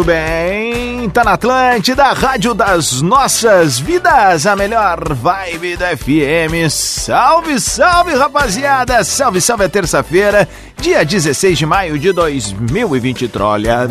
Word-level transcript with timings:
Muito 0.00 0.12
bem, 0.12 1.10
tá 1.10 1.22
na 1.22 1.32
Atlântida, 1.34 2.04
Rádio 2.14 2.54
das 2.54 3.02
Nossas 3.02 3.78
Vidas, 3.78 4.46
a 4.46 4.56
melhor 4.56 5.12
vibe 5.12 5.76
da 5.76 5.94
FM. 5.94 6.70
Salve, 6.70 7.60
salve, 7.60 8.14
rapaziada! 8.14 9.04
Salve, 9.04 9.42
salve, 9.42 9.64
é 9.64 9.68
terça-feira, 9.68 10.48
dia 10.80 11.04
16 11.04 11.58
de 11.58 11.66
maio 11.66 11.98
de 11.98 12.12
2020, 12.12 13.28
trolha. 13.28 13.90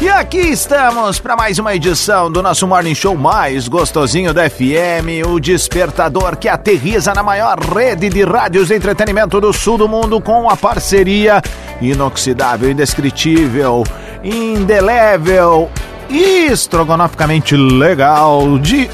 E 0.00 0.08
aqui 0.08 0.38
estamos 0.38 1.18
para 1.18 1.36
mais 1.36 1.58
uma 1.58 1.74
edição 1.74 2.32
do 2.32 2.42
nosso 2.42 2.66
Morning 2.66 2.94
Show 2.94 3.14
mais 3.16 3.68
gostosinho 3.68 4.32
da 4.32 4.48
FM, 4.48 5.26
o 5.28 5.38
despertador 5.38 6.36
que 6.36 6.48
aterriza 6.48 7.12
na 7.12 7.22
maior 7.22 7.58
rede 7.58 8.08
de 8.08 8.22
rádios 8.22 8.68
de 8.68 8.76
entretenimento 8.76 9.38
do 9.40 9.52
sul 9.52 9.76
do 9.76 9.86
mundo 9.86 10.18
com 10.18 10.48
a 10.48 10.56
parceria 10.56 11.42
inoxidável, 11.80 12.70
indescritível, 12.70 13.84
indelével 14.22 15.70
e 16.08 16.46
estrogonoficamente 16.46 17.56
legal 17.56 18.58
de 18.58 18.90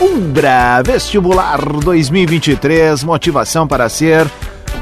Umbra 0.00 0.80
Vestibular 0.84 1.60
2023, 1.60 3.02
motivação 3.02 3.66
para 3.66 3.88
ser, 3.88 4.26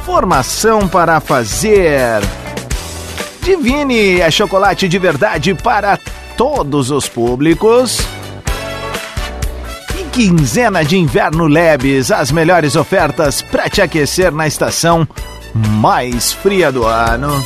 formação 0.04 0.86
para 0.86 1.20
fazer. 1.20 2.20
Divine 3.42 4.20
é 4.20 4.30
chocolate 4.30 4.88
de 4.88 4.98
verdade 4.98 5.54
para 5.54 5.98
todos 6.36 6.90
os 6.90 7.08
públicos. 7.08 8.06
E 9.98 10.04
quinzena 10.10 10.84
de 10.84 10.98
inverno 10.98 11.46
Lebes, 11.46 12.10
as 12.10 12.30
melhores 12.30 12.76
ofertas 12.76 13.40
para 13.40 13.70
te 13.70 13.80
aquecer 13.80 14.32
na 14.32 14.46
estação 14.46 15.08
mais 15.56 16.32
fria 16.32 16.70
do 16.70 16.84
ano. 16.84 17.44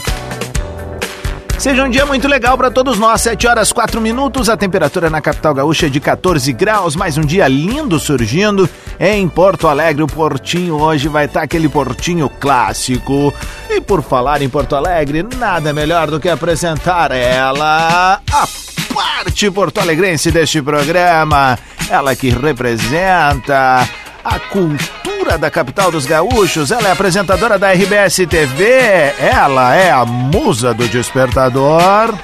Seja 1.60 1.84
um 1.84 1.90
dia 1.90 2.06
muito 2.06 2.26
legal 2.26 2.56
para 2.56 2.70
todos 2.70 2.98
nós. 2.98 3.20
7 3.20 3.46
horas 3.46 3.70
4 3.70 4.00
minutos, 4.00 4.48
a 4.48 4.56
temperatura 4.56 5.10
na 5.10 5.20
capital 5.20 5.52
gaúcha 5.52 5.86
é 5.86 5.88
de 5.90 6.00
14 6.00 6.50
graus. 6.54 6.96
Mais 6.96 7.18
um 7.18 7.20
dia 7.20 7.46
lindo 7.46 7.98
surgindo 7.98 8.66
em 8.98 9.28
Porto 9.28 9.68
Alegre. 9.68 10.02
O 10.02 10.06
Portinho 10.06 10.80
hoje 10.80 11.06
vai 11.06 11.26
estar 11.26 11.40
tá 11.40 11.44
aquele 11.44 11.68
Portinho 11.68 12.30
clássico. 12.30 13.34
E 13.68 13.78
por 13.78 14.02
falar 14.02 14.40
em 14.40 14.48
Porto 14.48 14.74
Alegre, 14.74 15.22
nada 15.36 15.70
melhor 15.74 16.10
do 16.10 16.18
que 16.18 16.30
apresentar 16.30 17.10
ela, 17.10 18.22
a 18.32 18.48
parte 18.94 19.50
porto-alegrense 19.50 20.30
deste 20.30 20.62
programa. 20.62 21.58
Ela 21.90 22.16
que 22.16 22.30
representa 22.30 23.86
a 24.24 24.38
cultura 24.38 25.09
da 25.38 25.50
capital 25.50 25.90
dos 25.90 26.06
gaúchos. 26.06 26.70
Ela 26.70 26.88
é 26.88 26.92
apresentadora 26.92 27.58
da 27.58 27.72
RBS 27.72 28.26
TV. 28.28 29.14
Ela 29.18 29.74
é 29.74 29.90
a 29.90 30.04
musa 30.04 30.74
do 30.74 30.88
despertador. 30.88 32.14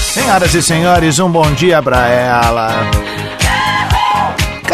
Senhoras 0.00 0.54
e 0.54 0.62
senhores, 0.62 1.18
um 1.18 1.30
bom 1.30 1.50
dia 1.52 1.82
para 1.82 2.08
ela. 2.08 3.07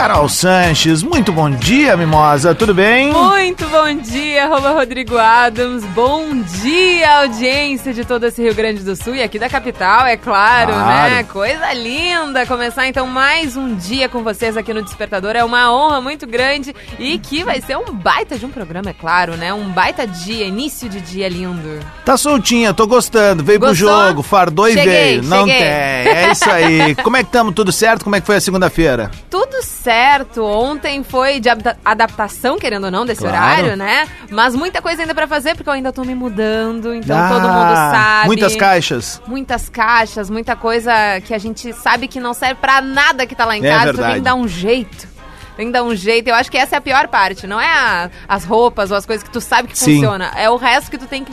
Carol 0.07 0.29
Sanches, 0.29 1.03
muito 1.03 1.33
bom 1.33 1.49
dia, 1.49 1.97
Mimosa, 1.97 2.55
tudo 2.55 2.75
bem? 2.75 3.11
Muito 3.11 3.67
bom 3.69 3.95
dia, 3.95 4.45
arroba 4.45 4.73
Rodrigo 4.73 5.17
Adams, 5.17 5.83
bom 5.95 6.43
dia, 6.61 7.21
audiência 7.21 7.95
de 7.95 8.05
todo 8.05 8.25
esse 8.25 8.43
Rio 8.43 8.55
Grande 8.55 8.83
do 8.83 8.95
Sul 8.95 9.15
e 9.15 9.23
aqui 9.23 9.39
da 9.39 9.49
capital, 9.49 10.05
é 10.05 10.19
claro, 10.19 10.75
claro, 10.75 11.11
né? 11.11 11.25
Coisa 11.25 11.73
linda 11.73 12.45
começar 12.45 12.87
então 12.87 13.07
mais 13.07 13.57
um 13.57 13.75
dia 13.77 14.07
com 14.07 14.23
vocês 14.23 14.59
aqui 14.59 14.75
no 14.75 14.83
Despertador, 14.83 15.37
é 15.37 15.43
uma 15.43 15.73
honra 15.73 16.03
muito 16.03 16.27
grande 16.27 16.77
e 16.99 17.19
que 17.19 17.43
vai 17.43 17.63
ser 17.63 17.79
um 17.79 17.91
baita 17.91 18.39
de 18.39 18.45
um 18.45 18.51
programa, 18.51 18.91
é 18.91 18.93
claro, 18.93 19.39
né? 19.39 19.55
Um 19.55 19.71
baita 19.71 20.07
dia, 20.07 20.45
início 20.45 20.87
de 20.87 21.01
dia 21.01 21.31
lindo. 21.31 21.81
Tá 22.05 22.19
soltinha, 22.19 22.75
tô 22.75 22.87
gostando, 22.87 23.43
veio 23.43 23.59
Gostou? 23.59 23.89
pro 23.89 24.07
jogo, 24.07 24.23
fardou 24.23 24.69
cheguei, 24.69 24.83
e 24.83 24.87
veio, 24.87 25.23
cheguei. 25.23 25.31
não 25.31 25.47
tem, 25.47 25.55
é 25.57 26.29
isso 26.31 26.51
aí. 26.51 26.95
Como 27.03 27.17
é 27.17 27.23
que 27.23 27.29
estamos, 27.31 27.55
tudo 27.55 27.73
certo? 27.73 28.05
Como 28.05 28.15
é 28.15 28.21
que 28.21 28.27
foi 28.27 28.37
a 28.37 28.41
segunda-feira? 28.43 29.11
Tudo 29.31 29.63
certo 29.63 29.94
certo. 29.95 30.45
Ontem 30.45 31.05
foi 31.05 31.39
de 31.39 31.49
adaptação, 31.85 32.59
querendo 32.59 32.85
ou 32.85 32.91
não, 32.91 33.07
desse 33.07 33.21
claro. 33.21 33.37
horário, 33.37 33.77
né? 33.77 34.09
Mas 34.29 34.55
muita 34.55 34.83
coisa 34.83 35.03
ainda 35.03 35.15
para 35.15 35.29
fazer, 35.29 35.55
porque 35.55 35.69
eu 35.69 35.73
ainda 35.73 35.93
tô 35.93 36.05
me 36.05 36.15
mudando, 36.15 36.93
então 36.93 37.17
ah, 37.17 37.29
todo 37.29 37.43
mundo 37.43 37.75
sabe. 37.75 38.27
Muitas 38.27 38.57
caixas. 38.57 39.23
Muitas 39.27 39.69
caixas, 39.69 40.29
muita 40.29 40.57
coisa 40.57 40.93
que 41.25 41.33
a 41.33 41.39
gente 41.39 41.73
sabe 41.73 42.09
que 42.09 42.19
não 42.19 42.35
serve 42.35 42.57
para 42.57 42.81
nada 42.81 43.27
que 43.27 43.35
tá 43.35 43.45
lá 43.45 43.57
em 43.57 43.65
é 43.65 43.69
casa. 43.69 43.85
Verdade. 43.85 44.07
tem 44.07 44.15
que 44.17 44.25
dar 44.25 44.35
um 44.35 44.49
jeito. 44.49 45.15
Tem 45.57 45.67
que 45.67 45.73
dar 45.73 45.85
um 45.85 45.95
jeito. 45.95 46.29
Eu 46.29 46.35
acho 46.35 46.51
que 46.51 46.59
essa 46.59 46.75
é 46.75 46.79
a 46.79 46.81
pior 46.81 47.07
parte. 47.07 47.47
Não 47.47 47.61
é 47.61 47.69
a, 47.69 48.11
as 48.29 48.45
roupas 48.45 48.91
ou 48.91 48.97
as 48.97 49.07
coisas 49.07 49.23
que 49.23 49.31
tu 49.31 49.41
sabe 49.41 49.69
que 49.69 49.79
Sim. 49.79 49.95
funciona. 49.95 50.33
É 50.37 50.51
o 50.51 50.57
resto 50.57 50.91
que 50.91 50.99
tu 50.99 51.07
tem 51.07 51.25
que 51.25 51.33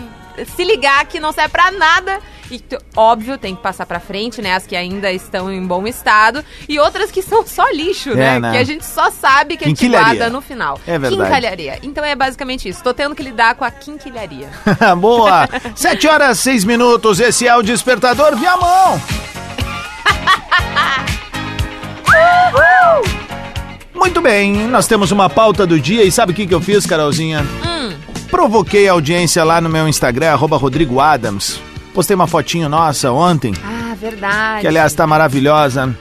se 0.55 0.63
ligar 0.63 1.03
que 1.05 1.19
não 1.19 1.31
serve 1.31 1.49
pra 1.49 1.71
nada 1.71 2.19
e 2.51 2.61
óbvio 2.95 3.37
tem 3.37 3.55
que 3.55 3.61
passar 3.61 3.85
para 3.85 3.99
frente, 3.99 4.41
né? 4.41 4.53
As 4.53 4.67
que 4.67 4.75
ainda 4.75 5.11
estão 5.11 5.51
em 5.51 5.65
bom 5.65 5.87
estado 5.87 6.43
e 6.67 6.77
outras 6.79 7.09
que 7.09 7.21
são 7.21 7.47
só 7.47 7.69
lixo, 7.71 8.11
é, 8.11 8.15
né? 8.15 8.39
né? 8.39 8.51
Que 8.51 8.57
a 8.57 8.63
gente 8.63 8.85
só 8.85 9.09
sabe 9.09 9.55
que 9.55 9.63
a 9.63 9.67
gente 9.67 9.87
guarda 9.87 10.29
no 10.29 10.41
final. 10.41 10.79
É 10.85 10.99
verdade. 10.99 11.23
Quincalharia. 11.23 11.79
Então 11.81 12.03
é 12.03 12.15
basicamente 12.15 12.67
isso. 12.67 12.83
Tô 12.83 12.93
tendo 12.93 13.15
que 13.15 13.23
lidar 13.23 13.55
com 13.55 13.63
a 13.63 13.71
quinquilharia. 13.71 14.49
Boa! 14.99 15.47
Sete 15.75 16.07
horas, 16.07 16.39
seis 16.39 16.65
minutos. 16.65 17.19
Esse 17.19 17.47
é 17.47 17.55
o 17.55 17.61
Despertador 17.61 18.35
Via 18.35 18.57
Mão. 18.57 19.01
Muito 23.95 24.19
bem, 24.19 24.67
nós 24.67 24.87
temos 24.87 25.11
uma 25.11 25.29
pauta 25.29 25.65
do 25.65 25.79
dia 25.79 26.03
e 26.03 26.11
sabe 26.11 26.31
o 26.31 26.35
que, 26.35 26.47
que 26.47 26.53
eu 26.53 26.59
fiz, 26.59 26.85
Carolzinha? 26.85 27.45
Hum. 27.65 27.95
Provoquei 28.29 28.89
a 28.89 28.93
audiência 28.93 29.43
lá 29.43 29.61
no 29.61 29.69
meu 29.69 29.87
Instagram, 29.87 30.31
arroba 30.31 30.57
Rodrigo 30.57 30.99
Adams. 30.99 31.61
Postei 31.93 32.15
uma 32.15 32.27
fotinho 32.27 32.69
nossa 32.69 33.11
ontem. 33.11 33.53
Ah, 33.63 33.95
verdade. 33.95 34.61
Que 34.61 34.67
aliás 34.67 34.91
está 34.91 35.05
maravilhosa 35.05 35.95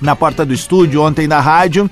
na 0.00 0.14
porta 0.14 0.44
do 0.44 0.52
estúdio, 0.52 1.02
ontem 1.02 1.26
da 1.26 1.40
rádio. 1.40 1.90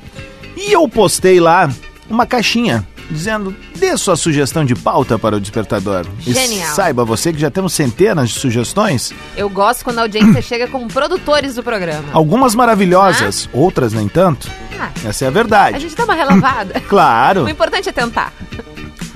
E 0.56 0.72
eu 0.72 0.88
postei 0.88 1.40
lá 1.40 1.70
uma 2.08 2.26
caixinha 2.26 2.86
dizendo: 3.10 3.54
dê 3.76 3.96
sua 3.96 4.16
sugestão 4.16 4.64
de 4.64 4.74
pauta 4.74 5.18
para 5.18 5.36
o 5.36 5.40
despertador. 5.40 6.06
Genial. 6.20 6.72
E 6.72 6.74
saiba 6.74 7.04
você 7.04 7.32
que 7.32 7.38
já 7.38 7.50
temos 7.50 7.72
centenas 7.72 8.30
de 8.30 8.38
sugestões. 8.38 9.12
Eu 9.36 9.48
gosto 9.48 9.84
quando 9.84 9.98
a 9.98 10.02
audiência 10.02 10.40
chega 10.42 10.66
com 10.66 10.86
produtores 10.88 11.54
do 11.54 11.62
programa. 11.62 12.08
Algumas 12.12 12.54
maravilhosas, 12.54 13.48
ah? 13.52 13.56
outras 13.56 13.92
nem 13.92 14.08
tanto. 14.08 14.50
Ah, 14.78 14.90
Essa 15.04 15.24
é 15.24 15.28
a 15.28 15.30
verdade. 15.30 15.76
A 15.76 15.80
gente 15.80 15.94
dá 15.94 16.04
uma 16.04 16.14
relavada. 16.14 16.80
claro. 16.88 17.44
O 17.44 17.48
importante 17.48 17.88
é 17.88 17.92
tentar. 17.92 18.32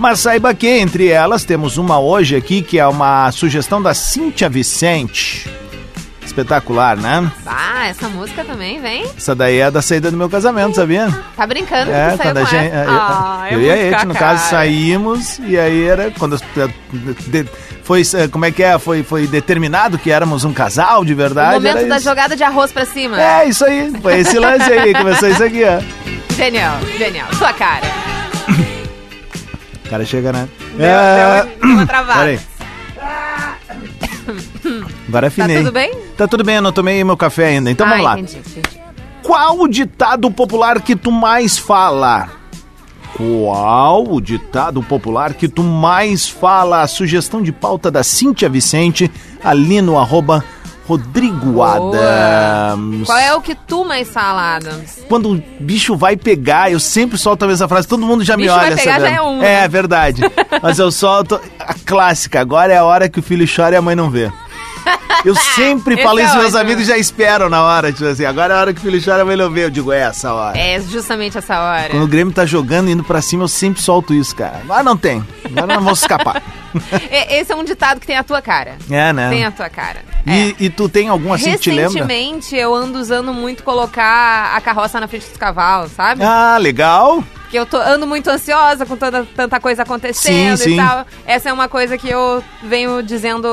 Mas 0.00 0.20
saiba 0.20 0.54
que 0.54 0.66
entre 0.66 1.08
elas 1.08 1.44
temos 1.44 1.76
uma 1.76 2.00
hoje 2.00 2.34
aqui 2.34 2.62
que 2.62 2.78
é 2.78 2.86
uma 2.86 3.30
sugestão 3.32 3.82
da 3.82 3.92
Cíntia 3.92 4.48
Vicente. 4.48 5.46
Espetacular, 6.24 6.96
né? 6.96 7.30
Ah, 7.44 7.86
essa 7.86 8.08
música 8.08 8.42
também 8.42 8.80
vem. 8.80 9.04
Essa 9.14 9.34
daí 9.34 9.58
é 9.58 9.70
da 9.70 9.82
saída 9.82 10.10
do 10.10 10.16
meu 10.16 10.30
casamento, 10.30 10.76
sabia? 10.76 11.06
Tá 11.36 11.46
brincando 11.46 11.92
é, 11.92 12.16
quando 12.16 12.38
a 12.38 12.44
gente, 12.44 12.74
eu, 12.74 12.84
ah, 12.88 13.46
eu, 13.50 13.60
eu 13.60 13.66
e 13.66 13.70
a 13.70 13.76
Eti, 13.90 14.06
no 14.06 14.14
caso, 14.14 14.48
saímos 14.48 15.38
e 15.40 15.58
aí 15.58 15.84
era 15.84 16.10
quando 16.12 16.40
foi 17.82 18.02
como 18.32 18.46
é 18.46 18.50
que 18.50 18.62
é? 18.62 18.78
Foi, 18.78 19.02
foi 19.02 19.26
determinado 19.26 19.98
que 19.98 20.10
éramos 20.10 20.44
um 20.44 20.52
casal 20.54 21.04
de 21.04 21.12
verdade. 21.12 21.58
O 21.58 21.60
momento 21.60 21.88
da 21.88 21.96
isso. 21.96 22.08
jogada 22.08 22.34
de 22.34 22.42
arroz 22.42 22.72
pra 22.72 22.86
cima. 22.86 23.20
É, 23.20 23.46
isso 23.46 23.66
aí. 23.66 23.92
Foi 24.00 24.20
esse 24.20 24.38
lance 24.38 24.72
aí, 24.72 24.94
começou 24.94 25.28
isso 25.28 25.44
aqui, 25.44 25.62
ó. 25.62 26.34
Genial, 26.34 26.78
genial. 26.96 27.26
Sua 27.34 27.52
cara 27.52 27.86
cara 29.90 30.04
chega, 30.04 30.32
né? 30.32 30.48
Deu, 30.76 30.86
é... 30.86 31.42
deu 31.42 31.68
uma 31.68 31.86
travada. 31.86 32.20
Peraí. 32.20 32.40
Agora 35.08 35.26
afinei. 35.26 35.56
Tá 35.56 35.62
tudo 35.62 35.72
bem? 35.72 35.98
Tá 36.16 36.28
tudo 36.28 36.44
bem, 36.44 36.56
eu 36.56 36.62
não 36.62 36.72
tomei 36.72 37.02
meu 37.02 37.16
café 37.16 37.48
ainda. 37.48 37.70
Então 37.70 37.86
ah, 37.86 37.90
vamos 37.90 38.04
lá. 38.04 38.18
Entendi, 38.20 38.38
entendi. 38.38 38.80
Qual 39.22 39.58
o 39.58 39.68
ditado 39.68 40.30
popular 40.30 40.80
que 40.80 40.94
tu 40.94 41.10
mais 41.10 41.58
fala? 41.58 42.30
Qual 43.16 44.06
o 44.08 44.20
ditado 44.20 44.80
popular 44.82 45.34
que 45.34 45.48
tu 45.48 45.62
mais 45.62 46.28
fala? 46.28 46.82
A 46.82 46.86
sugestão 46.86 47.42
de 47.42 47.50
pauta 47.50 47.90
da 47.90 48.04
Cíntia 48.04 48.48
Vicente, 48.48 49.10
ali 49.42 49.82
no 49.82 49.98
arroba 49.98 50.44
Rodrigo. 50.90 51.62
Adams. 51.62 53.06
Qual 53.06 53.18
é 53.18 53.32
o 53.32 53.40
que 53.40 53.54
tu 53.54 53.84
mais 53.84 54.08
fala, 54.08 54.56
Adams? 54.56 55.04
Quando 55.08 55.32
o 55.32 55.42
bicho 55.60 55.96
vai 55.96 56.16
pegar, 56.16 56.72
eu 56.72 56.80
sempre 56.80 57.16
solto 57.16 57.44
a 57.44 57.48
mesma 57.48 57.68
frase, 57.68 57.86
todo 57.86 58.04
mundo 58.04 58.24
já 58.24 58.36
bicho 58.36 58.48
me 58.48 58.52
olha. 58.52 58.74
Vai 58.74 58.76
pegar, 58.76 59.00
já 59.00 59.08
é 59.08 59.22
um. 59.22 59.40
É 59.40 59.68
verdade. 59.68 60.22
Mas 60.60 60.80
eu 60.80 60.90
solto 60.90 61.40
a 61.60 61.74
clássica, 61.86 62.40
agora 62.40 62.72
é 62.72 62.78
a 62.78 62.84
hora 62.84 63.08
que 63.08 63.20
o 63.20 63.22
filho 63.22 63.46
chora 63.46 63.76
e 63.76 63.78
a 63.78 63.82
mãe 63.82 63.94
não 63.94 64.10
vê. 64.10 64.32
Eu 65.24 65.34
sempre 65.34 65.96
falo 66.02 66.20
é 66.20 66.24
isso, 66.24 66.36
meus 66.36 66.54
amigos 66.54 66.86
já 66.86 66.96
esperam 66.96 67.48
na 67.48 67.62
hora, 67.62 67.92
tipo 67.92 68.06
assim, 68.06 68.24
agora 68.24 68.54
é 68.54 68.56
a 68.56 68.60
hora 68.60 68.74
que 68.74 68.80
o 68.80 68.82
filho 68.82 69.02
chora, 69.04 69.24
vai 69.24 69.36
ver. 69.36 69.64
Eu 69.64 69.70
digo, 69.70 69.92
é 69.92 70.00
essa 70.00 70.32
hora. 70.32 70.58
É 70.58 70.80
justamente 70.80 71.38
essa 71.38 71.60
hora. 71.60 71.90
Quando 71.90 72.04
o 72.04 72.08
Grêmio 72.08 72.32
tá 72.32 72.46
jogando, 72.46 72.90
indo 72.90 73.04
pra 73.04 73.20
cima, 73.20 73.44
eu 73.44 73.48
sempre 73.48 73.82
solto 73.82 74.14
isso, 74.14 74.34
cara. 74.34 74.60
Agora 74.62 74.82
não 74.82 74.96
tem, 74.96 75.24
agora 75.44 75.74
não 75.74 75.82
vou 75.82 75.92
escapar. 75.92 76.42
Esse 77.30 77.52
é 77.52 77.56
um 77.56 77.64
ditado 77.64 78.00
que 78.00 78.06
tem 78.06 78.16
a 78.16 78.22
tua 78.22 78.40
cara. 78.40 78.76
É, 78.90 79.12
né? 79.12 79.30
Tem 79.30 79.44
a 79.44 79.50
tua 79.50 79.68
cara. 79.68 79.98
E, 80.26 80.30
é. 80.30 80.54
e 80.60 80.70
tu 80.70 80.88
tem 80.88 81.08
algum 81.08 81.32
assim 81.32 81.52
que 81.52 81.58
te 81.58 81.70
lembra? 81.70 82.04
Recentemente 82.04 82.54
eu 82.56 82.74
ando 82.74 82.98
usando 82.98 83.32
muito 83.32 83.62
colocar 83.62 84.54
a 84.54 84.60
carroça 84.60 85.00
na 85.00 85.08
frente 85.08 85.26
dos 85.26 85.36
cavalos, 85.36 85.92
sabe? 85.92 86.22
Ah, 86.22 86.58
legal. 86.58 87.24
Porque 87.50 87.58
eu 87.58 87.66
tô, 87.66 87.78
ando 87.78 88.06
muito 88.06 88.30
ansiosa 88.30 88.86
com 88.86 88.96
toda, 88.96 89.26
tanta 89.34 89.58
coisa 89.58 89.82
acontecendo 89.82 90.56
sim, 90.56 90.64
sim. 90.64 90.74
e 90.74 90.76
tal. 90.76 91.04
Essa 91.26 91.48
é 91.48 91.52
uma 91.52 91.68
coisa 91.68 91.98
que 91.98 92.08
eu 92.08 92.44
venho 92.62 93.02
dizendo 93.02 93.48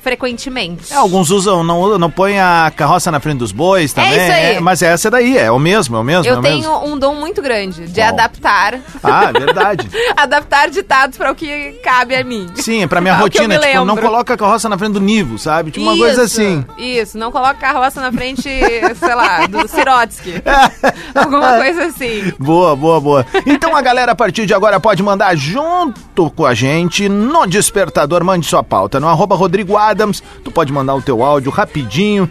frequentemente. 0.00 0.92
É, 0.92 0.96
alguns 0.96 1.28
usam, 1.28 1.64
não, 1.64 1.98
não 1.98 2.08
põem 2.08 2.38
a 2.38 2.72
carroça 2.74 3.10
na 3.10 3.18
frente 3.18 3.38
dos 3.38 3.50
bois 3.50 3.92
também. 3.92 4.12
É 4.12 4.14
isso 4.14 4.32
aí. 4.32 4.54
É, 4.54 4.60
mas 4.60 4.80
essa 4.80 5.10
daí, 5.10 5.36
é 5.36 5.50
o 5.50 5.58
mesmo, 5.58 5.96
é 5.96 5.98
o 5.98 6.04
mesmo. 6.04 6.24
Eu 6.24 6.38
é 6.38 6.40
tenho 6.40 6.58
mesmo. 6.58 6.86
um 6.86 6.96
dom 6.96 7.16
muito 7.16 7.42
grande 7.42 7.88
de 7.88 8.00
Bom. 8.00 8.06
adaptar. 8.06 8.78
Ah, 9.02 9.32
verdade. 9.32 9.90
adaptar 10.16 10.70
ditados 10.70 11.18
para 11.18 11.32
o 11.32 11.34
que 11.34 11.72
cabe 11.82 12.14
a 12.14 12.22
mim. 12.22 12.46
Sim, 12.54 12.84
é 12.84 12.86
pra 12.86 13.00
minha 13.02 13.16
rotina. 13.16 13.58
Tipo, 13.58 13.84
não 13.84 13.96
coloca 13.96 14.34
a 14.34 14.36
carroça 14.36 14.68
na 14.68 14.78
frente 14.78 14.92
do 14.92 15.00
Nivo, 15.00 15.36
sabe? 15.36 15.72
Tipo, 15.72 15.84
uma 15.84 15.94
isso, 15.94 16.00
coisa 16.00 16.22
assim. 16.22 16.64
Isso, 16.78 17.18
não 17.18 17.32
coloca 17.32 17.50
a 17.50 17.54
carroça 17.54 18.00
na 18.00 18.12
frente, 18.12 18.42
sei 18.42 19.14
lá, 19.16 19.48
do 19.48 19.66
Sirotsky. 19.66 20.34
Alguma 21.12 21.54
coisa 21.54 21.86
assim. 21.86 22.32
Boa, 22.38 22.76
boa, 22.76 23.00
boa. 23.00 23.31
Então 23.46 23.74
a 23.76 23.82
galera 23.82 24.12
a 24.12 24.14
partir 24.14 24.46
de 24.46 24.54
agora 24.54 24.78
pode 24.78 25.02
mandar 25.02 25.34
junto 25.36 26.30
com 26.30 26.44
a 26.44 26.54
gente 26.54 27.08
no 27.08 27.46
Despertador, 27.46 28.24
mande 28.24 28.46
sua 28.46 28.62
pauta 28.62 29.00
no 29.00 29.08
arroba 29.08 29.34
Rodrigo 29.34 29.76
Adams, 29.76 30.22
tu 30.44 30.50
pode 30.50 30.72
mandar 30.72 30.94
o 30.94 31.02
teu 31.02 31.22
áudio 31.22 31.50
rapidinho, 31.50 32.28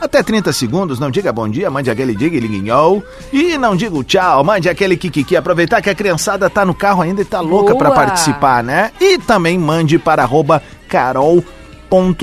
até 0.00 0.22
30 0.22 0.50
segundos, 0.54 0.98
não 0.98 1.10
diga 1.10 1.30
bom 1.30 1.46
dia, 1.46 1.70
mande 1.70 1.90
aquele 1.90 2.16
diga 2.16 2.38
linguinhou. 2.40 3.04
E 3.30 3.58
não 3.58 3.76
diga 3.76 3.94
o 3.94 4.02
tchau, 4.02 4.42
mande 4.42 4.66
aquele 4.66 4.96
kikiki. 4.96 5.36
Aproveitar 5.36 5.82
que 5.82 5.90
a 5.90 5.94
criançada 5.94 6.48
tá 6.48 6.64
no 6.64 6.74
carro 6.74 7.02
ainda 7.02 7.20
e 7.20 7.24
tá 7.24 7.40
louca 7.40 7.74
para 7.74 7.90
participar, 7.90 8.64
né? 8.64 8.92
E 8.98 9.18
também 9.18 9.58
mande 9.58 9.98
para 9.98 10.22
arroba 10.22 10.62
Carol 10.88 11.44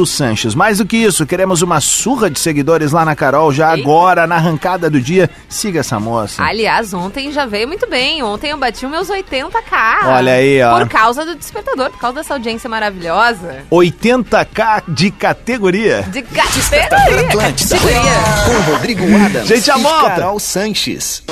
Sanches. 0.06 0.56
Mais 0.56 0.78
do 0.78 0.86
que 0.86 0.98
isso, 0.98 1.25
queremos 1.25 1.62
uma 1.62 1.81
surra 1.81 2.30
de 2.30 2.40
seguidores 2.40 2.92
lá 2.92 3.04
na 3.04 3.16
Carol, 3.16 3.52
já 3.52 3.75
Eita. 3.75 3.81
agora, 3.81 4.28
na 4.28 4.36
arrancada 4.36 4.90
do 4.90 5.00
dia. 5.02 5.30
Siga 5.50 5.81
essa 5.81 6.00
moça. 6.00 6.44
Aliás, 6.44 6.94
ontem 6.94 7.31
já 7.31 7.46
veio 7.46 7.68
muito 7.68 7.90
bem. 7.90 8.24
Ontem 8.24 8.52
eu 8.52 8.58
bati 8.58 8.86
os 8.86 8.92
meus 8.92 9.10
80k. 9.10 10.06
Olha 10.06 10.34
aí, 10.34 10.62
ó. 10.62 10.80
Por 10.80 10.90
causa 10.90 11.25
do 11.25 11.36
despertador, 11.36 11.90
por 11.90 12.00
causa 12.00 12.18
dessa 12.18 12.34
audiência 12.34 12.69
maravilhosa. 12.69 13.66
80k 13.72 14.84
de 14.88 15.12
categoria. 15.12 16.04
De 16.04 16.22
categoria. 16.22 17.28
categoria. 17.28 18.02
Com 18.46 18.72
Rodrigo 18.72 19.04
Adams. 19.25 19.48
Gente, 19.48 19.69
a 19.69 19.78
volta. 19.78 20.10
Carol 20.10 20.40
Sanches. 20.40 21.24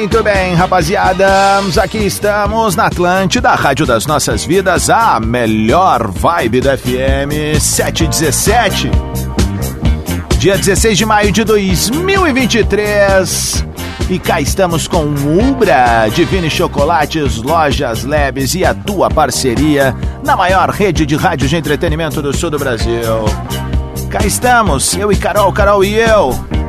Muito 0.00 0.22
bem, 0.22 0.54
rapaziada. 0.54 1.28
Aqui 1.82 1.98
estamos 1.98 2.74
na 2.74 2.86
Atlântida, 2.86 3.50
Rádio 3.50 3.84
das 3.84 4.06
Nossas 4.06 4.46
Vidas, 4.46 4.88
a 4.88 5.20
melhor 5.20 6.10
vibe 6.10 6.62
da 6.62 6.74
FM 6.74 7.60
717. 7.60 8.90
Dia 10.38 10.56
16 10.56 10.96
de 10.96 11.04
maio 11.04 11.30
de 11.30 11.44
2023. 11.44 13.62
E 14.08 14.18
cá 14.18 14.40
estamos 14.40 14.88
com 14.88 15.04
Ubra, 15.04 16.08
Divine 16.08 16.48
Chocolates, 16.48 17.36
Lojas 17.36 18.02
Leves 18.02 18.54
e 18.54 18.64
a 18.64 18.72
tua 18.72 19.10
parceria 19.10 19.94
na 20.24 20.34
maior 20.34 20.70
rede 20.70 21.04
de 21.04 21.14
rádio 21.14 21.46
de 21.46 21.56
entretenimento 21.56 22.22
do 22.22 22.34
sul 22.34 22.48
do 22.48 22.58
Brasil. 22.58 23.26
Cá 24.08 24.24
estamos, 24.24 24.96
eu 24.96 25.12
e 25.12 25.16
Carol, 25.16 25.52
Carol 25.52 25.84
e 25.84 25.94
eu 25.94 26.59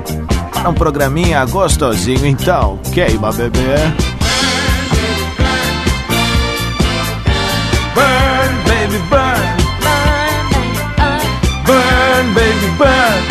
para 0.61 0.69
um 0.69 0.73
programinha 0.73 1.43
gostosinho, 1.45 2.25
então 2.25 2.77
queima, 2.93 3.31
bebê. 3.31 3.59
Burn, 7.95 8.55
baby, 8.67 8.97
burn. 9.09 9.41
Burn, 11.65 12.33
baby, 12.33 12.67
burn. 12.77 13.21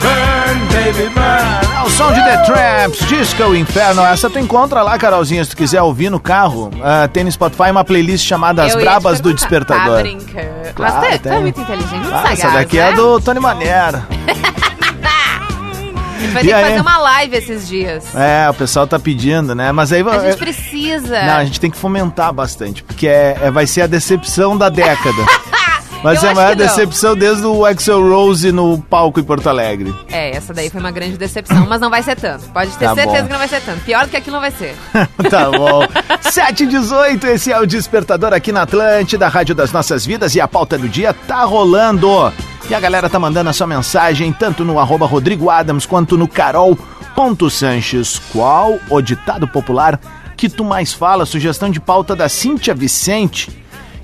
Burn, 0.00 0.66
baby, 0.72 1.08
burn. 1.14 1.74
É 1.74 1.86
o 1.86 1.90
som 1.90 2.12
de 2.12 2.22
The 2.22 2.42
Tramps, 2.44 3.08
Disco 3.08 3.54
Inferno. 3.54 4.02
Essa 4.02 4.28
tu 4.28 4.38
encontra 4.38 4.82
lá, 4.82 4.98
Carolzinha, 4.98 5.42
se 5.42 5.50
tu 5.50 5.56
quiser 5.56 5.80
ouvir 5.80 6.10
no 6.10 6.20
carro. 6.20 6.66
Uh, 6.66 7.08
tem 7.10 7.24
no 7.24 7.32
Spotify 7.32 7.70
uma 7.70 7.84
playlist 7.84 8.26
chamada 8.26 8.62
As 8.62 8.74
Brabas 8.74 9.20
do 9.20 9.32
Despertador. 9.32 9.96
Tá 9.96 10.02
brincando. 10.02 10.74
Claro, 10.74 10.94
Mas 10.94 11.06
tu, 11.06 11.14
é, 11.14 11.18
tu 11.18 11.28
é 11.28 11.40
muito 11.40 11.60
inteligente, 11.60 12.08
ah, 12.12 12.32
Essa 12.32 12.50
daqui 12.50 12.78
é 12.78 12.84
né? 12.84 12.90
é 12.90 12.94
do 12.94 13.20
Tony 13.20 13.40
Manera. 13.40 14.06
A 16.14 16.20
gente 16.20 16.32
vai 16.32 16.42
ter 16.42 16.54
que 16.54 16.60
fazer 16.60 16.80
uma 16.80 16.98
live 16.98 17.36
esses 17.36 17.68
dias. 17.68 18.14
É, 18.14 18.48
o 18.48 18.54
pessoal 18.54 18.86
tá 18.86 18.98
pedindo, 18.98 19.54
né? 19.54 19.72
Mas 19.72 19.92
aí... 19.92 20.02
A 20.02 20.18
gente 20.18 20.38
precisa. 20.38 21.22
Não, 21.24 21.36
a 21.36 21.44
gente 21.44 21.60
tem 21.60 21.70
que 21.70 21.76
fomentar 21.76 22.32
bastante, 22.32 22.82
porque 22.82 23.06
é, 23.06 23.36
é 23.42 23.50
vai 23.50 23.66
ser 23.66 23.82
a 23.82 23.86
decepção 23.86 24.56
da 24.56 24.68
década. 24.68 25.24
Mas 26.04 26.22
é 26.22 26.28
a 26.28 26.34
maior 26.34 26.54
decepção 26.54 27.16
desde 27.16 27.46
o 27.46 27.64
Axel 27.64 28.06
Rose 28.06 28.52
no 28.52 28.78
palco 28.78 29.18
em 29.18 29.22
Porto 29.22 29.48
Alegre. 29.48 29.94
É, 30.10 30.36
essa 30.36 30.52
daí 30.52 30.68
foi 30.68 30.78
uma 30.78 30.90
grande 30.90 31.16
decepção, 31.16 31.66
mas 31.66 31.80
não 31.80 31.88
vai 31.88 32.02
ser 32.02 32.14
tanto. 32.14 32.44
Pode 32.50 32.72
ter 32.76 32.84
tá 32.84 32.94
certeza 32.94 33.22
bom. 33.22 33.26
que 33.26 33.32
não 33.32 33.38
vai 33.38 33.48
ser 33.48 33.62
tanto. 33.62 33.80
Pior 33.84 34.04
do 34.04 34.10
que 34.10 34.16
aquilo 34.18 34.34
não 34.34 34.42
vai 34.42 34.50
ser. 34.50 34.76
tá 35.30 35.50
bom. 35.50 35.80
7 36.30 36.66
18 36.66 37.26
esse 37.28 37.50
é 37.50 37.58
o 37.58 37.64
Despertador 37.64 38.34
aqui 38.34 38.52
na 38.52 38.62
Atlântida, 38.62 39.28
Rádio 39.28 39.54
das 39.54 39.72
Nossas 39.72 40.04
Vidas, 40.04 40.34
e 40.34 40.42
a 40.42 40.46
pauta 40.46 40.76
do 40.76 40.90
dia 40.90 41.14
tá 41.14 41.42
rolando. 41.44 42.30
E 42.68 42.74
a 42.74 42.80
galera 42.80 43.10
tá 43.10 43.18
mandando 43.18 43.50
a 43.50 43.52
sua 43.52 43.66
mensagem 43.66 44.32
tanto 44.32 44.64
no 44.64 44.78
arroba 44.78 45.04
Rodrigo 45.06 45.50
Adams 45.50 45.84
quanto 45.84 46.16
no 46.16 46.26
Carol.Sanches. 46.26 48.18
Qual 48.32 48.78
o 48.88 49.02
ditado 49.02 49.46
popular 49.46 50.00
que 50.36 50.48
tu 50.48 50.64
mais 50.64 50.92
fala? 50.92 51.26
Sugestão 51.26 51.70
de 51.70 51.78
pauta 51.78 52.16
da 52.16 52.28
Cíntia 52.28 52.74
Vicente. 52.74 53.50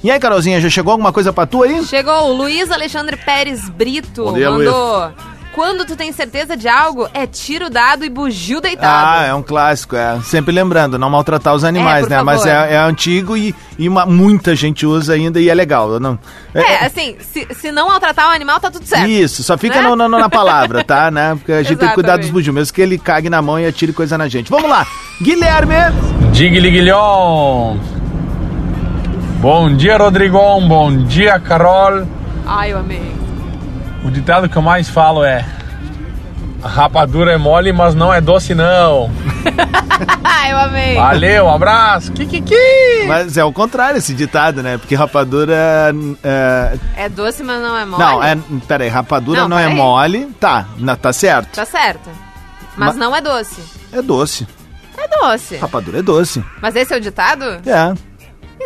E 0.04 0.10
aí, 0.10 0.18
Carolzinha, 0.20 0.60
já 0.60 0.68
chegou 0.68 0.92
alguma 0.92 1.12
coisa 1.12 1.32
pra 1.32 1.46
tu 1.46 1.62
aí? 1.62 1.84
Chegou, 1.84 2.30
o 2.30 2.32
Luiz 2.32 2.70
Alexandre 2.70 3.16
Pérez 3.16 3.68
Brito 3.68 4.32
dia, 4.34 4.50
mandou. 4.50 5.04
Luiz. 5.04 5.29
Quando 5.54 5.84
tu 5.84 5.96
tem 5.96 6.12
certeza 6.12 6.56
de 6.56 6.68
algo, 6.68 7.08
é 7.12 7.26
tiro 7.26 7.68
dado 7.68 8.04
e 8.04 8.08
bugio 8.08 8.60
deitado. 8.60 9.20
Ah, 9.20 9.26
é 9.26 9.34
um 9.34 9.42
clássico, 9.42 9.96
é. 9.96 10.20
Sempre 10.22 10.52
lembrando, 10.52 10.96
não 10.98 11.10
maltratar 11.10 11.54
os 11.54 11.64
animais, 11.64 12.06
é, 12.06 12.10
né? 12.10 12.16
Favor. 12.16 12.24
Mas 12.24 12.46
é, 12.46 12.74
é, 12.74 12.78
antigo 12.78 13.36
e, 13.36 13.54
e 13.78 13.88
uma, 13.88 14.06
muita 14.06 14.54
gente 14.54 14.86
usa 14.86 15.14
ainda 15.14 15.40
e 15.40 15.48
é 15.48 15.54
legal. 15.54 15.98
Não, 15.98 16.18
é, 16.54 16.60
é, 16.60 16.86
assim, 16.86 17.16
se, 17.20 17.48
se 17.52 17.72
não 17.72 17.88
maltratar 17.88 18.28
o 18.28 18.32
animal, 18.32 18.60
tá 18.60 18.70
tudo 18.70 18.86
certo. 18.86 19.08
Isso, 19.08 19.42
só 19.42 19.58
fica 19.58 19.82
né? 19.82 19.88
no, 19.88 19.96
no, 19.96 20.08
na 20.08 20.28
palavra, 20.28 20.84
tá? 20.84 21.10
Né? 21.10 21.34
Porque 21.34 21.52
a 21.52 21.62
gente 21.62 21.78
tem 21.78 21.88
que 21.88 21.94
cuidar 21.94 22.18
dos 22.18 22.30
bugios, 22.30 22.54
mesmo 22.54 22.72
que 22.72 22.80
ele 22.80 22.96
cague 22.96 23.28
na 23.28 23.42
mão 23.42 23.58
e 23.58 23.66
atire 23.66 23.92
coisa 23.92 24.16
na 24.16 24.28
gente. 24.28 24.48
Vamos 24.48 24.70
lá, 24.70 24.86
Guilherme! 25.20 25.74
Digliguilhon! 26.32 27.78
Bom 29.40 29.74
dia, 29.74 29.96
Rodrigão. 29.96 30.68
Bom 30.68 31.04
dia, 31.04 31.40
Carol. 31.40 32.06
Ai, 32.46 32.72
eu 32.72 32.78
amei. 32.78 33.19
O 34.04 34.10
ditado 34.10 34.48
que 34.48 34.56
eu 34.56 34.62
mais 34.62 34.88
falo 34.88 35.24
é: 35.24 35.44
a 36.62 36.68
rapadura 36.68 37.32
é 37.32 37.36
mole, 37.36 37.72
mas 37.72 37.94
não 37.94 38.12
é 38.12 38.20
doce, 38.20 38.54
não. 38.54 39.10
eu 40.50 40.58
amei. 40.58 40.94
Valeu, 40.94 41.46
um 41.46 41.54
abraço. 41.54 42.12
Kikiki. 42.12 43.06
Mas 43.06 43.36
é 43.36 43.44
o 43.44 43.52
contrário 43.52 43.98
esse 43.98 44.14
ditado, 44.14 44.62
né? 44.62 44.78
Porque 44.78 44.94
rapadura. 44.94 45.54
É, 46.22 46.78
é 46.96 47.08
doce, 47.08 47.42
mas 47.42 47.60
não 47.60 47.76
é 47.76 47.84
mole? 47.84 48.02
Não, 48.02 48.22
é. 48.22 48.36
Peraí, 48.66 48.88
rapadura 48.88 49.42
não, 49.42 49.48
não 49.50 49.58
é 49.58 49.68
mole. 49.68 50.26
Tá, 50.38 50.66
não, 50.76 50.96
tá 50.96 51.12
certo. 51.12 51.54
Tá 51.54 51.64
certo. 51.64 52.10
Mas, 52.76 52.88
mas 52.88 52.96
não 52.96 53.14
é 53.14 53.20
doce. 53.20 53.62
É 53.92 54.02
doce. 54.02 54.46
É 54.98 55.08
doce. 55.08 55.56
Rapadura 55.56 55.98
é 55.98 56.02
doce. 56.02 56.44
Mas 56.60 56.76
esse 56.76 56.92
é 56.92 56.96
o 56.96 57.00
ditado? 57.00 57.44
É. 57.66 58.09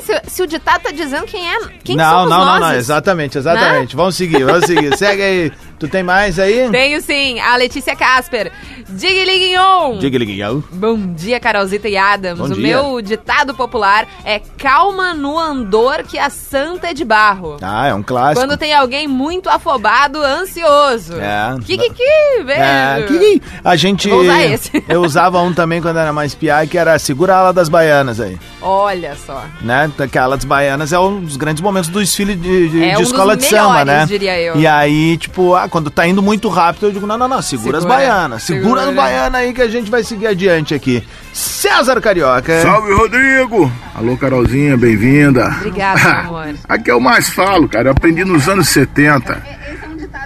Se, 0.02 0.20
se, 0.26 0.42
o 0.42 0.46
ditado 0.46 0.82
tá 0.82 0.90
dizendo 0.90 1.24
quem 1.24 1.48
é, 1.48 1.58
quem 1.82 1.96
não, 1.96 2.10
somos 2.10 2.30
não, 2.30 2.44
nós? 2.44 2.60
Não, 2.60 2.68
não, 2.68 2.74
exatamente, 2.74 3.38
exatamente. 3.38 3.94
Né? 3.94 3.96
Vamos 3.96 4.16
seguir, 4.16 4.44
vamos 4.44 4.66
seguir. 4.66 4.94
Segue 4.98 5.22
aí. 5.22 5.52
Tu 5.78 5.88
tem 5.88 6.02
mais 6.02 6.38
aí? 6.38 6.68
Tenho 6.70 7.00
sim. 7.00 7.38
A 7.40 7.56
Letícia 7.56 7.96
Casper. 7.96 8.52
Digliguinhon. 8.88 9.98
Digliguinhon. 9.98 10.62
Bom 10.72 10.96
dia, 11.14 11.40
Carolzita 11.40 11.88
e 11.88 11.96
Adams. 11.96 12.38
Bom 12.38 12.46
o 12.46 12.54
dia. 12.54 12.62
meu 12.62 13.00
ditado 13.00 13.54
popular 13.54 14.06
é 14.24 14.40
calma 14.58 15.12
no 15.14 15.38
andor 15.38 16.04
que 16.04 16.18
a 16.18 16.30
santa 16.30 16.88
é 16.88 16.94
de 16.94 17.04
barro. 17.04 17.56
Ah, 17.60 17.88
é 17.88 17.94
um 17.94 18.02
clássico. 18.02 18.40
Quando 18.46 18.56
tem 18.58 18.72
alguém 18.74 19.08
muito 19.08 19.48
afobado, 19.48 20.22
ansioso. 20.22 21.14
É. 21.20 21.56
Kikiki, 21.64 22.44
velho. 22.44 22.60
É, 22.60 23.40
A 23.64 23.76
gente... 23.76 24.08
Vou 24.08 24.20
usar 24.20 24.44
esse. 24.44 24.84
Eu 24.88 25.02
usava 25.02 25.40
um 25.40 25.52
também 25.52 25.80
quando 25.82 25.98
era 25.98 26.12
mais 26.12 26.34
piá, 26.34 26.66
que 26.66 26.78
era 26.78 26.98
segura 26.98 27.34
a 27.34 27.38
ala 27.38 27.52
das 27.52 27.68
baianas 27.68 28.20
aí. 28.20 28.38
Olha 28.60 29.16
só. 29.16 29.42
Né? 29.60 29.90
Aquela 29.98 30.36
das 30.36 30.44
baianas 30.44 30.92
é 30.92 30.98
um 30.98 31.20
dos 31.20 31.36
grandes 31.36 31.62
momentos 31.62 31.90
do 31.90 32.00
desfile 32.00 32.34
de, 32.34 32.68
de, 32.68 32.84
é 32.84 32.94
de 32.94 32.98
um 32.98 33.02
escola 33.02 33.36
de 33.36 33.44
melhores, 33.44 33.68
samba, 33.68 33.84
né? 33.84 34.06
diria 34.06 34.40
eu. 34.40 34.56
E 34.56 34.66
aí, 34.66 35.16
tipo, 35.16 35.54
ah, 35.64 35.68
quando 35.68 35.90
tá 35.90 36.06
indo 36.06 36.22
muito 36.22 36.48
rápido, 36.48 36.86
eu 36.86 36.92
digo, 36.92 37.06
não, 37.06 37.16
não, 37.16 37.28
não, 37.28 37.42
segura, 37.42 37.78
segura 37.78 37.78
as 37.78 37.84
baianas. 37.84 38.42
Segura, 38.42 38.64
segura 38.64 38.90
as 38.90 38.94
baianas 38.94 39.40
aí 39.40 39.52
que 39.52 39.62
a 39.62 39.68
gente 39.68 39.90
vai 39.90 40.04
seguir 40.04 40.26
adiante 40.26 40.74
aqui. 40.74 41.02
César 41.32 42.00
Carioca. 42.00 42.60
Salve, 42.62 42.92
Rodrigo. 42.92 43.70
Alô, 43.94 44.16
Carolzinha, 44.16 44.76
bem-vinda. 44.76 45.48
Obrigada, 45.58 46.20
amor. 46.20 46.54
Aqui 46.68 46.90
eu 46.90 47.00
mais 47.00 47.28
falo, 47.28 47.68
cara. 47.68 47.88
Eu 47.88 47.92
aprendi 47.92 48.24
nos 48.24 48.48
anos 48.48 48.68
70. 48.68 49.42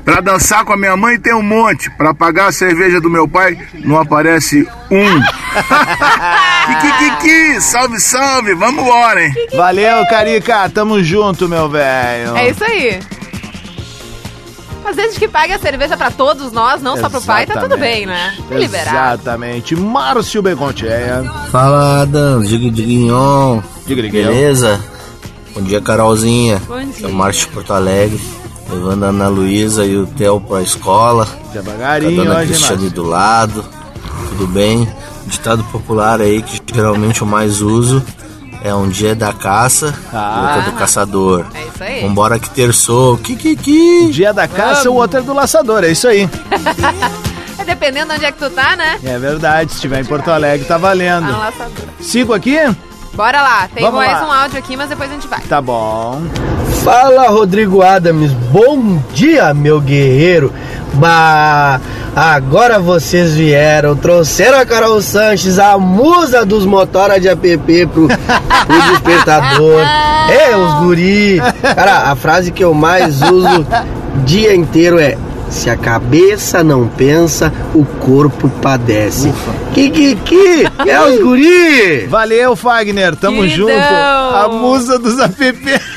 Pra 0.05 0.21
dançar 0.21 0.65
com 0.65 0.73
a 0.73 0.77
minha 0.77 0.97
mãe 0.97 1.19
tem 1.19 1.35
um 1.35 1.43
monte. 1.43 1.91
Pra 1.91 2.13
pagar 2.13 2.47
a 2.47 2.53
cerveja 2.53 3.01
do 3.01 3.11
meu 3.11 3.29
pai, 3.29 3.59
não 3.85 3.99
aparece 3.99 4.67
um. 4.91 5.23
Kikikiki, 6.69 7.61
salve, 7.61 8.01
salve, 8.01 8.55
vamos 8.55 8.83
embora, 8.83 9.25
hein? 9.25 9.33
Valeu, 9.55 10.07
Carica, 10.09 10.69
tamo 10.69 11.03
junto, 11.03 11.49
meu 11.49 11.69
velho. 11.69 12.37
É 12.37 12.51
isso 12.51 12.65
aí. 12.65 12.99
Às 14.89 14.97
vezes 14.97 15.19
que 15.19 15.29
pague 15.29 15.53
a 15.53 15.59
cerveja 15.59 15.99
pra 15.99 16.11
todos 16.11 16.51
nós, 16.51 16.81
não 16.81 16.95
Exatamente. 16.95 17.01
só 17.01 17.19
pro 17.19 17.27
pai, 17.27 17.45
tá 17.47 17.61
tudo 17.61 17.77
bem, 17.77 18.07
né? 18.07 18.35
Liberado. 18.51 19.21
Exatamente. 19.21 19.77
Márcio 19.77 20.41
Beconteia. 20.41 21.31
Fala, 21.51 22.03
Adam. 22.03 22.41
Diguinhon. 22.41 23.61
Diga, 23.87 24.03
Beleza? 24.03 24.81
Bom 25.55 25.61
dia, 25.61 25.81
Carolzinha. 25.83 26.63
Bom 26.67 26.83
dia. 26.83 27.07
É 27.07 27.07
o 27.07 27.13
Márcio 27.13 27.49
de 27.49 27.53
Porto 27.53 27.75
Alegre 27.75 28.19
levando 28.71 29.05
a 29.05 29.09
Ana 29.09 29.29
Luísa 29.29 29.85
e 29.85 29.95
o 29.97 30.07
Theo 30.07 30.41
pra 30.41 30.63
escola. 30.63 31.29
Devagarinho, 31.53 32.23
a 32.23 32.25
dona 32.25 32.47
Cristiane 32.47 32.89
do 32.89 33.03
lado. 33.03 33.65
Tudo 34.31 34.47
bem? 34.47 34.89
Ditado 35.27 35.65
popular 35.65 36.21
aí 36.21 36.43
que 36.43 36.61
geralmente 36.75 37.21
eu 37.21 37.27
mais 37.27 37.61
uso 37.61 38.03
é 38.63 38.75
um 38.75 38.89
dia 38.89 39.15
da 39.15 39.33
caça 39.33 39.95
ah, 40.13 40.35
e 40.37 40.47
outro 40.47 40.61
é 40.61 40.73
do 40.73 40.79
caçador. 40.79 41.47
É 41.55 41.63
isso 41.63 41.85
aí. 41.85 42.01
Vambora 42.03 42.39
que 42.39 42.51
terçou. 42.51 43.17
Kikiki. 43.19 44.11
Dia 44.11 44.33
da 44.33 44.49
caça, 44.49 44.91
o 44.91 44.95
outro 44.95 45.21
é 45.21 45.23
do 45.23 45.33
laçador. 45.33 45.85
É 45.85 45.91
isso 45.91 46.09
aí. 46.09 46.29
é 47.59 47.65
dependendo 47.65 48.09
de 48.09 48.17
onde 48.17 48.25
é 48.25 48.33
que 48.33 48.39
tu 48.39 48.51
tá, 48.51 48.77
né? 48.77 48.99
É 49.05 49.19
verdade. 49.19 49.71
Se 49.71 49.77
estiver 49.77 50.01
em 50.01 50.05
Porto 50.05 50.31
Alegre, 50.31 50.67
tá 50.67 50.77
valendo. 50.77 51.27
Tá 51.27 51.33
no 51.33 51.39
laçador. 51.39 51.87
Sigo 52.01 52.35
aqui? 52.35 52.59
Bora 53.19 53.43
lá. 53.43 53.69
Tem 53.75 53.83
Vamos 53.83 53.99
mais 53.99 54.13
lá. 54.13 54.29
um 54.29 54.33
áudio 54.33 54.61
aqui, 54.61 54.77
mas 54.77 54.89
depois 54.89 55.11
a 55.11 55.15
gente 55.15 55.27
vai. 55.27 55.41
Tá 55.41 55.61
bom. 55.61 56.23
Fala, 56.85 57.27
Rodrigo 57.31 57.83
Adams. 57.83 58.31
Bom 58.53 59.03
dia, 59.13 59.53
meu 59.53 59.81
guerreiro. 59.81 60.53
Bah, 60.95 61.81
agora 62.15 62.79
vocês 62.79 63.35
vieram, 63.35 63.97
trouxeram 63.97 64.61
a 64.61 64.65
Carol 64.65 65.03
Sanches, 65.03 65.59
a 65.59 65.77
musa 65.77 66.47
dos 66.47 66.65
motora 66.65 67.19
de 67.19 67.27
app 67.29 67.59
pro, 67.89 68.07
pro 68.07 68.07
despertador. 68.93 69.83
É, 70.31 70.57
os 70.57 70.75
guri. 70.75 71.43
Cara, 71.75 72.13
a 72.13 72.15
frase 72.15 72.53
que 72.53 72.63
eu 72.63 72.73
mais 72.73 73.21
uso 73.21 73.67
dia 74.25 74.55
inteiro 74.55 75.01
é 75.01 75.19
se 75.51 75.69
a 75.69 75.77
cabeça 75.77 76.63
não 76.63 76.87
pensa, 76.87 77.53
o 77.75 77.85
corpo 77.85 78.49
padece. 78.63 79.33
Que, 79.68 79.68
que, 79.91 80.17
que? 80.17 80.65
É 80.89 81.01
os 81.01 81.21
guri! 81.21 82.07
Valeu, 82.07 82.57
Fagner. 82.57 83.15
Tamo 83.17 83.43
Queridão. 83.43 83.69
junto. 83.69 84.35
A 84.35 84.49
musa 84.49 84.99
dos 84.99 85.19
app. 85.19 85.39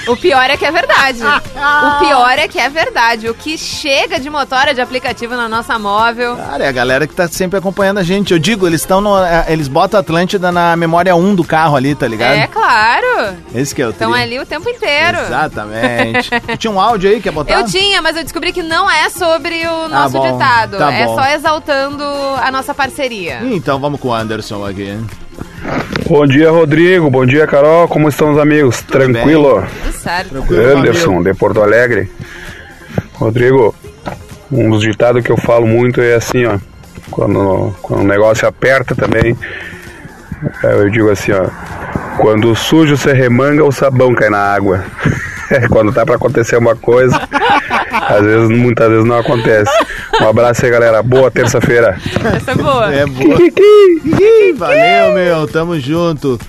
O 0.07 0.15
pior 0.15 0.49
é 0.49 0.57
que 0.57 0.65
é 0.65 0.71
verdade. 0.71 1.19
o 1.23 1.99
pior 2.05 2.37
é 2.37 2.47
que 2.47 2.59
é 2.59 2.69
verdade. 2.69 3.29
O 3.29 3.33
que 3.33 3.57
chega 3.57 4.19
de 4.19 4.29
motora 4.29 4.73
de 4.73 4.81
aplicativo 4.81 5.35
na 5.35 5.47
nossa 5.47 5.79
móvel. 5.79 6.35
Cara, 6.35 6.65
é 6.65 6.67
a 6.67 6.71
galera 6.71 7.07
que 7.07 7.15
tá 7.15 7.27
sempre 7.27 7.57
acompanhando 7.57 7.99
a 7.99 8.03
gente. 8.03 8.33
Eu 8.33 8.39
digo, 8.39 8.67
eles 8.67 8.81
estão 8.81 9.01
no. 9.01 9.17
É, 9.17 9.45
eles 9.47 9.67
botam 9.67 9.97
a 9.97 10.01
Atlântida 10.01 10.51
na 10.51 10.75
memória 10.75 11.15
1 11.15 11.35
do 11.35 11.43
carro 11.43 11.75
ali, 11.75 11.95
tá 11.95 12.07
ligado? 12.07 12.33
É, 12.33 12.47
claro. 12.47 13.35
Esse 13.53 13.73
que 13.73 13.81
é 13.81 13.87
o 13.87 13.91
Estão 13.91 14.13
ali 14.13 14.39
o 14.39 14.45
tempo 14.45 14.69
inteiro. 14.69 15.19
Exatamente. 15.19 16.29
tinha 16.57 16.71
um 16.71 16.79
áudio 16.79 17.09
aí 17.09 17.21
que 17.21 17.27
ia 17.27 17.31
botar? 17.31 17.53
Eu 17.53 17.65
tinha, 17.65 18.01
mas 18.01 18.17
eu 18.17 18.23
descobri 18.23 18.51
que 18.51 18.63
não 18.63 18.89
é 18.89 19.09
sobre 19.09 19.65
o 19.65 19.85
ah, 19.85 19.87
nosso 19.87 20.17
ah, 20.17 20.19
bom, 20.19 20.31
ditado. 20.31 20.77
Tá 20.77 20.91
é 20.91 21.05
bom. 21.05 21.15
só 21.15 21.25
exaltando 21.29 22.03
a 22.41 22.51
nossa 22.51 22.73
parceria. 22.73 23.39
Então 23.43 23.70
vamos 23.79 23.99
com 23.99 24.09
o 24.09 24.13
Anderson 24.13 24.65
aqui. 24.65 24.97
Bom 26.07 26.25
dia, 26.25 26.51
Rodrigo. 26.51 27.09
Bom 27.09 27.25
dia, 27.25 27.47
Carol. 27.47 27.87
Como 27.87 28.09
estão 28.09 28.31
os 28.33 28.37
amigos? 28.37 28.81
Tudo 28.81 28.91
Tranquilo? 28.91 29.61
Bem. 29.61 29.69
Tudo 29.83 29.93
certo. 29.93 30.29
Tranquilo, 30.29 30.77
Anderson, 30.77 31.23
de 31.23 31.33
Porto 31.33 31.61
Alegre. 31.61 32.11
Rodrigo, 33.13 33.73
um 34.51 34.69
dos 34.69 34.81
ditados 34.81 35.23
que 35.23 35.31
eu 35.31 35.37
falo 35.37 35.65
muito 35.65 36.01
é 36.01 36.15
assim, 36.15 36.45
ó. 36.45 36.57
Quando, 37.09 37.73
quando 37.81 38.01
o 38.01 38.07
negócio 38.07 38.47
aperta 38.47 38.95
também, 38.95 39.37
é, 40.63 40.73
eu 40.73 40.89
digo 40.89 41.09
assim, 41.09 41.31
ó. 41.31 41.49
Quando 42.17 42.51
o 42.51 42.55
sujo 42.55 42.97
se 42.97 43.13
remanga, 43.13 43.63
o 43.63 43.71
sabão 43.71 44.13
cai 44.13 44.29
na 44.29 44.39
água. 44.39 44.83
quando 45.69 45.91
tá 45.93 46.05
para 46.05 46.15
acontecer 46.15 46.57
uma 46.57 46.75
coisa, 46.75 47.19
às 47.91 48.21
vezes, 48.23 48.49
muitas 48.49 48.89
vezes 48.89 49.05
não 49.05 49.17
acontece. 49.17 49.71
Um 50.21 50.27
abraço 50.27 50.65
aí, 50.65 50.71
galera. 50.71 51.01
Boa 51.01 51.31
terça-feira. 51.31 51.97
Essa 52.35 52.51
é 52.51 52.55
boa. 52.55 52.93
É 52.93 53.05
boa. 53.05 53.37
Valeu, 54.57 55.13
meu. 55.13 55.47
Tamo 55.47 55.79
junto. 55.79 56.39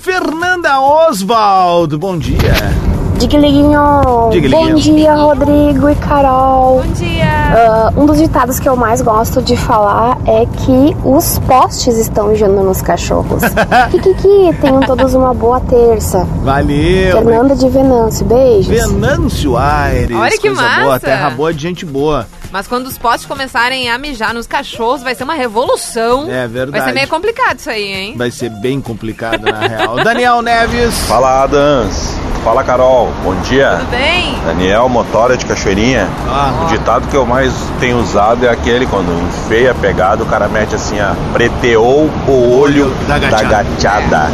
Fernanda 0.00 0.80
Oswald, 0.80 1.96
bom 1.96 2.16
dia. 2.16 2.89
Digliguinho. 3.20 4.30
Bom 4.50 4.74
dia, 4.76 5.14
Rodrigo 5.14 5.90
e 5.90 5.94
Carol. 5.96 6.82
Bom 6.82 6.92
dia. 6.94 7.92
Uh, 7.94 8.00
um 8.00 8.06
dos 8.06 8.16
ditados 8.16 8.58
que 8.58 8.66
eu 8.66 8.74
mais 8.74 9.02
gosto 9.02 9.42
de 9.42 9.58
falar 9.58 10.16
é 10.26 10.46
que 10.46 10.96
os 11.04 11.38
postes 11.40 11.98
estão 11.98 12.28
mijando 12.28 12.62
nos 12.62 12.80
cachorros. 12.80 13.42
Kikiki, 13.92 14.56
tenham 14.62 14.80
todos 14.80 15.12
uma 15.12 15.34
boa 15.34 15.60
terça. 15.60 16.26
Valeu. 16.42 17.12
Fernanda 17.12 17.54
de 17.54 17.68
Venâncio, 17.68 18.24
beijos. 18.24 18.68
Venâncio 18.68 19.54
Aires. 19.54 20.16
Olha 20.16 20.30
que 20.30 20.48
coisa 20.48 20.62
massa. 20.62 20.82
boa, 20.82 21.00
terra 21.00 21.30
boa 21.30 21.52
de 21.52 21.60
gente 21.60 21.84
boa. 21.84 22.26
Mas 22.50 22.66
quando 22.66 22.86
os 22.86 22.98
postes 22.98 23.26
começarem 23.26 23.88
a 23.88 23.96
mijar 23.96 24.34
nos 24.34 24.46
cachorros, 24.46 25.02
vai 25.02 25.14
ser 25.14 25.24
uma 25.24 25.34
revolução. 25.34 26.28
É 26.28 26.48
verdade. 26.48 26.70
Vai 26.70 26.88
ser 26.88 26.94
meio 26.94 27.08
complicado 27.08 27.58
isso 27.58 27.70
aí, 27.70 27.92
hein? 27.92 28.14
Vai 28.16 28.30
ser 28.30 28.50
bem 28.50 28.80
complicado, 28.80 29.42
na 29.42 29.60
real. 29.60 29.96
Daniel 30.02 30.42
Neves. 30.42 30.98
Fala, 31.06 31.44
Adams. 31.44 32.16
Fala, 32.42 32.64
Carol. 32.64 33.12
Bom 33.22 33.34
dia. 33.42 33.76
Tudo 33.78 33.90
bem? 33.90 34.34
Daniel, 34.44 34.88
motora 34.88 35.36
de 35.36 35.46
Cachoeirinha. 35.46 36.08
Ah, 36.26 36.64
o 36.64 36.68
ditado 36.68 37.06
que 37.08 37.14
eu 37.14 37.24
mais 37.24 37.52
tenho 37.78 38.00
usado 38.00 38.44
é 38.44 38.48
aquele 38.48 38.86
quando 38.86 39.10
feia 39.46 39.74
pegada, 39.74 40.22
o 40.22 40.26
cara 40.26 40.48
mete 40.48 40.74
assim, 40.74 40.98
a 40.98 41.14
preteou 41.32 42.10
o 42.26 42.58
olho 42.58 42.90
da 43.06 43.18
gachada. 43.18 43.48
Da 43.48 43.62
gachada. 43.62 44.30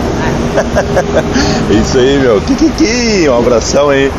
É. 1.71 1.75
isso 1.75 1.99
aí, 1.99 2.19
meu. 2.19 2.41
Kikiki. 2.41 3.29
Um 3.29 3.39
abração 3.39 3.91
aí 3.91 4.11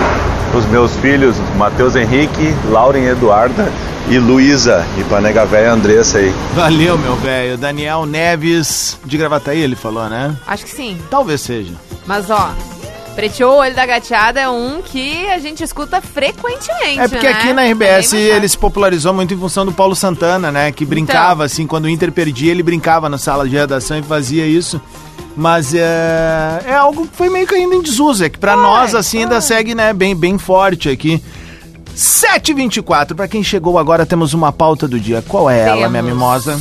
os 0.54 0.66
meus 0.68 0.96
filhos, 0.98 1.36
Matheus 1.58 1.96
Henrique, 1.96 2.54
Lauren 2.70 3.06
Eduarda 3.06 3.72
e 4.10 4.18
Luísa, 4.18 4.86
e 4.98 5.04
pra 5.04 5.20
nega 5.20 5.46
velha 5.46 5.72
Andressa 5.72 6.20
aí. 6.20 6.34
Valeu, 6.56 6.98
meu 6.98 7.16
velho. 7.16 7.58
Daniel 7.58 8.06
Neves, 8.06 8.98
de 9.04 9.18
Gravataí, 9.18 9.60
ele 9.60 9.75
falou, 9.75 10.08
né? 10.10 10.36
Acho 10.48 10.63
que 10.63 10.72
sim. 10.72 10.98
Talvez 11.10 11.42
seja. 11.42 11.74
Mas, 12.06 12.30
ó, 12.30 12.51
Preteou 13.18 13.56
o 13.56 13.58
olho 13.58 13.74
da 13.74 13.84
gateada 13.84 14.39
é 14.39 14.48
um 14.48 14.80
que 14.80 15.27
a 15.30 15.39
gente 15.39 15.63
escuta 15.63 16.00
frequentemente. 16.00 17.00
É 17.00 17.08
porque 17.08 17.25
né? 17.25 17.34
aqui 17.34 17.51
na 17.51 17.63
RBS 17.63 18.13
ele 18.13 18.48
se 18.48 18.56
popularizou 18.56 19.12
muito 19.12 19.34
em 19.34 19.38
função 19.38 19.66
do 19.66 19.72
Paulo 19.72 19.96
Santana, 19.96 20.51
né? 20.51 20.72
Que 20.72 20.86
brincava, 20.86 21.34
então. 21.34 21.46
assim, 21.48 21.66
quando 21.66 21.86
o 21.86 21.89
Inter 21.89 22.12
perdia, 22.12 22.51
ele 22.51 22.62
brincava 22.62 23.10
na 23.10 23.18
sala 23.18 23.50
de 23.50 23.56
redação 23.56 23.98
e 23.98 24.04
fazia 24.04 24.46
isso. 24.46 24.80
Mas 25.36 25.74
é, 25.74 26.64
é 26.66 26.74
algo 26.74 27.08
que 27.08 27.16
foi 27.16 27.30
meio 27.30 27.46
caindo 27.46 27.74
em 27.76 27.82
desuso. 27.82 28.24
É 28.24 28.30
que 28.30 28.40
pra 28.40 28.56
nós, 28.56 28.96
assim, 28.96 29.20
ainda 29.24 29.40
segue, 29.40 29.76
né, 29.76 29.94
bem, 29.94 30.16
bem 30.16 30.38
forte 30.38 30.90
aqui. 30.90 31.22
7h24, 31.96 33.16
pra 33.16 33.28
quem 33.28 33.44
chegou 33.44 33.80
agora, 33.80 34.06
temos 34.06 34.34
uma 34.34 34.52
pauta 34.52 34.88
do 34.88 35.00
dia. 35.00 35.24
Qual 35.28 35.50
é 35.50 35.64
temos. 35.64 35.80
ela, 35.80 35.90
minha 35.90 36.04
mimosa? 36.04 36.60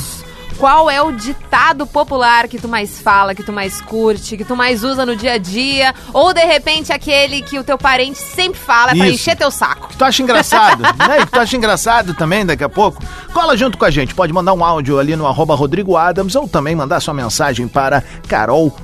Qual 0.59 0.91
é 0.91 1.03
o 1.03 1.13
ditado 1.13 1.87
popular 1.87 2.49
que 2.49 2.59
tu 2.59 2.67
mais 2.67 2.99
fala, 2.99 3.35
que 3.35 3.43
tu 3.43 3.53
mais 3.53 3.81
curte, 3.81 4.37
que 4.37 4.45
tu 4.45 4.57
mais 4.57 4.83
usa 4.83 5.05
no 5.05 5.15
dia 5.15 5.35
a 5.35 5.39
dia? 5.39 5.95
Ou 6.13 6.33
de 6.33 6.45
repente 6.45 6.93
aquele 6.93 7.43
que 7.43 7.59
o 7.59 7.65
teu 7.65 7.77
parente 7.77 8.19
sempre 8.19 8.59
fala 8.59 8.93
Isso. 8.93 8.99
pra 8.99 9.09
encher 9.09 9.37
teu 9.37 9.51
saco? 9.51 9.89
Que 9.89 9.97
tu 9.97 10.05
acha 10.05 10.23
engraçado, 10.23 10.83
né? 10.97 11.19
Que 11.21 11.33
tu 11.33 11.39
acha 11.39 11.57
engraçado 11.57 12.15
também 12.15 12.47
daqui 12.47 12.65
a 12.65 12.69
pouco? 12.69 13.03
Cola 13.33 13.57
junto 13.57 13.77
com 13.77 13.85
a 13.85 13.91
gente. 13.91 14.15
Pode 14.15 14.33
mandar 14.33 14.55
um 14.55 14.65
áudio 14.65 14.99
ali 14.99 15.15
no 15.15 15.27
arroba 15.27 15.55
Rodrigo 15.55 15.97
Adams 15.97 16.35
ou 16.35 16.49
também 16.49 16.75
mandar 16.75 17.01
sua 17.01 17.13
mensagem 17.13 17.69
para 17.69 18.03
Carol 18.27 18.75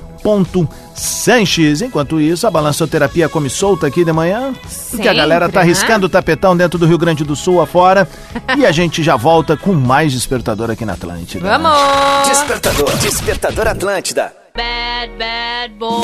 Sanches. 0.95 1.81
Enquanto 1.81 2.19
isso, 2.19 2.47
a 2.47 2.51
balançoterapia 2.51 3.27
come 3.27 3.49
solta 3.49 3.87
aqui 3.87 4.05
de 4.05 4.11
manhã. 4.11 4.53
Sempre, 4.67 4.89
porque 4.91 5.07
a 5.09 5.13
galera 5.13 5.49
tá 5.49 5.61
né? 5.61 5.67
riscando 5.67 6.05
o 6.05 6.09
tapetão 6.09 6.55
dentro 6.55 6.79
do 6.79 6.85
Rio 6.85 6.97
Grande 6.97 7.23
do 7.23 7.35
Sul 7.35 7.61
afora. 7.61 8.07
e 8.57 8.65
a 8.65 8.71
gente 8.71 9.03
já 9.03 9.15
volta 9.15 9.57
com 9.57 9.73
mais 9.73 10.13
Despertador 10.13 10.71
aqui 10.71 10.85
na 10.85 10.93
Atlântida. 10.93 11.57
Vamos! 11.57 12.27
Despertador, 12.27 12.97
Despertador 12.97 13.67
Atlântida. 13.67 14.33
Bad, 14.55 15.13
bad 15.17 15.73
boy. 15.79 16.03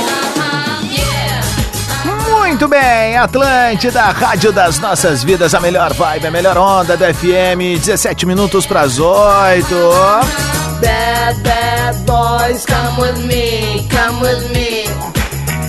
Muito 2.49 2.67
bem, 2.67 3.15
Atlântida, 3.15 4.01
Rádio 4.05 4.51
das 4.51 4.79
Nossas 4.79 5.23
Vidas, 5.23 5.53
a 5.53 5.59
melhor 5.59 5.93
vibe, 5.93 6.27
a 6.27 6.31
melhor 6.31 6.57
onda 6.57 6.97
do 6.97 7.05
FM, 7.05 7.79
17 7.79 8.25
minutos 8.25 8.65
para 8.65 8.81
as 8.81 8.97
8. 8.97 10.68
Bad, 10.81 11.43
bad 11.43 12.05
boys, 12.05 12.65
come 12.65 13.01
with 13.01 13.25
me, 13.25 13.87
come 13.89 14.21
with 14.21 14.51
me. 14.53 14.85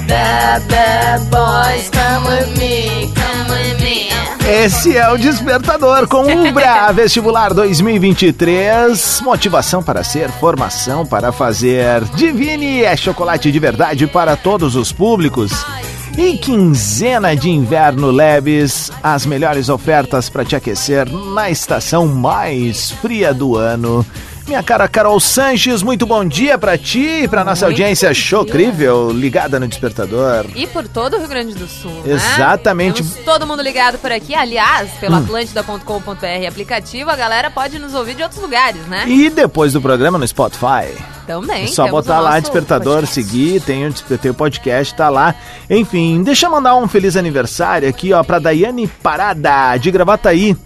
Bad, 0.06 0.68
bad 0.68 1.30
boys, 1.30 1.90
come 1.90 2.26
with 2.26 2.56
me, 2.58 3.12
come 3.14 3.50
with 3.50 3.80
me. 3.82 4.08
Esse 4.48 4.96
é 4.96 5.08
o 5.10 5.16
Despertador 5.16 6.08
com 6.08 6.26
Umbra 6.26 6.90
Vestibular 6.94 7.52
2023. 7.52 9.20
Motivação 9.22 9.82
para 9.82 10.04
ser, 10.04 10.30
formação 10.30 11.04
para 11.04 11.32
fazer. 11.32 12.04
Divine 12.14 12.82
é 12.82 12.96
chocolate 12.96 13.50
de 13.50 13.58
verdade 13.58 14.06
para 14.06 14.36
todos 14.36 14.76
os 14.76 14.92
públicos. 14.92 15.52
E 16.16 16.36
quinzena 16.38 17.34
de 17.34 17.50
inverno 17.50 18.10
leves, 18.10 18.90
as 19.02 19.24
melhores 19.24 19.68
ofertas 19.68 20.28
para 20.28 20.44
te 20.44 20.56
aquecer 20.56 21.08
na 21.08 21.50
estação 21.50 22.06
mais 22.06 22.90
fria 22.90 23.32
do 23.32 23.56
ano. 23.56 24.04
Minha 24.50 24.64
cara 24.64 24.88
Carol 24.88 25.20
Sanches, 25.20 25.80
muito 25.80 26.04
bom 26.04 26.24
dia 26.24 26.58
para 26.58 26.76
ti 26.76 27.22
e 27.22 27.28
para 27.28 27.44
nossa 27.44 27.66
muito 27.66 27.74
audiência 27.78 28.12
chocrível, 28.12 29.12
ligada 29.12 29.60
no 29.60 29.68
Despertador. 29.68 30.44
E 30.56 30.66
por 30.66 30.88
todo 30.88 31.14
o 31.14 31.18
Rio 31.20 31.28
Grande 31.28 31.54
do 31.54 31.68
Sul, 31.68 32.02
né? 32.04 32.14
Exatamente. 32.14 33.00
Temos 33.00 33.24
todo 33.24 33.46
mundo 33.46 33.62
ligado 33.62 33.96
por 33.98 34.10
aqui. 34.10 34.34
Aliás, 34.34 34.90
pelo 34.98 35.14
hum. 35.14 35.18
atlântida.com.br 35.18 36.48
aplicativo, 36.48 37.08
a 37.08 37.14
galera 37.14 37.48
pode 37.48 37.78
nos 37.78 37.94
ouvir 37.94 38.16
de 38.16 38.24
outros 38.24 38.42
lugares, 38.42 38.84
né? 38.88 39.04
E 39.06 39.30
depois 39.30 39.72
do 39.72 39.80
programa 39.80 40.18
no 40.18 40.26
Spotify. 40.26 40.98
Também. 41.28 41.62
É 41.62 41.66
só 41.68 41.86
botar 41.86 42.18
lá 42.18 42.40
Despertador, 42.40 43.02
podcast. 43.02 43.14
seguir, 43.14 43.60
tem 43.60 43.86
o, 43.86 43.92
tem 43.92 44.32
o 44.32 44.34
podcast, 44.34 44.92
tá 44.96 45.08
lá. 45.08 45.32
Enfim, 45.70 46.24
deixa 46.24 46.46
eu 46.46 46.50
mandar 46.50 46.74
um 46.74 46.88
feliz 46.88 47.16
aniversário 47.16 47.88
aqui, 47.88 48.12
ó, 48.12 48.24
pra 48.24 48.40
Daiane 48.40 48.88
Parada, 48.88 49.76
de 49.76 49.92
Gravataí 49.92 50.56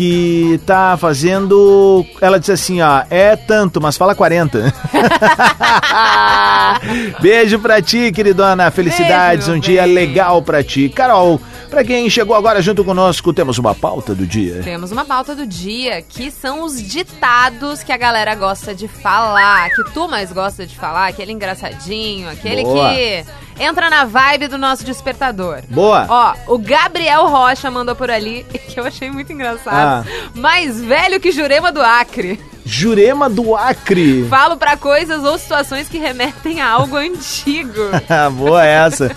que 0.00 0.58
tá 0.64 0.96
fazendo. 0.96 2.06
Ela 2.22 2.40
disse 2.40 2.52
assim, 2.52 2.80
ó, 2.80 3.02
é 3.10 3.36
tanto, 3.36 3.82
mas 3.82 3.98
fala 3.98 4.14
40. 4.14 4.72
Beijo 7.20 7.58
pra 7.58 7.82
ti, 7.82 8.10
queridona. 8.10 8.70
Felicidades, 8.70 9.46
Beijo, 9.46 9.58
um 9.58 9.60
dia 9.60 9.84
legal 9.84 10.40
pra 10.40 10.64
ti. 10.64 10.88
Carol, 10.88 11.38
pra 11.68 11.84
quem 11.84 12.08
chegou 12.08 12.34
agora 12.34 12.62
junto 12.62 12.82
conosco, 12.82 13.30
temos 13.34 13.58
uma 13.58 13.74
pauta 13.74 14.14
do 14.14 14.26
dia. 14.26 14.62
Temos 14.64 14.90
uma 14.90 15.04
pauta 15.04 15.34
do 15.34 15.46
dia, 15.46 16.00
que 16.00 16.30
são 16.30 16.64
os 16.64 16.82
ditados 16.82 17.82
que 17.82 17.92
a 17.92 17.98
galera 17.98 18.34
gosta 18.34 18.74
de 18.74 18.88
falar, 18.88 19.68
que 19.68 19.84
tu 19.92 20.08
mais 20.08 20.32
gosta 20.32 20.66
de 20.66 20.76
falar, 20.76 21.08
aquele 21.08 21.32
engraçadinho, 21.32 22.30
aquele 22.30 22.62
Boa. 22.62 22.94
que 22.94 23.22
entra 23.60 23.90
na 23.90 24.04
vibe 24.04 24.48
do 24.48 24.58
nosso 24.58 24.84
despertador. 24.84 25.60
Boa. 25.68 26.06
Ó, 26.08 26.54
o 26.54 26.58
Gabriel 26.58 27.26
Rocha 27.26 27.70
mandou 27.70 27.94
por 27.94 28.10
ali, 28.10 28.44
que 28.68 28.80
eu 28.80 28.84
achei 28.84 29.10
muito 29.10 29.32
engraçado. 29.32 30.04
Ah. 30.06 30.30
Mais 30.34 30.80
velho 30.80 31.20
que 31.20 31.30
Jurema 31.30 31.70
do 31.70 31.82
Acre. 31.82 32.40
Jurema 32.64 33.28
do 33.28 33.56
Acre. 33.56 34.26
Falo 34.28 34.56
para 34.56 34.76
coisas 34.76 35.24
ou 35.24 35.36
situações 35.38 35.88
que 35.88 35.98
remetem 35.98 36.60
a 36.60 36.70
algo 36.70 36.96
antigo. 36.96 37.80
Boa 38.36 38.64
essa. 38.64 39.14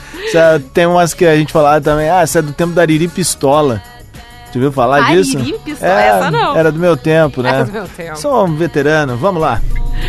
Tem 0.73 0.85
umas 0.85 1.13
que 1.13 1.25
a 1.25 1.35
gente 1.35 1.53
falava 1.53 1.79
também. 1.79 2.09
Ah, 2.09 2.21
essa 2.21 2.39
é 2.39 2.41
do 2.41 2.51
tempo 2.51 2.73
da 2.73 2.81
Ariri 2.81 3.07
Pistola. 3.07 3.81
Tu 4.53 4.59
viu 4.59 4.71
falar 4.71 5.05
Ariri 5.05 5.23
disso? 5.23 5.59
Pistola? 5.65 5.91
É, 5.91 6.07
essa 6.09 6.29
não. 6.29 6.55
Era 6.55 6.71
do 6.71 6.77
meu 6.77 6.95
tempo, 6.95 7.41
né? 7.41 7.49
Era 7.49 7.65
do 7.65 7.71
meu 7.71 7.87
tempo. 7.87 8.19
Sou 8.19 8.45
um 8.45 8.55
veterano. 8.55 9.17
Vamos 9.17 9.41
lá. 9.41 9.59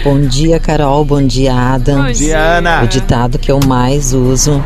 Bom 0.04 0.20
dia, 0.20 0.60
Carol. 0.60 1.02
Bom 1.02 1.26
dia, 1.26 1.54
Adam. 1.54 2.04
Bom 2.04 2.12
dia, 2.12 2.38
Ana. 2.58 2.82
O 2.82 2.86
ditado 2.86 3.38
que 3.38 3.50
eu 3.50 3.58
mais 3.66 4.12
uso 4.12 4.62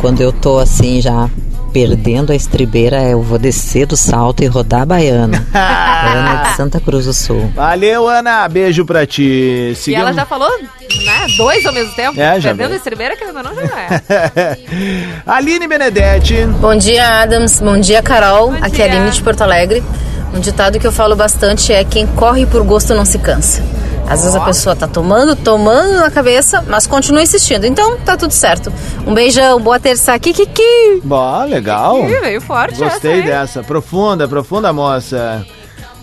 quando 0.00 0.20
eu 0.20 0.32
tô 0.32 0.60
assim 0.60 1.00
já 1.00 1.28
perdendo 1.72 2.32
a 2.32 2.34
estribeira 2.34 3.02
eu 3.02 3.20
vou 3.20 3.38
descer 3.38 3.86
do 3.86 3.96
salto 3.96 4.42
e 4.42 4.46
rodar 4.46 4.82
a 4.82 4.86
baiana. 4.86 5.46
Ana 5.52 6.42
de 6.42 6.56
Santa 6.56 6.80
Cruz 6.80 7.06
do 7.06 7.12
Sul. 7.12 7.50
Valeu, 7.54 8.08
Ana. 8.08 8.48
Beijo 8.48 8.84
pra 8.84 9.06
ti. 9.06 9.72
Seguimos... 9.76 9.86
E 9.86 9.94
ela 9.94 10.12
já 10.12 10.24
falou, 10.24 10.48
né? 10.60 10.68
Dois 11.36 11.64
ao 11.66 11.72
mesmo 11.72 11.92
tempo. 11.94 12.20
É, 12.20 12.40
já 12.40 12.50
perdendo 12.50 12.72
a 12.72 12.76
estribeira, 12.76 13.16
que 13.16 13.24
ainda 13.24 13.42
não 13.42 13.54
já 13.54 13.62
é. 13.62 14.58
Aline 15.26 15.66
Benedetti. 15.66 16.46
Bom 16.60 16.76
dia, 16.76 17.22
Adams. 17.22 17.60
Bom 17.60 17.78
dia, 17.78 18.02
Carol. 18.02 18.52
Bom 18.52 18.58
Aqui 18.58 18.76
dia. 18.76 18.86
é 18.86 18.90
a 18.90 18.92
Aline 18.92 19.10
de 19.10 19.22
Porto 19.22 19.42
Alegre. 19.42 19.82
Um 20.34 20.40
ditado 20.40 20.78
que 20.78 20.86
eu 20.86 20.92
falo 20.92 21.16
bastante 21.16 21.72
é 21.72 21.82
quem 21.84 22.06
corre 22.06 22.46
por 22.46 22.62
gosto 22.62 22.94
não 22.94 23.04
se 23.04 23.18
cansa. 23.18 23.62
Às 24.08 24.22
vezes 24.22 24.36
a 24.36 24.40
pessoa 24.40 24.76
tá 24.76 24.86
tomando, 24.86 25.34
tomando 25.34 25.94
na 25.94 26.10
cabeça, 26.10 26.64
mas 26.68 26.86
continua 26.86 27.22
insistindo. 27.22 27.66
Então 27.66 27.98
tá 27.98 28.16
tudo 28.16 28.32
certo. 28.32 28.72
Um 29.06 29.12
beijão, 29.12 29.60
boa 29.60 29.80
terça 29.80 30.14
aqui, 30.14 30.32
Kiki. 30.32 31.00
Bom, 31.02 31.44
legal. 31.44 31.98
Ih, 32.08 32.20
veio 32.20 32.40
forte 32.40 32.78
Gostei 32.78 33.20
essa, 33.20 33.26
dessa. 33.26 33.62
Profunda, 33.62 34.28
profunda 34.28 34.72
moça. 34.72 35.44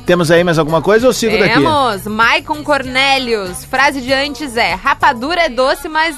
Temos 0.05 0.29
aí 0.29 0.43
mais 0.43 0.59
alguma 0.59 0.81
coisa 0.81 1.07
ou 1.07 1.13
sigo 1.13 1.31
Temos. 1.31 1.47
daqui? 1.47 1.63
Temos. 1.63 2.07
Maicon 2.07 2.61
Cornélios. 2.63 3.63
Frase 3.63 4.01
de 4.01 4.11
antes 4.11 4.57
é: 4.57 4.73
rapadura 4.73 5.43
é 5.43 5.49
doce, 5.49 5.87
mas 5.87 6.15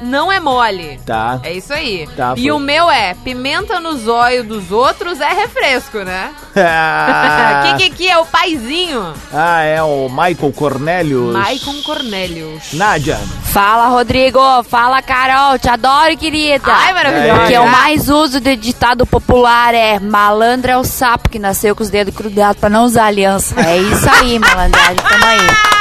não 0.00 0.30
é 0.30 0.40
mole. 0.40 1.00
Tá. 1.04 1.40
É 1.42 1.52
isso 1.52 1.72
aí. 1.72 2.08
Tá, 2.16 2.34
e 2.36 2.50
o 2.50 2.58
meu 2.58 2.90
é: 2.90 3.14
pimenta 3.14 3.80
no 3.80 3.96
zóio 3.96 4.44
dos 4.44 4.70
outros 4.70 5.20
é 5.20 5.32
refresco, 5.32 5.98
né? 5.98 6.30
Ah. 6.56 7.74
que, 7.78 7.90
que 7.90 7.96
que 7.96 8.08
é 8.08 8.18
o 8.18 8.26
paizinho? 8.26 9.12
Ah, 9.32 9.62
é 9.62 9.82
o 9.82 10.08
Michael 10.08 10.52
Cornélios. 10.54 11.32
Maicon 11.32 11.82
Cornélios. 11.82 12.72
Nádia. 12.72 13.18
Fala, 13.44 13.88
Rodrigo. 13.88 14.40
Fala, 14.64 15.02
Carol. 15.02 15.58
Te 15.58 15.68
adoro, 15.68 16.16
querida. 16.16 16.72
Ai, 16.72 16.92
maravilhoso. 16.92 17.42
O 17.42 17.46
que 17.46 17.52
eu 17.54 17.66
mais 17.66 18.08
uso 18.08 18.40
de 18.40 18.56
ditado 18.56 19.06
popular 19.06 19.74
é 19.74 19.98
malandro 19.98 20.70
é 20.70 20.76
o 20.76 20.84
sapo 20.84 21.28
que 21.28 21.38
nasceu 21.38 21.74
com 21.74 21.82
os 21.82 21.90
dedos 21.90 22.14
crudados 22.14 22.60
pra 22.60 22.68
não 22.68 22.84
usar 22.84 23.06
aliança. 23.06 23.54
É 23.60 23.76
isso 23.78 24.08
aí, 24.10 24.38
malandragem. 24.38 24.96
Tamo 24.96 25.24
aí. 25.24 25.77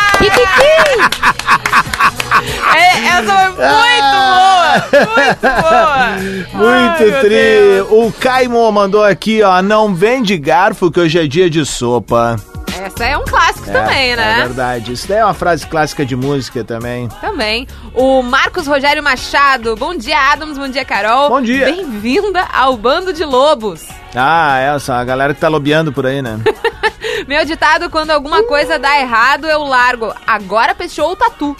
É, 2.75 3.07
essa 3.07 3.51
foi 3.53 3.65
muito 3.65 4.17
boa! 4.27 4.67
Muito 5.15 5.41
boa! 5.61 6.07
Muito 6.53 7.03
Ai, 7.03 7.21
tri! 7.21 7.81
O 7.89 8.11
Caimo 8.11 8.71
mandou 8.71 9.03
aqui, 9.03 9.41
ó. 9.41 9.61
Não 9.61 9.93
vende 9.93 10.37
garfo 10.37 10.91
que 10.91 10.99
hoje 10.99 11.19
é 11.19 11.27
dia 11.27 11.49
de 11.49 11.65
sopa. 11.65 12.35
Essa 12.79 13.05
é 13.05 13.17
um 13.17 13.23
clássico 13.25 13.69
é, 13.69 13.73
também, 13.73 14.15
né? 14.15 14.39
É 14.39 14.43
verdade. 14.45 14.93
Isso 14.93 15.07
daí 15.07 15.17
é 15.17 15.25
uma 15.25 15.33
frase 15.33 15.65
clássica 15.65 16.05
de 16.05 16.15
música 16.15 16.63
também. 16.63 17.07
Também. 17.21 17.67
O 17.93 18.21
Marcos 18.21 18.67
Rogério 18.67 19.01
Machado. 19.01 19.75
Bom 19.75 19.95
dia, 19.95 20.17
Adams. 20.31 20.57
Bom 20.57 20.67
dia, 20.69 20.85
Carol. 20.85 21.29
Bom 21.29 21.41
dia. 21.41 21.65
Bem-vinda 21.65 22.45
ao 22.53 22.77
Bando 22.77 23.11
de 23.11 23.25
Lobos. 23.25 23.83
Ah, 24.15 24.59
essa, 24.59 24.95
a 24.95 25.03
galera 25.03 25.33
que 25.33 25.41
tá 25.41 25.47
lobeando 25.47 25.91
por 25.91 26.05
aí, 26.05 26.21
né? 26.21 26.39
Meu 27.27 27.45
ditado, 27.45 27.89
quando 27.89 28.11
alguma 28.11 28.43
coisa 28.43 28.77
dá 28.77 28.99
errado, 28.99 29.47
eu 29.47 29.63
largo. 29.63 30.13
Agora 30.25 30.75
pesteou 30.75 31.11
o 31.11 31.15
tatu. 31.15 31.55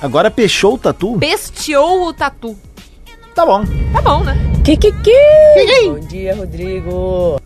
Agora 0.00 0.30
peixou 0.30 0.74
o 0.74 0.78
tatu? 0.78 1.16
Pesteou 1.18 2.08
o 2.08 2.12
tatu. 2.12 2.58
Tá 3.34 3.46
bom. 3.46 3.64
Tá 3.92 4.02
bom, 4.02 4.24
né? 4.24 4.36
Kikiki! 4.64 5.12
Bom 5.86 6.00
dia, 6.00 6.34
Rodrigo. 6.34 7.40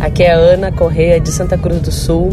Aqui 0.00 0.22
é 0.22 0.32
a 0.32 0.36
Ana 0.36 0.72
Correia 0.72 1.20
de 1.20 1.30
Santa 1.30 1.58
Cruz 1.58 1.80
do 1.80 1.90
Sul 1.90 2.32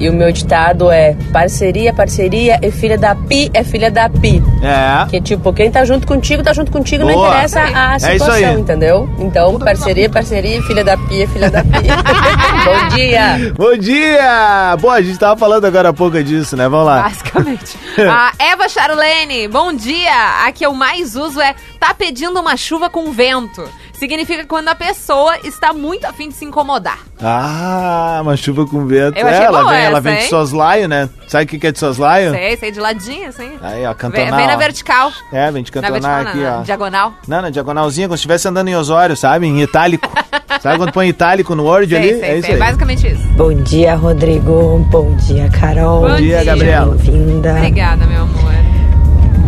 e 0.00 0.08
o 0.08 0.14
meu 0.14 0.32
ditado 0.32 0.90
é 0.90 1.14
parceria, 1.30 1.92
parceria 1.92 2.58
e 2.62 2.70
filha 2.70 2.96
da 2.96 3.14
pi 3.14 3.50
é 3.52 3.62
filha 3.62 3.90
da 3.90 4.08
pi. 4.08 4.42
É. 4.62 5.06
Que 5.10 5.20
tipo, 5.20 5.52
quem 5.52 5.70
tá 5.70 5.84
junto 5.84 6.06
contigo, 6.06 6.42
tá 6.42 6.54
junto 6.54 6.72
contigo, 6.72 7.04
Boa. 7.04 7.14
não 7.14 7.28
interessa 7.28 7.62
a 7.62 7.98
situação, 7.98 8.34
é 8.34 8.52
entendeu? 8.52 9.08
Então, 9.18 9.58
parceria, 9.58 10.08
parceria 10.08 10.58
e 10.58 10.62
filha 10.62 10.82
da 10.82 10.96
pi 10.96 11.22
é 11.22 11.26
filha 11.26 11.50
da 11.50 11.62
pi. 11.62 11.88
Bom 12.64 12.96
dia! 12.96 13.52
Bom 13.54 13.76
dia! 13.76 14.76
Bom, 14.80 14.90
a 14.90 15.02
gente 15.02 15.18
tava 15.18 15.38
falando 15.38 15.66
agora 15.66 15.90
há 15.90 15.92
pouco 15.92 16.22
disso, 16.22 16.56
né? 16.56 16.66
Vamos 16.66 16.86
lá. 16.86 17.02
Basicamente. 17.02 17.76
a 18.08 18.32
Eva 18.38 18.68
Charlene, 18.68 19.48
bom 19.48 19.72
dia! 19.72 20.46
A 20.46 20.52
que 20.52 20.64
eu 20.64 20.72
mais 20.72 21.14
uso 21.14 21.40
é 21.40 21.54
tá 21.78 21.92
pedindo 21.92 22.40
uma 22.40 22.56
chuva 22.56 22.88
com 22.88 23.12
vento 23.12 23.68
significa 24.00 24.46
quando 24.46 24.68
a 24.68 24.74
pessoa 24.74 25.36
está 25.44 25.74
muito 25.74 26.06
afim 26.06 26.28
de 26.28 26.34
se 26.34 26.44
incomodar. 26.46 26.98
Ah, 27.22 28.20
uma 28.22 28.34
chuva 28.34 28.66
com 28.66 28.86
vento. 28.86 29.18
Eu 29.18 29.26
achei 29.26 29.42
é, 29.42 29.44
ela 29.44 29.68
vem, 29.68 29.78
essa, 29.78 29.86
ela 29.86 30.00
vem 30.00 30.16
de 30.16 30.22
soslaio, 30.24 30.88
né? 30.88 31.10
Sabe 31.28 31.44
o 31.44 31.46
que 31.46 31.66
é 31.66 31.70
de 31.70 31.78
soslaio? 31.78 32.30
Sei, 32.30 32.56
sei, 32.56 32.72
de 32.72 32.80
ladinho, 32.80 33.28
assim. 33.28 33.50
Aí, 33.60 33.84
ó, 33.84 33.92
cantonal. 33.92 34.26
Vem, 34.26 34.36
vem 34.36 34.46
na 34.46 34.56
vertical. 34.56 35.12
É, 35.30 35.50
vem 35.50 35.62
de 35.62 35.70
cantonal 35.70 36.00
na 36.00 36.22
vertical, 36.22 36.32
aqui, 36.32 36.42
na, 36.42 36.60
ó. 36.60 36.62
Diagonal. 36.62 37.12
Não, 37.28 37.42
na 37.42 37.50
diagonalzinha, 37.50 38.08
como 38.08 38.16
se 38.16 38.20
estivesse 38.20 38.48
andando 38.48 38.68
em 38.68 38.76
Osório, 38.76 39.14
sabe? 39.14 39.46
Em 39.46 39.60
itálico. 39.60 40.10
sabe 40.62 40.78
quando 40.78 40.92
põe 40.92 41.08
itálico 41.08 41.54
no 41.54 41.64
Word 41.64 41.94
sei, 41.94 41.98
ali? 41.98 42.20
Sei, 42.20 42.30
é 42.30 42.38
isso 42.38 42.46
sei, 42.46 42.54
aí. 42.54 42.58
basicamente 42.58 43.06
isso. 43.06 43.28
Bom 43.36 43.52
dia, 43.52 43.94
Rodrigo. 43.96 44.78
Bom 44.90 45.14
dia, 45.16 45.50
Carol. 45.50 46.08
Bom, 46.08 46.16
dia, 46.16 46.42
Gabriela. 46.42 46.96
Bem-vinda. 46.96 47.52
Obrigada, 47.52 48.06
meu 48.06 48.22
amor. 48.22 48.50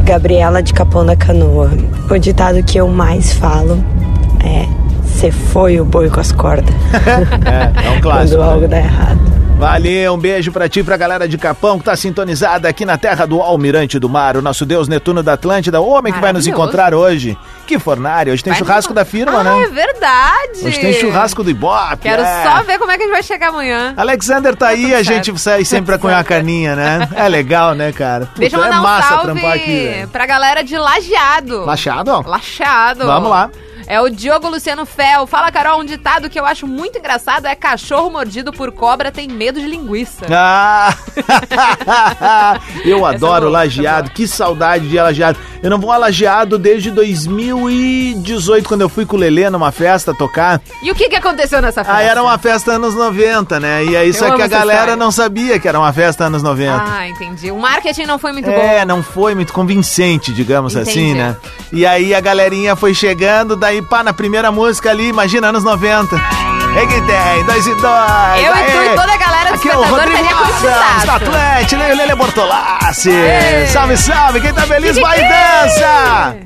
Gabriela 0.05 0.63
de 0.63 0.75
Capão 0.75 1.07
da 1.07 1.17
Canoa. 1.17 1.71
O 2.11 2.19
ditado 2.19 2.63
que 2.63 2.77
eu 2.77 2.89
mais 2.89 3.33
falo 3.33 3.83
é 4.45 4.83
você 5.23 5.31
foi 5.31 5.81
o 5.81 5.85
boi 5.85 6.11
com 6.11 6.19
as 6.19 6.33
cordas. 6.33 6.75
é, 7.47 7.87
é 7.87 7.91
um 7.91 8.01
clássico. 8.01 8.39
Quando 8.39 8.51
algo 8.51 8.67
dá 8.67 8.79
errado. 8.79 9.21
Valeu, 9.57 10.15
um 10.15 10.19
beijo 10.19 10.51
pra 10.51 10.69
ti, 10.69 10.83
pra 10.83 10.97
galera 10.97 11.29
de 11.29 11.39
Capão 11.39 11.79
que 11.79 11.85
tá 11.85 11.95
sintonizada 11.95 12.69
aqui 12.69 12.85
na 12.85 12.99
terra 12.99 13.25
do 13.25 13.41
Almirante 13.41 13.97
do 14.01 14.09
Mar, 14.09 14.37
o 14.37 14.43
nosso 14.43 14.67
Deus 14.67 14.89
Netuno 14.89 15.23
da 15.23 15.35
Atlântida, 15.35 15.81
o 15.81 15.89
homem 15.89 16.13
que 16.13 16.19
vai 16.19 16.33
nos 16.33 16.49
encontrar 16.49 16.93
hoje. 16.93 17.39
Que 17.65 17.79
fornário, 17.79 18.33
hoje 18.33 18.43
tem 18.43 18.53
Vai 18.53 18.59
churrasco 18.59 18.91
no- 18.91 18.97
da 18.97 19.05
firma, 19.05 19.39
ah, 19.39 19.45
né? 19.45 19.63
é 19.63 19.69
verdade. 19.69 20.67
Hoje 20.67 20.81
tem 20.81 20.93
churrasco 20.95 21.45
do 21.45 21.51
Ibope. 21.51 21.99
Quero 21.99 22.23
é. 22.23 22.43
só 22.43 22.65
ver 22.65 22.77
como 22.81 22.91
é 22.91 22.97
que 22.97 23.05
a 23.05 23.07
gente 23.07 23.15
vai 23.15 23.23
chegar 23.23 23.51
amanhã. 23.51 23.95
Alexander 23.97 24.57
tá 24.57 24.67
aí, 24.67 24.93
a 24.93 25.03
gente 25.05 25.39
sai 25.39 25.65
sempre 25.65 25.87
pra 25.87 25.99
cunhar 25.99 26.19
a 26.19 26.25
carninha, 26.25 26.75
né? 26.75 27.09
É 27.15 27.29
legal, 27.29 27.73
né, 27.77 27.93
cara? 27.93 28.27
Puta, 28.27 28.41
Deixa 28.41 28.57
eu 28.57 28.61
mandar 28.61 28.75
é 28.75 28.81
um 28.81 28.83
massa 28.83 29.09
salve 29.11 29.25
trampar 29.27 29.53
aqui, 29.53 30.09
pra 30.11 30.27
galera 30.27 30.65
de 30.65 30.77
Lajeado. 30.77 31.65
Lacheado? 31.65 32.25
Lacheado. 32.27 33.07
Vamos 33.07 33.31
lá. 33.31 33.49
É 33.93 34.01
o 34.01 34.09
Diogo 34.09 34.49
Luciano 34.49 34.87
Fel. 34.87 35.27
Fala, 35.27 35.53
Carol, 35.53 35.79
um 35.83 35.85
ditado 35.85 36.31
que 36.31 36.41
eu 36.41 36.47
acho 36.47 36.67
muito 36.67 36.99
engraçado 36.99 37.45
é 37.45 37.55
cachorro 37.55 38.11
mordido 38.11 38.51
por 38.51 38.73
cobra 38.73 39.13
tem 39.13 39.29
medo 39.29 39.61
de 39.61 39.67
linguiça. 39.67 40.25
Ah! 40.31 40.97
eu 42.87 43.07
é 43.07 43.15
adoro 43.15 43.49
boa, 43.49 43.59
lajeado, 43.59 44.11
que 44.13 44.27
saudade 44.27 44.89
de 44.89 44.97
lajeado. 44.99 45.39
Eu 45.63 45.69
não 45.69 45.79
vou 45.79 45.93
a 45.93 45.99
lajeado 45.99 46.59
desde 46.59 46.91
2018, 46.91 48.67
quando 48.67 48.81
eu 48.81 48.89
fui 48.89 49.05
com 49.05 49.15
o 49.15 49.19
Lelê 49.19 49.51
numa 49.51 49.71
festa 49.71 50.15
tocar. 50.15 50.61
E 50.83 50.91
o 50.91 50.95
que, 50.95 51.11
que 51.11 51.17
aconteceu 51.17 51.61
nessa 51.61 51.85
festa? 51.85 51.99
Aí 52.01 52.07
era 52.07 52.23
uma 52.23 52.39
festa 52.39 52.73
anos 52.73 52.95
90, 52.95 53.61
né? 53.61 53.85
E 53.85 53.95
aí 53.95 54.09
Eu 54.09 54.15
só 54.15 54.27
amo 54.29 54.37
que 54.37 54.43
a 54.43 54.49
galera 54.49 54.79
história. 54.81 54.97
não 54.97 55.13
sabia 55.13 55.61
que 55.61 55.69
era 55.69 55.79
uma 55.79 55.93
festa 55.93 56.25
anos 56.25 56.43
90. 56.43 56.83
Ah, 56.83 57.09
entendi. 57.09 57.51
O 57.51 57.59
marketing 57.59 58.07
não 58.07 58.19
foi 58.19 58.33
muito 58.33 58.49
É, 58.49 58.81
bom. 58.81 58.87
não 58.87 59.03
foi 59.03 59.35
muito 59.35 59.53
convincente, 59.53 60.33
digamos 60.33 60.75
Entendi. 60.75 60.91
assim, 60.91 61.15
né? 61.15 61.37
E 61.71 61.85
aí 61.85 62.15
a 62.15 62.21
galerinha 62.21 62.75
foi 62.75 62.95
chegando, 62.95 63.55
daí 63.55 63.82
pá, 63.83 64.03
na 64.03 64.13
primeira 64.13 64.51
música 64.53 64.91
ali, 64.91 65.09
imagina, 65.09 65.49
anos 65.49 65.65
90. 65.65 66.17
É 66.75 66.87
que 66.87 67.01
tem, 67.03 67.45
dois 67.45 67.67
e 67.67 67.75
dois. 67.75 68.43
Eu 68.43 68.57
e 68.57 68.71
tu 68.71 68.79
aê. 68.79 68.87
e 68.87 68.97
toda 68.97 69.13
a 69.13 69.17
galera 69.17 69.51
do 69.51 69.55
Aqui 69.57 69.69
é 69.69 69.77
o 69.77 69.83
Rodrigo 69.83 70.19
Adams, 70.19 70.37
curtidaço. 70.53 71.07
da 71.07 71.15
Atlético, 71.17 71.83
Lele 71.83 71.95
Lele 71.97 72.15
Bortolassi. 72.15 73.11
Aê. 73.11 73.67
Salve, 73.67 73.97
salve, 73.99 74.41
quem 74.41 74.55
tá 74.55 74.63
feliz 74.63 74.99
vai 74.99 75.19
e 75.21 75.29
dança. 75.29 76.37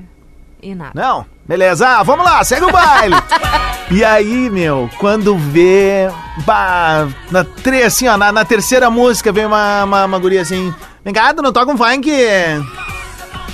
E 0.63 0.75
nada. 0.75 0.91
Não? 0.95 1.25
Beleza, 1.49 1.87
ah, 1.87 2.03
vamos 2.03 2.25
lá, 2.27 2.43
segue 2.43 2.65
o 2.65 2.73
baile. 2.73 3.15
e 3.89 4.05
aí, 4.05 4.51
meu, 4.51 4.91
quando 4.99 5.37
vê. 5.39 6.11
Bah, 6.45 7.07
na, 7.31 7.45
tre- 7.45 7.85
assim, 7.85 8.09
ó, 8.09 8.17
na, 8.17 8.33
na 8.33 8.45
terceira 8.45 8.91
música 8.91 9.31
vem 9.31 9.47
uma, 9.47 9.85
uma, 9.85 10.05
uma 10.07 10.19
guria 10.19 10.43
assim. 10.43 10.75
Vem 11.05 11.15
cá, 11.15 11.33
tu 11.33 11.41
não 11.41 11.53
toca 11.53 11.71
um 11.71 11.77
funk? 11.77 12.11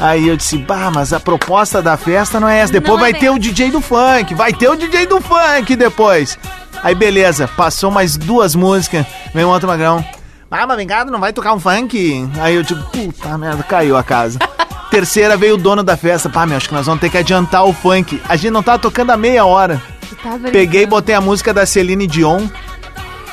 Aí 0.01 0.29
eu 0.29 0.37
disse, 0.37 0.59
bah, 0.59 0.91
mas 0.93 1.13
a 1.13 1.21
proposta 1.21 1.81
da 1.81 1.97
festa 1.97 2.41
não 2.41 2.49
é 2.49 2.59
essa. 2.59 2.73
Depois 2.73 2.99
é 2.99 3.01
vai 3.01 3.15
ter 3.15 3.31
o 3.31 3.39
DJ 3.39 3.71
do 3.71 3.81
funk, 3.81 4.35
vai 4.35 4.53
ter 4.53 4.69
o 4.69 4.77
DJ 4.77 5.07
do 5.07 5.21
funk 5.21 5.77
depois. 5.77 6.39
Aí 6.83 6.95
beleza, 6.95 7.47
passou 7.47 7.91
mais 7.91 8.17
duas 8.17 8.55
músicas, 8.55 9.07
vem 9.33 9.45
um 9.45 9.49
outro 9.49 9.69
magrão. 9.69 10.05
Ah, 10.51 10.67
mas 10.67 10.87
tu 10.87 11.11
não 11.11 11.21
vai 11.21 11.33
tocar 11.33 11.55
um 11.55 11.61
funk? 11.61 12.29
Aí 12.39 12.55
eu 12.55 12.65
tipo, 12.65 12.83
puta 12.91 13.39
merda, 13.39 13.63
caiu 13.63 13.97
a 13.97 14.03
casa. 14.03 14.39
Terceira 14.91 15.39
veio 15.39 15.55
o 15.55 15.57
dono 15.57 15.83
da 15.83 15.97
festa. 15.97 16.29
Pá, 16.29 16.45
meu, 16.45 16.59
acho 16.59 16.69
que 16.69 16.75
nós 16.75 16.85
vamos 16.85 17.01
ter 17.01 17.09
que 17.09 17.17
adiantar 17.17 17.65
o 17.65 17.73
funk. 17.73 18.21
A 18.29 18.37
gente 18.37 18.51
não 18.51 18.63
tava 18.63 18.79
tocando 18.79 19.11
há 19.11 19.17
meia 19.17 19.47
hora. 19.47 19.81
Tá. 20.23 20.39
Peguei 20.53 20.83
e 20.83 20.87
botei 20.87 21.15
a 21.15 21.21
música 21.21 21.55
da 21.55 21.65
Celine 21.65 22.07
Dion. 22.07 22.47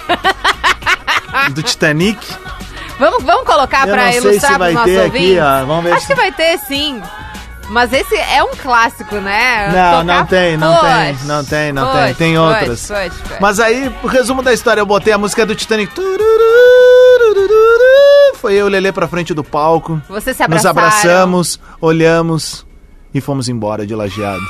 do 1.51 1.61
Titanic. 1.61 2.25
Vamos, 2.99 3.23
vamos 3.23 3.45
colocar 3.45 3.87
sei 3.87 4.17
ilustrar 4.17 4.59
vai 4.59 4.73
pros 4.73 4.73
nossos 4.73 4.91
ter 4.91 4.99
aqui, 4.99 5.17
ouvintes? 5.17 5.41
ó, 5.41 5.65
vamos 5.65 5.83
ver 5.85 5.93
Acho 5.93 6.07
que 6.07 6.15
vai 6.15 6.31
ter, 6.33 6.57
sim. 6.59 7.01
Mas 7.69 7.93
esse 7.93 8.15
é 8.15 8.43
um 8.43 8.55
clássico, 8.55 9.15
né? 9.15 9.67
Não, 9.67 10.01
Tocar 10.01 10.03
não 10.03 10.25
tem, 10.25 10.57
não 10.57 10.81
tem, 10.81 11.13
push, 11.13 11.25
não 11.25 11.45
tem, 11.45 11.71
não 11.71 11.85
push, 11.85 12.01
tem. 12.03 12.13
Tem 12.15 12.33
push, 12.35 12.41
outras. 12.41 12.91
Mas 13.39 13.59
aí, 13.59 13.95
o 14.03 14.07
resumo 14.07 14.41
da 14.41 14.51
história, 14.51 14.81
eu 14.81 14.85
botei 14.85 15.13
a 15.13 15.17
música 15.17 15.45
do 15.45 15.55
Titanic. 15.55 15.93
Foi 18.35 18.53
eu 18.53 18.57
e 18.57 18.63
o 18.63 18.67
Lelê 18.67 18.91
pra 18.91 19.07
frente 19.07 19.33
do 19.33 19.43
palco. 19.43 20.01
Vocês 20.09 20.35
se 20.35 20.47
Nos 20.47 20.65
abraçamos, 20.65 21.59
olhamos 21.79 22.65
e 23.13 23.21
fomos 23.21 23.47
embora 23.47 23.85
de 23.85 23.93
lajeado. 23.93 24.41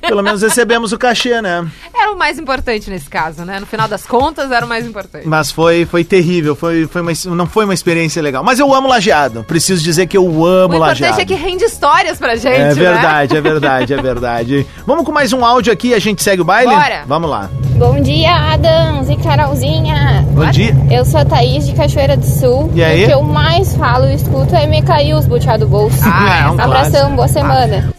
Pelo 0.00 0.22
menos 0.22 0.42
recebemos 0.42 0.92
o 0.92 0.98
cachê, 0.98 1.40
né? 1.40 1.66
Era 2.08 2.14
o 2.14 2.18
mais 2.18 2.38
importante 2.38 2.88
nesse 2.88 3.08
caso, 3.08 3.44
né? 3.44 3.60
No 3.60 3.66
final 3.66 3.86
das 3.86 4.06
contas, 4.06 4.50
era 4.50 4.64
o 4.64 4.68
mais 4.68 4.86
importante. 4.86 5.26
Mas 5.28 5.50
foi, 5.52 5.84
foi 5.84 6.02
terrível, 6.04 6.56
foi, 6.56 6.86
foi 6.86 7.02
uma, 7.02 7.12
não 7.36 7.46
foi 7.46 7.64
uma 7.66 7.74
experiência 7.74 8.22
legal. 8.22 8.42
Mas 8.42 8.58
eu 8.58 8.72
amo 8.72 8.88
lajeado. 8.88 9.44
Preciso 9.44 9.82
dizer 9.82 10.06
que 10.06 10.16
eu 10.16 10.24
O 10.24 10.46
amo 10.46 10.74
importante 10.74 11.02
lajeado. 11.02 11.20
é 11.20 11.24
que 11.26 11.34
rende 11.34 11.64
histórias 11.64 12.16
pra 12.18 12.34
gente, 12.36 12.56
É 12.56 12.68
né? 12.68 12.74
verdade, 12.74 13.36
é 13.36 13.40
verdade, 13.42 13.92
é 13.94 14.00
verdade. 14.00 14.66
Vamos 14.86 15.04
com 15.04 15.12
mais 15.12 15.32
um 15.34 15.44
áudio 15.44 15.70
aqui 15.72 15.88
e 15.88 15.94
a 15.94 15.98
gente 15.98 16.22
segue 16.22 16.40
o 16.40 16.44
baile? 16.46 16.74
Bora. 16.74 17.02
Vamos 17.06 17.28
lá. 17.28 17.50
Bom 17.76 18.00
dia, 18.00 18.34
Adams 18.54 19.10
e 19.10 19.16
Carolzinha. 19.16 20.24
Bom 20.30 20.46
dia. 20.50 20.74
Eu 20.90 21.04
sou 21.04 21.20
a 21.20 21.24
Thaís 21.26 21.66
de 21.66 21.74
Cachoeira 21.74 22.16
do 22.16 22.24
Sul. 22.24 22.70
E 22.74 22.82
aí? 22.82 23.04
O 23.04 23.06
que 23.06 23.12
eu 23.12 23.22
mais 23.22 23.74
falo 23.76 24.06
e 24.06 24.14
escuto 24.14 24.54
é 24.56 24.66
me 24.66 24.82
caiu 24.82 25.18
os 25.18 25.26
buteados 25.26 25.66
do 25.66 25.70
bolso. 25.70 25.98
Ah, 26.02 26.40
é 26.40 26.50
um 26.50 26.52
Abração, 26.60 26.90
clássico. 26.90 27.16
boa 27.16 27.28
semana. 27.28 27.94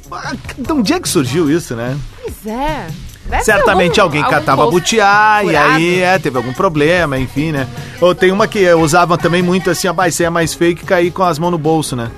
Então, 0.58 0.80
onde 0.80 0.94
é 0.94 1.00
que 1.00 1.08
surgiu 1.08 1.50
isso, 1.52 1.76
né? 1.76 1.96
Pois 2.24 2.46
é. 2.48 2.88
Deve 3.30 3.44
Certamente 3.44 4.00
algum- 4.00 4.18
alguém 4.18 4.24
algum 4.24 4.36
catava 4.36 4.70
butiá 4.72 5.42
e 5.44 5.56
aí 5.56 6.02
é, 6.02 6.18
teve 6.18 6.36
algum 6.38 6.52
problema, 6.52 7.18
enfim, 7.20 7.52
né? 7.52 7.68
Ou 8.02 8.16
tem 8.16 8.32
uma 8.32 8.48
que 8.48 8.68
usava 8.74 9.18
também 9.18 9.42
muito 9.44 9.70
assim, 9.70 9.88
isso 10.08 10.22
aí 10.24 10.26
é 10.28 10.30
mais 10.30 10.56
que 10.76 10.84
cair 10.86 11.12
com 11.12 11.24
as 11.24 11.38
mãos 11.38 11.52
no 11.52 11.58
bolso, 11.58 11.96
né? 11.96 12.10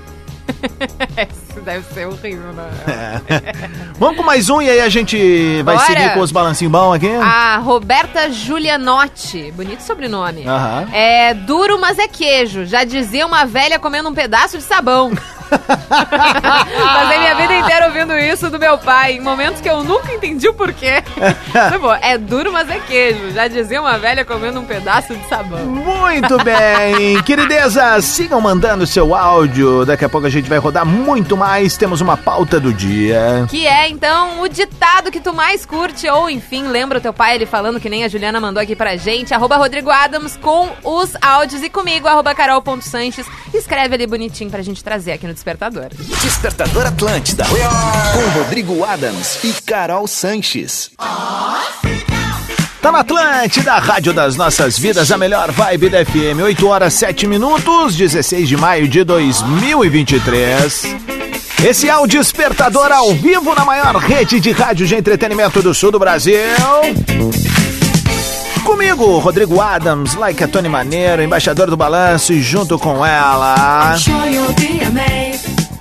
Isso 1.31 1.61
deve 1.61 1.85
ser 1.93 2.07
horrível, 2.07 2.51
né? 2.53 3.21
Vamos 3.97 4.17
com 4.17 4.23
mais 4.23 4.49
um 4.49 4.61
e 4.61 4.69
aí 4.69 4.81
a 4.81 4.89
gente 4.89 5.61
vai 5.63 5.75
Bora. 5.75 5.87
seguir 5.87 6.13
com 6.13 6.19
os 6.19 6.31
balancinhos 6.31 6.71
bons 6.71 6.93
aqui? 6.93 7.07
A 7.13 7.57
Roberta 7.57 8.29
Julianotti, 8.31 9.51
bonito 9.55 9.81
sobrenome. 9.81 10.43
É 10.91 11.33
duro, 11.33 11.79
mas 11.79 11.97
é 11.99 12.07
queijo. 12.07 12.65
Já 12.65 12.83
dizia 12.83 13.25
uma 13.25 13.45
velha 13.45 13.79
comendo 13.79 14.09
um 14.09 14.13
pedaço 14.13 14.57
de 14.57 14.63
sabão. 14.63 15.11
Passei 15.89 17.19
minha 17.19 17.35
vida 17.35 17.53
inteira 17.55 17.87
ouvindo 17.87 18.17
isso 18.17 18.49
do 18.49 18.57
meu 18.57 18.77
pai, 18.77 19.13
em 19.13 19.21
momentos 19.21 19.61
que 19.61 19.69
eu 19.69 19.83
nunca 19.83 20.13
entendi 20.13 20.47
o 20.47 20.53
porquê. 20.53 21.03
Tipo, 21.71 21.91
é 22.01 22.17
duro, 22.17 22.51
mas 22.51 22.69
é 22.69 22.79
queijo. 22.79 23.31
Já 23.31 23.47
dizia 23.47 23.81
uma 23.81 23.97
velha 23.97 24.23
comendo 24.23 24.59
um 24.59 24.65
pedaço 24.65 25.15
de 25.15 25.27
sabão. 25.27 25.65
Muito 25.65 26.37
bem, 26.43 27.21
queridezas, 27.23 28.05
sigam 28.05 28.39
mandando 28.39 28.87
seu 28.87 29.13
áudio. 29.13 29.85
Daqui 29.85 30.05
a 30.05 30.09
pouco 30.09 30.27
a 30.27 30.29
gente 30.29 30.49
vai 30.49 30.59
rodar 30.59 30.85
muito 30.85 31.35
mais. 31.35 31.75
Temos 31.77 32.01
uma 32.01 32.15
pauta 32.15 32.59
do 32.59 32.73
dia. 32.73 33.45
Que 33.49 33.67
é, 33.67 33.89
então, 33.89 34.41
o 34.41 34.47
ditado 34.47 35.11
que 35.11 35.19
tu 35.19 35.33
mais 35.33 35.65
curte, 35.65 36.07
ou 36.09 36.29
enfim, 36.29 36.67
lembra 36.67 36.99
o 36.99 37.01
teu 37.01 37.13
pai 37.13 37.35
ele 37.35 37.45
falando 37.45 37.79
que 37.79 37.89
nem 37.89 38.03
a 38.03 38.07
Juliana 38.07 38.39
mandou 38.39 38.61
aqui 38.61 38.75
pra 38.75 38.95
gente, 38.95 39.33
arroba 39.33 39.57
Rodrigo 39.57 39.89
Adams 39.89 40.37
com 40.37 40.69
os 40.83 41.15
áudios 41.21 41.63
e 41.63 41.69
comigo, 41.69 42.07
arroba 42.07 42.33
carol.sanches. 42.33 43.25
Escreve 43.53 43.95
ali 43.95 44.07
bonitinho 44.07 44.49
pra 44.49 44.61
gente 44.61 44.83
trazer 44.83 45.13
aqui 45.13 45.27
no 45.27 45.33
Despertador. 45.41 45.89
Despertador 46.21 46.85
Atlântida. 46.85 47.45
Com 47.45 48.39
Rodrigo 48.39 48.83
Adams 48.83 49.43
e 49.43 49.51
Carol 49.63 50.05
Sanches. 50.05 50.91
Tá 52.79 52.91
na 52.91 52.99
Atlântida, 52.99 53.73
rádio 53.79 54.13
das 54.13 54.35
nossas 54.35 54.77
vidas, 54.77 55.11
a 55.11 55.17
melhor 55.17 55.51
vibe 55.51 55.89
da 55.89 56.05
FM. 56.05 56.43
8 56.43 56.67
horas 56.67 56.93
7 56.93 57.25
minutos, 57.25 57.95
16 57.95 58.47
de 58.47 58.55
maio 58.55 58.87
de 58.87 59.03
2023. 59.03 60.95
Esse 61.67 61.89
é 61.89 61.97
o 61.97 62.05
Despertador 62.05 62.91
ao 62.91 63.11
vivo 63.15 63.55
na 63.55 63.65
maior 63.65 63.95
rede 63.95 64.39
de 64.39 64.51
rádio 64.51 64.85
de 64.85 64.93
entretenimento 64.93 65.59
do 65.63 65.73
sul 65.73 65.91
do 65.91 65.97
Brasil. 65.97 66.37
Comigo, 68.63 69.17
Rodrigo 69.19 69.59
Adams, 69.59 70.15
like 70.15 70.43
a 70.43 70.47
Tony 70.47 70.69
Maneiro, 70.69 71.21
embaixador 71.21 71.69
do 71.69 71.75
balanço, 71.77 72.31
e 72.31 72.41
junto 72.41 72.77
com 72.77 73.05
ela, 73.05 73.95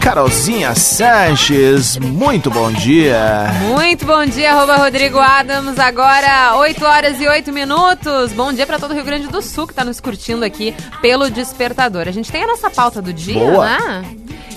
Carolzinha 0.01 0.75
Sanches. 0.75 1.99
Muito 1.99 2.51
bom 2.51 2.73
dia. 2.73 3.53
Muito 3.69 4.07
bom 4.07 4.25
dia, 4.25 4.53
arroba 4.53 4.77
Rodrigo 4.77 5.19
Adams. 5.19 5.79
Agora, 5.79 6.57
8 6.57 6.85
horas 6.85 7.21
e 7.21 7.29
8 7.29 7.53
minutos. 7.53 8.33
Bom 8.33 8.51
dia 8.53 8.67
pra 8.67 8.79
todo 8.79 8.93
o 8.93 8.95
Rio 8.95 9.05
Grande 9.05 9.29
do 9.29 9.43
Sul 9.43 9.67
que 9.67 9.75
tá 9.75 9.85
nos 9.85 10.01
curtindo 10.01 10.45
aqui 10.45 10.75
pelo 11.03 11.31
Despertador. 11.31 12.09
A 12.09 12.11
gente 12.11 12.33
tem 12.33 12.43
a 12.45 12.47
nossa 12.47 12.71
pauta 12.71 13.03
do 13.03 13.13
dia, 13.13 13.35
Boa. 13.35 13.67
né? 13.67 14.05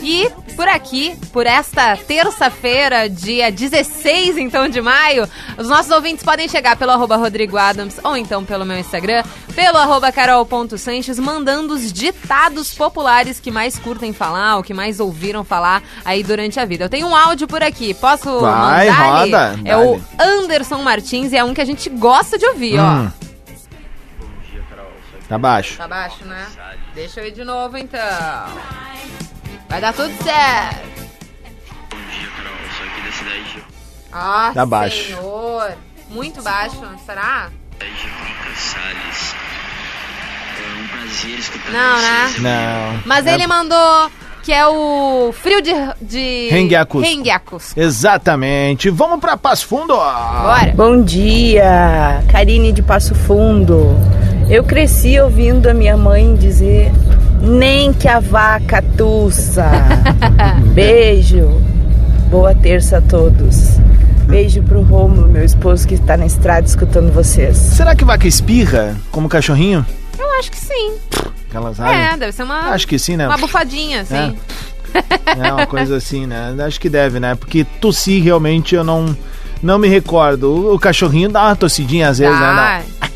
E 0.01 0.29
por 0.53 0.67
aqui, 0.67 1.15
por 1.31 1.45
esta 1.45 1.97
terça-feira, 1.97 3.09
dia 3.09 3.51
16, 3.51 4.37
então, 4.37 4.67
de 4.69 4.81
maio, 4.81 5.27
os 5.57 5.67
nossos 5.67 5.91
ouvintes 5.91 6.23
podem 6.23 6.47
chegar 6.47 6.75
pelo 6.77 6.91
arroba 6.91 7.15
Rodrigo 7.17 7.57
Adams 7.57 7.99
ou 8.03 8.15
então 8.15 8.43
pelo 8.45 8.65
meu 8.65 8.77
Instagram, 8.77 9.23
pelo 9.55 9.77
arroba 9.77 10.11
carol.sanches, 10.11 11.19
mandando 11.19 11.73
os 11.73 11.91
ditados 11.91 12.73
populares 12.73 13.39
que 13.39 13.51
mais 13.51 13.77
curtem 13.79 14.13
falar, 14.13 14.57
ou 14.57 14.63
que 14.63 14.73
mais 14.73 14.99
ouviram 14.99 15.43
falar 15.43 15.81
aí 16.05 16.23
durante 16.23 16.59
a 16.59 16.65
vida. 16.65 16.85
Eu 16.85 16.89
tenho 16.89 17.07
um 17.07 17.15
áudio 17.15 17.47
por 17.47 17.61
aqui, 17.63 17.93
posso 17.93 18.39
Vai, 18.39 18.89
mandar 18.89 19.03
roda, 19.19 19.59
É 19.65 19.77
o. 19.77 19.99
Anderson 20.19 20.81
Martins 20.83 21.31
e 21.31 21.37
é 21.37 21.43
um 21.43 21.53
que 21.53 21.61
a 21.61 21.65
gente 21.65 21.89
gosta 21.89 22.37
de 22.37 22.45
ouvir, 22.45 22.79
Hum. 22.79 23.11
ó. 23.19 23.23
Tá 25.27 25.37
baixo. 25.37 25.77
Tá 25.77 25.87
baixo, 25.87 26.23
né? 26.25 26.45
Deixa 26.93 27.21
eu 27.21 27.27
ir 27.27 27.31
de 27.31 27.43
novo, 27.43 27.77
então. 27.77 27.99
Vai 29.73 29.81
dar 29.81 29.91
tudo 29.91 30.13
certo. 30.23 30.93
Ah, 34.11 34.51
Tá 34.53 34.67
baixo. 34.67 35.07
senhor. 35.07 35.71
Muito 36.11 36.43
baixo, 36.43 36.77
será? 37.03 37.49
Salles. 38.55 39.35
Não, 41.71 42.01
né? 42.01 42.33
Não. 42.37 43.01
Mas 43.03 43.25
É- 43.25 43.33
ele 43.33 43.47
mandou 43.47 44.11
que 44.43 44.53
é 44.53 44.63
o 44.67 45.33
frio 45.41 45.59
de... 45.59 45.71
de... 45.99 46.49
Renguiacus. 46.51 47.01
Renguiacus. 47.01 47.75
Exatamente. 47.75 48.91
Vamos 48.91 49.19
pra 49.19 49.35
Passo 49.35 49.65
Fundo. 49.65 49.95
Bora. 49.95 50.71
Bom 50.75 51.01
dia, 51.01 52.23
Karine 52.31 52.71
de 52.71 52.83
Passo 52.83 53.15
Fundo. 53.15 53.97
Eu 54.51 54.63
cresci 54.63 55.19
ouvindo 55.19 55.67
a 55.67 55.73
minha 55.73 55.97
mãe 55.97 56.35
dizer: 56.35 56.91
nem 57.43 57.93
que 57.93 58.07
a 58.07 58.19
vaca 58.19 58.81
tussa. 58.97 59.69
Beijo. 60.73 61.61
Boa 62.29 62.55
terça 62.55 62.97
a 62.97 63.01
todos. 63.01 63.77
Beijo 64.25 64.63
pro 64.63 64.81
Romulo, 64.81 65.27
meu 65.27 65.43
esposo 65.43 65.87
que 65.87 65.95
está 65.95 66.15
na 66.17 66.25
estrada 66.25 66.65
escutando 66.65 67.11
vocês. 67.13 67.55
Será 67.57 67.95
que 67.95 68.03
vaca 68.05 68.27
espirra 68.27 68.95
como 69.11 69.27
cachorrinho? 69.29 69.85
Eu 70.17 70.39
acho 70.39 70.49
que 70.49 70.57
sim. 70.57 70.93
Aquelas 71.49 71.79
É, 71.79 72.17
deve 72.17 72.31
ser 72.31 72.43
uma... 72.43 72.71
Acho 72.71 72.87
que 72.87 72.97
sim, 72.97 73.15
né? 73.17 73.27
Uma 73.27 73.37
bufadinha, 73.37 74.01
assim. 74.01 74.35
É 75.25 75.51
uma 75.53 75.67
coisa 75.67 75.97
assim, 75.97 76.25
né? 76.25 76.55
Acho 76.65 76.79
que 76.79 76.89
deve, 76.89 77.19
né? 77.19 77.35
Porque 77.35 77.63
tossir 77.79 78.23
realmente 78.23 78.73
eu 78.73 78.83
não, 78.83 79.15
não 79.61 79.77
me 79.77 79.87
recordo. 79.87 80.49
O, 80.49 80.75
o 80.75 80.79
cachorrinho 80.79 81.29
dá 81.29 81.43
uma 81.47 81.55
tossidinha 81.55 82.09
às 82.09 82.17
vezes, 82.17 82.39
Dá. 82.39 82.55
né? 82.55 83.09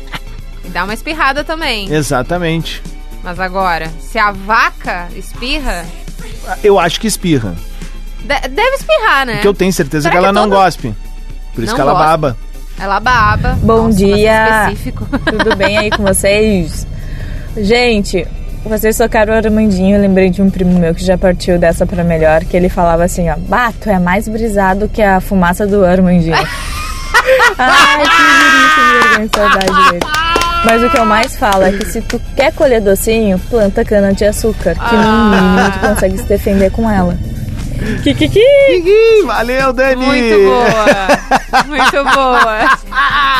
E 0.64 0.68
dá 0.68 0.84
uma 0.84 0.94
espirrada 0.94 1.42
também. 1.42 1.88
Dá- 1.88 1.94
Exatamente. 1.96 2.82
Mas 3.22 3.38
agora, 3.40 3.90
se 4.00 4.18
a 4.18 4.30
vaca 4.32 5.08
espirra, 5.16 5.84
Eu 6.62 6.78
acho 6.78 7.00
que 7.00 7.06
espirra. 7.06 7.54
de- 8.20 8.48
deve 8.48 8.76
espirrar, 8.76 9.26
né? 9.26 9.34
Porque 9.34 9.48
eu 9.48 9.54
tenho 9.54 9.72
certeza 9.72 10.02
Será 10.04 10.12
que 10.12 10.18
ela 10.18 10.28
que 10.28 10.34
não 10.34 10.48
toda- 10.48 10.56
gospe. 10.64 10.94
Por 11.54 11.64
isso 11.64 11.72
Não 11.72 11.74
que 11.76 11.80
ela 11.80 11.92
gosta? 11.92 12.06
baba. 12.06 12.36
Ela 12.78 13.00
baba. 13.00 13.58
Bom 13.62 13.84
Nossa, 13.88 13.96
dia. 13.98 14.72
Tudo 15.26 15.56
bem 15.56 15.76
aí 15.78 15.90
com 15.90 16.04
vocês? 16.04 16.86
Gente, 17.56 18.24
vocês 18.64 18.96
tocaram 18.96 19.32
o 19.32 19.36
Armandinho. 19.36 19.96
Eu 19.96 20.00
lembrei 20.00 20.30
de 20.30 20.40
um 20.40 20.48
primo 20.48 20.78
meu 20.78 20.94
que 20.94 21.04
já 21.04 21.18
partiu 21.18 21.58
dessa 21.58 21.84
pra 21.84 22.04
melhor, 22.04 22.44
que 22.44 22.56
ele 22.56 22.68
falava 22.68 23.02
assim, 23.04 23.28
ó, 23.28 23.34
Bato, 23.36 23.90
é 23.90 23.98
mais 23.98 24.28
brisado 24.28 24.88
que 24.88 25.02
a 25.02 25.20
fumaça 25.20 25.66
do 25.66 25.84
Armandinho. 25.84 26.36
Ai, 27.58 28.02
que 28.04 28.08
delícia, 28.08 29.08
vergonha, 29.08 29.30
saudade 29.34 29.90
dele. 29.90 30.06
Mas 30.64 30.82
o 30.82 30.90
que 30.90 30.98
eu 30.98 31.04
mais 31.04 31.36
falo 31.36 31.64
é 31.64 31.72
que 31.72 31.84
se 31.86 32.00
tu 32.02 32.20
quer 32.36 32.52
colher 32.52 32.80
docinho, 32.80 33.38
planta 33.50 33.84
cana 33.84 34.12
de 34.12 34.24
açúcar, 34.24 34.74
que 34.74 34.96
no 34.96 35.30
mínimo 35.30 35.72
tu 35.72 35.78
consegue 35.80 36.18
se 36.18 36.24
defender 36.24 36.70
com 36.70 36.90
ela. 36.90 37.16
Kikiki! 38.02 38.42
Valeu, 39.24 39.72
Dani! 39.72 40.04
Muito 40.04 40.36
boa. 40.44 41.64
Muito 41.66 42.04
boa. 42.14 42.78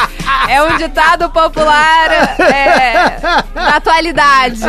É 0.48 0.62
um 0.62 0.78
ditado 0.78 1.28
popular 1.28 2.11
é, 2.40 3.20
da 3.54 3.76
atualidade. 3.76 4.61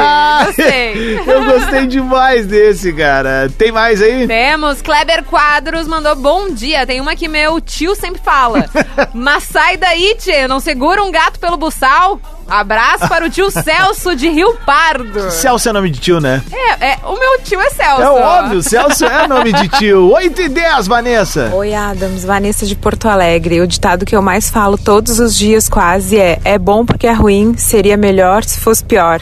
Gostei. 0.46 1.20
Eu 1.26 1.46
gostei 1.46 1.88
demais 1.88 2.46
desse, 2.46 2.92
cara. 2.92 3.50
Tem 3.58 3.72
mais 3.72 4.02
aí? 4.02 4.28
Temos, 4.28 4.82
Kleber 4.82 5.24
Quadros 5.24 5.88
mandou 5.88 6.18
bom 6.18 6.50
dia. 6.50 6.86
Tem 6.86 7.00
uma 7.00 7.16
que 7.16 7.30
meu 7.30 7.62
tio 7.62 7.96
sempre 7.96 8.22
fala. 8.22 8.66
Mas 9.14 9.44
sai 9.44 9.78
daí, 9.78 10.16
tchê, 10.18 10.50
não 10.50 10.60
segura 10.60 11.02
um 11.02 11.12
gato 11.12 11.40
pelo 11.40 11.56
buçal? 11.56 12.20
Abraço 12.50 13.08
para 13.08 13.26
o 13.26 13.30
tio 13.30 13.50
Celso 13.52 14.16
de 14.16 14.30
Rio 14.30 14.56
Pardo. 14.66 15.32
Celso 15.32 15.70
é 15.70 15.74
nome 15.74 15.90
de 15.90 16.00
tio, 16.00 16.20
né? 16.20 16.42
É, 16.52 16.92
é, 16.92 17.00
o 17.04 17.18
meu 17.18 17.40
tio 17.44 17.60
é 17.60 17.70
Celso. 17.70 18.02
É 18.02 18.10
óbvio, 18.10 18.64
Celso 18.64 19.06
é 19.06 19.28
nome 19.28 19.54
de 19.54 19.68
tio. 19.70 20.10
8 20.14 20.42
e 20.42 20.50
10, 20.50 20.88
Vanessa. 20.88 21.52
Oi, 21.54 21.74
Adams, 21.74 22.24
Vanessa 22.24 22.66
de 22.66 22.76
Porto 22.76 23.08
Alegre. 23.08 23.62
O 23.62 23.68
ditado 23.68 24.06
que 24.06 24.16
eu 24.16 24.22
mais 24.22 24.50
falo 24.50 24.78
todos 24.78 25.20
os 25.20 25.36
dias 25.36 25.70
quase 25.70 26.18
é: 26.18 26.40
é 26.44 26.58
bom 26.58 26.86
porque 26.86 27.08
é 27.08 27.14
ruim, 27.14 27.56
seria 27.58 27.98
melhor 27.98 28.44
se 28.44 28.60
fosse 28.60 28.84
pior. 28.84 29.22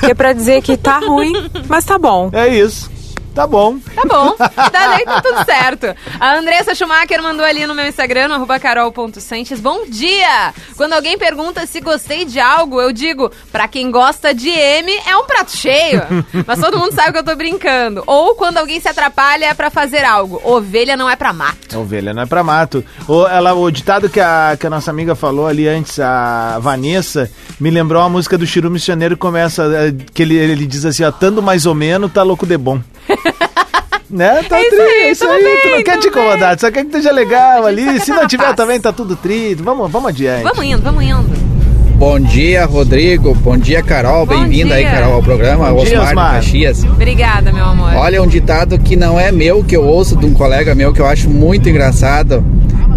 Que 0.00 0.06
é 0.06 0.14
pra 0.14 0.32
dizer 0.32 0.60
que 0.62 0.76
tá 0.76 0.98
ruim, 0.98 1.32
mas 1.68 1.84
tá 1.84 1.98
bom. 1.98 2.28
É 2.32 2.48
isso. 2.48 2.90
Tá 3.34 3.48
bom. 3.48 3.78
Tá 3.94 4.02
bom. 4.06 4.36
Daí 4.70 5.04
tá 5.04 5.20
tudo 5.20 5.44
certo. 5.44 5.94
A 6.20 6.36
Andressa 6.36 6.72
Schumacher 6.74 7.20
mandou 7.20 7.44
ali 7.44 7.66
no 7.66 7.74
meu 7.74 7.86
Instagram, 7.86 8.28
no 8.28 8.34
arroba 8.34 8.60
carol.sanches. 8.60 9.58
Bom 9.58 9.86
dia! 9.88 10.54
Quando 10.76 10.92
alguém 10.92 11.18
pergunta 11.18 11.66
se 11.66 11.80
gostei 11.80 12.24
de 12.24 12.38
algo, 12.38 12.80
eu 12.80 12.92
digo, 12.92 13.30
pra 13.50 13.66
quem 13.66 13.90
gosta 13.90 14.32
de 14.32 14.48
M, 14.48 14.92
é 15.04 15.16
um 15.16 15.24
prato 15.24 15.50
cheio. 15.50 16.02
Mas 16.46 16.60
todo 16.60 16.78
mundo 16.78 16.92
sabe 16.92 17.12
que 17.12 17.18
eu 17.18 17.24
tô 17.24 17.34
brincando. 17.34 18.04
Ou 18.06 18.36
quando 18.36 18.58
alguém 18.58 18.80
se 18.80 18.88
atrapalha 18.88 19.52
pra 19.54 19.68
fazer 19.68 20.04
algo. 20.04 20.40
Ovelha 20.44 20.96
não 20.96 21.10
é 21.10 21.16
pra 21.16 21.32
mato. 21.32 21.80
Ovelha 21.80 22.14
não 22.14 22.22
é 22.22 22.26
pra 22.26 22.44
mato. 22.44 22.84
O, 23.08 23.26
ela, 23.26 23.52
o 23.52 23.68
ditado 23.68 24.08
que 24.08 24.20
a, 24.20 24.56
que 24.58 24.66
a 24.66 24.70
nossa 24.70 24.92
amiga 24.92 25.16
falou 25.16 25.48
ali 25.48 25.66
antes, 25.66 25.98
a 25.98 26.58
Vanessa, 26.60 27.28
me 27.58 27.70
lembrou 27.70 28.00
a 28.00 28.08
música 28.08 28.38
do 28.38 28.46
Chiru 28.46 28.70
Missioneiro 28.70 29.16
que 29.16 29.20
começa, 29.20 29.64
eh, 29.74 29.94
que 30.12 30.22
ele, 30.22 30.36
ele 30.36 30.66
diz 30.66 30.84
assim, 30.84 31.02
ó, 31.02 31.10
tando 31.10 31.42
mais 31.42 31.66
ou 31.66 31.74
menos, 31.74 32.12
tá 32.12 32.22
louco 32.22 32.46
de 32.46 32.56
bom. 32.56 32.80
né? 34.10 34.42
Tá 34.48 34.58
É 34.58 34.62
isso 34.62 34.70
tri, 34.76 34.80
aí, 34.84 35.02
é 35.02 35.10
isso 35.10 35.26
aí. 35.28 35.42
bem, 35.44 35.58
tu 35.62 35.68
não 35.70 35.82
quer 35.82 35.98
te 35.98 36.08
incomodar, 36.08 36.56
tu 36.56 36.60
só 36.60 36.70
quer 36.70 36.80
que 36.82 36.86
esteja 36.88 37.10
legal 37.12 37.66
ali. 37.66 38.00
Se 38.00 38.10
não 38.10 38.22
na 38.22 38.28
tiver 38.28 38.44
paz. 38.44 38.56
também, 38.56 38.80
tá 38.80 38.92
tudo 38.92 39.16
trito. 39.16 39.62
Vamos, 39.64 39.90
vamos 39.90 40.08
adiante. 40.10 40.42
Vamos 40.44 40.64
indo, 40.64 40.82
vamos 40.82 41.02
indo. 41.04 41.54
Bom 41.96 42.18
dia, 42.18 42.64
Rodrigo. 42.66 43.34
Bom 43.36 43.56
dia, 43.56 43.82
Carol. 43.82 44.26
Bem-vinda 44.26 44.74
aí, 44.74 44.82
dia. 44.84 44.92
Carol, 44.92 45.14
ao 45.14 45.22
programa. 45.22 45.72
Bom 45.72 45.84
dia, 45.84 45.98
Osmar, 46.00 46.08
Osmar. 46.08 46.40
de 46.40 46.46
Caxias. 46.46 46.84
Obrigada, 46.84 47.52
meu 47.52 47.64
amor. 47.64 47.94
Olha, 47.94 48.22
um 48.22 48.26
ditado 48.26 48.78
que 48.78 48.96
não 48.96 49.18
é 49.18 49.30
meu, 49.30 49.62
que 49.64 49.76
eu 49.76 49.84
ouço 49.84 50.16
de 50.16 50.26
um 50.26 50.34
colega 50.34 50.74
meu, 50.74 50.92
que 50.92 51.00
eu 51.00 51.06
acho 51.06 51.30
muito 51.30 51.68
engraçado. 51.68 52.44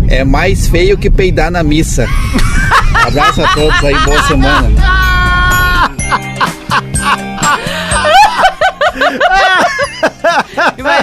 É 0.10 0.24
mais 0.24 0.68
feio 0.68 0.98
que 0.98 1.10
peidar 1.10 1.52
na 1.52 1.64
missa. 1.64 2.08
Abraço 3.06 3.42
a 3.42 3.48
todos 3.54 3.84
aí, 3.84 3.96
boa 4.00 4.24
semana. 4.24 4.72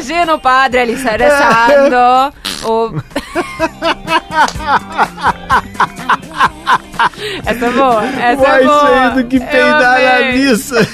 Imagina 0.04 0.34
o 0.34 0.38
padre 0.38 0.80
ali 0.80 0.94
rezando. 0.94 1.96
o... 2.68 3.02
Essa 7.46 7.66
é 7.66 7.70
boa, 7.70 8.04
essa 8.04 8.42
Mais 8.42 8.62
é 8.62 8.64
boa. 8.64 9.24
que 9.24 9.40
peidar 9.40 10.02
na 10.02 10.32
missa. 10.32 10.76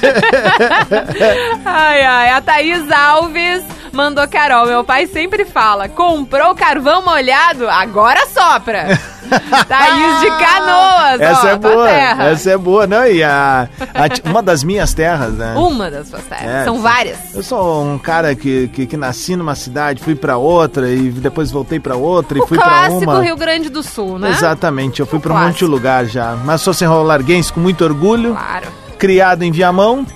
Ai, 1.65 2.03
ai, 2.03 2.31
a 2.31 2.41
Thaís 2.41 2.91
Alves 2.91 3.65
mandou 3.93 4.27
Carol. 4.29 4.67
Meu 4.67 4.85
pai 4.85 5.09
sempre 5.09 5.45
fala: 5.45 5.89
comprou 5.89 6.55
carvão 6.55 7.05
molhado, 7.05 7.69
agora 7.69 8.27
sopra. 8.27 8.97
Thaís 9.69 10.21
de 10.21 10.27
Canoas, 10.31 11.21
Essa 11.21 11.47
ó, 11.47 11.49
é 11.51 11.57
tua 11.59 11.71
boa, 11.73 11.87
terra. 11.89 12.25
essa 12.25 12.51
é 12.51 12.59
boa, 12.59 12.87
não? 12.87 13.07
E 13.07 13.23
a, 13.23 13.69
a 13.95 14.29
uma 14.31 14.43
das 14.43 14.65
minhas 14.65 14.93
terras, 14.95 15.33
né? 15.35 15.55
Uma 15.57 15.91
das 15.91 16.09
suas 16.09 16.23
terras. 16.25 16.45
É, 16.47 16.65
São 16.65 16.81
várias. 16.81 17.35
Eu 17.35 17.43
sou 17.43 17.85
um 17.85 17.99
cara 17.99 18.35
que, 18.35 18.69
que, 18.69 18.87
que 18.87 18.97
nasci 18.97 19.37
numa 19.37 19.55
cidade, 19.55 20.03
fui 20.03 20.15
pra 20.15 20.37
outra 20.37 20.89
e 20.91 21.11
depois 21.11 21.51
voltei 21.51 21.79
pra 21.81 21.97
outra 21.97 22.39
e 22.39 22.41
O 22.41 22.47
fui 22.47 22.59
pra 22.59 22.67
clássico 22.67 22.99
uma. 23.11 23.23
Rio 23.23 23.37
Grande 23.37 23.69
do 23.69 23.83
Sul, 23.83 24.19
né? 24.19 24.31
Exatamente, 24.31 25.01
eu 25.01 25.07
fui 25.07 25.19
pra 25.21 25.31
um 25.33 25.35
clássico. 25.37 25.49
monte 25.53 25.59
de 25.59 25.67
lugar 25.67 26.05
já. 26.07 26.37
Mas 26.45 26.61
sou 26.61 26.75
serro-larguense 26.75 27.53
com 27.53 27.61
muito 27.61 27.85
orgulho. 27.85 28.35
Claro. 28.35 28.67
Criado 28.99 29.43
em 29.43 29.51
Viamão, 29.53 30.07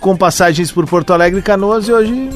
com 0.00 0.16
passagens 0.16 0.70
por 0.70 0.86
Porto 0.86 1.12
Alegre 1.12 1.40
e 1.40 1.42
Canoas 1.42 1.88
e 1.88 1.92
hoje 1.92 2.30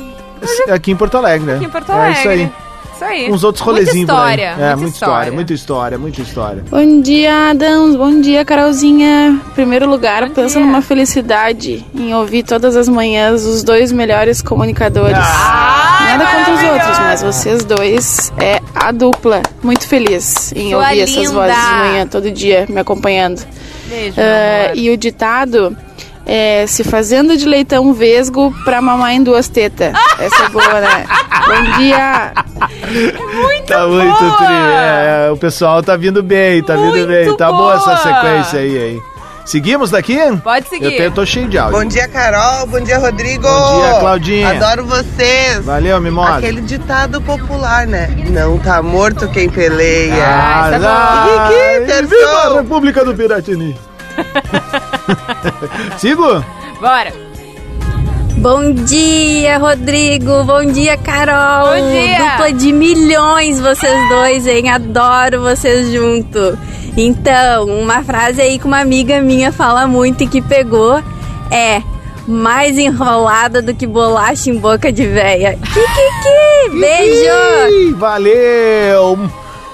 aqui 0.73 0.91
em 0.93 0.97
Porto 0.97 1.17
Alegre. 1.19 1.47
né? 1.47 1.57
Aqui 1.57 1.65
em 1.67 1.71
Porto 1.71 1.93
É 1.93 1.95
Alegre. 1.95 2.19
isso 2.19 2.29
aí. 2.29 2.53
Isso 3.01 3.05
aí. 3.09 3.33
Uns 3.33 3.45
outros 3.45 3.65
Muita 3.65 3.81
rolezinhos 3.81 4.11
aí. 4.11 4.17
história, 4.17 4.43
É, 4.43 4.53
muita 4.53 4.77
muita 4.77 4.89
história, 4.91 5.15
história. 5.15 5.33
muita 5.33 5.53
história, 5.55 5.99
muita 5.99 6.21
história. 6.21 6.65
Bom 6.71 7.01
dia, 7.01 7.51
Adams. 7.51 7.97
Bom 7.97 8.21
dia, 8.21 8.45
Carolzinha. 8.45 9.29
Em 9.31 9.55
primeiro 9.55 9.89
lugar, 9.89 10.29
penso 10.31 10.61
numa 10.61 10.83
felicidade 10.83 11.83
em 11.95 12.15
ouvir 12.15 12.43
todas 12.43 12.77
as 12.77 12.89
manhãs 12.91 13.45
os 13.45 13.63
dois 13.63 13.91
melhores 13.91 14.43
comunicadores. 14.43 15.17
Nada 15.17 16.27
contra 16.27 16.53
os 16.55 16.63
outros, 16.75 16.99
mas 16.99 17.23
vocês 17.23 17.65
dois 17.65 18.31
é 18.39 18.61
a 18.75 18.93
dupla. 18.93 19.41
Muito 19.63 19.89
feliz 19.89 20.53
em 20.53 20.69
Sua 20.71 20.81
ouvir 20.85 21.01
essas 21.01 21.17
linda. 21.17 21.31
vozes 21.33 21.57
de 21.57 21.75
manhã, 21.77 22.07
todo 22.07 22.31
dia, 22.31 22.67
me 22.69 22.81
acompanhando. 22.81 23.43
Beijo, 23.89 24.15
Ah, 24.21 24.65
amor. 24.67 24.77
e 24.77 24.91
o 24.91 24.97
ditado 24.99 25.75
é 26.27 26.67
se 26.67 26.85
fazendo 26.85 27.37
de 27.37 27.45
leitão 27.47 27.93
vesgo 27.93 28.55
pra 28.65 28.81
mamar 28.81 29.13
em 29.13 29.23
duas 29.23 29.49
tetas. 29.49 29.93
Essa 30.19 30.45
é 30.45 30.49
boa, 30.51 30.81
né? 30.81 31.07
Bom 31.47 31.79
dia! 31.79 32.33
Muito 33.33 33.67
Tá 33.67 33.87
muito 33.87 34.37
tri. 34.37 34.55
É, 34.55 35.27
é, 35.27 35.31
o 35.31 35.37
pessoal 35.37 35.83
tá 35.83 35.97
vindo 35.97 36.23
bem, 36.23 36.63
tá 36.63 36.75
vindo 36.77 37.07
bem. 37.07 37.37
Tá 37.37 37.51
boa 37.51 37.75
essa 37.77 37.95
boa. 37.95 37.97
sequência 37.99 38.61
aí, 38.61 38.79
aí. 38.79 39.03
Seguimos 39.45 39.91
daqui? 39.91 40.17
Pode 40.45 40.69
seguir. 40.69 40.85
Eu, 40.85 40.91
tenho, 40.93 41.03
eu 41.05 41.11
tô 41.11 41.27
cheio 41.27 41.49
de 41.49 41.59
áudio. 41.59 41.79
Bom 41.79 41.85
dia, 41.85 42.07
Carol. 42.07 42.67
Bom 42.67 42.81
dia, 42.81 42.99
Rodrigo. 42.99 43.43
Bom 43.49 43.81
dia, 43.81 44.01
Claudinha. 44.01 44.51
Adoro 44.51 44.87
vocês. 44.87 45.65
Valeu, 45.65 46.01
Mimosa. 46.01 46.37
Aquele 46.37 46.61
ditado 46.61 47.21
popular, 47.23 47.87
né? 47.87 48.09
Não 48.31 48.59
tá 48.59 48.81
morto 48.83 49.29
quem 49.31 49.49
peleia. 49.49 50.15
Ah, 50.25 50.67
Essa 50.67 50.77
é 50.77 50.79
boa. 50.79 50.93
ai, 50.93 51.81
Kiki, 51.81 52.07
viva 52.07 52.39
a. 52.45 52.55
República 52.61 53.05
do 53.05 53.15
Piratini. 53.15 53.77
Sigo? 55.99 56.45
Bora. 56.81 57.13
Bom 58.39 58.73
dia, 58.73 59.59
Rodrigo. 59.59 60.45
Bom 60.45 60.65
dia, 60.65 60.97
Carol. 60.97 61.77
Bom 61.77 61.91
dia. 61.91 62.31
Dupla 62.31 62.53
de 62.53 62.73
milhões 62.73 63.61
vocês 63.61 64.09
dois, 64.09 64.47
hein? 64.47 64.71
Adoro 64.71 65.43
vocês 65.43 65.93
junto. 65.93 66.59
Então, 66.97 67.67
uma 67.67 68.03
frase 68.03 68.41
aí 68.41 68.59
que 68.59 68.65
uma 68.67 68.81
amiga 68.81 69.21
minha 69.21 69.53
fala 69.53 69.87
muito 69.87 70.25
e 70.25 70.27
que 70.27 70.41
pegou 70.41 71.03
é 71.51 71.83
mais 72.27 72.79
enrolada 72.79 73.61
do 73.61 73.75
que 73.75 73.87
bolacha 73.87 74.51
em 74.51 74.59
boca 74.59 74.91
de 74.91 75.07
véia. 75.07 75.59
Kikiki! 75.59 76.81
Beijo! 76.81 77.97
Valeu! 77.97 79.19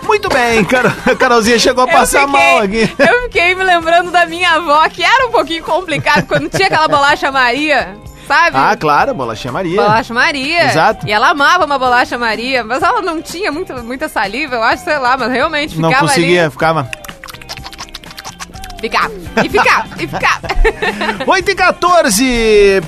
Muito 0.07 0.29
bem, 0.29 0.65
Car 0.65 0.95
Carolzinha 1.19 1.59
chegou 1.59 1.85
a 1.85 1.89
passar 1.89 2.27
fiquei, 2.27 2.41
mal 2.41 2.59
aqui. 2.59 2.95
Eu 2.99 3.23
fiquei 3.25 3.55
me 3.55 3.65
lembrando 3.65 4.11
da 4.11 4.25
minha 4.27 4.53
avó, 4.53 4.89
que 4.89 5.03
era 5.03 5.27
um 5.27 5.31
pouquinho 5.31 5.63
complicado 5.63 6.27
quando 6.27 6.49
tinha 6.49 6.69
aquela 6.69 6.89
bolacha 6.89 7.31
Maria. 7.31 7.97
Sabe? 8.27 8.57
Ah, 8.57 8.77
claro, 8.77 9.15
bolacha 9.15 9.53
Maria. 9.53 9.81
Bolacha 9.81 10.13
Maria. 10.13 10.65
Exato. 10.65 11.07
E 11.07 11.13
ela 11.13 11.31
amava 11.31 11.65
uma 11.65 11.79
bolacha 11.79 12.19
Maria, 12.19 12.65
mas 12.65 12.83
ela 12.83 13.01
não 13.01 13.23
tinha 13.23 13.53
muito, 13.53 13.73
muita 13.85 14.09
saliva, 14.09 14.57
eu 14.57 14.63
acho, 14.63 14.83
sei 14.85 14.99
lá, 14.99 15.17
mas 15.17 15.31
realmente 15.31 15.77
ficava 15.77 15.93
Não 15.93 16.01
conseguia, 16.01 16.43
ali. 16.43 16.51
ficava... 16.51 16.91
Ficava, 18.81 19.11
e 19.43 19.49
ficava, 19.49 19.89
e 19.99 20.07
ficava. 20.07 20.49
8 21.27 21.51
e 21.51 21.55
14. 21.55 22.83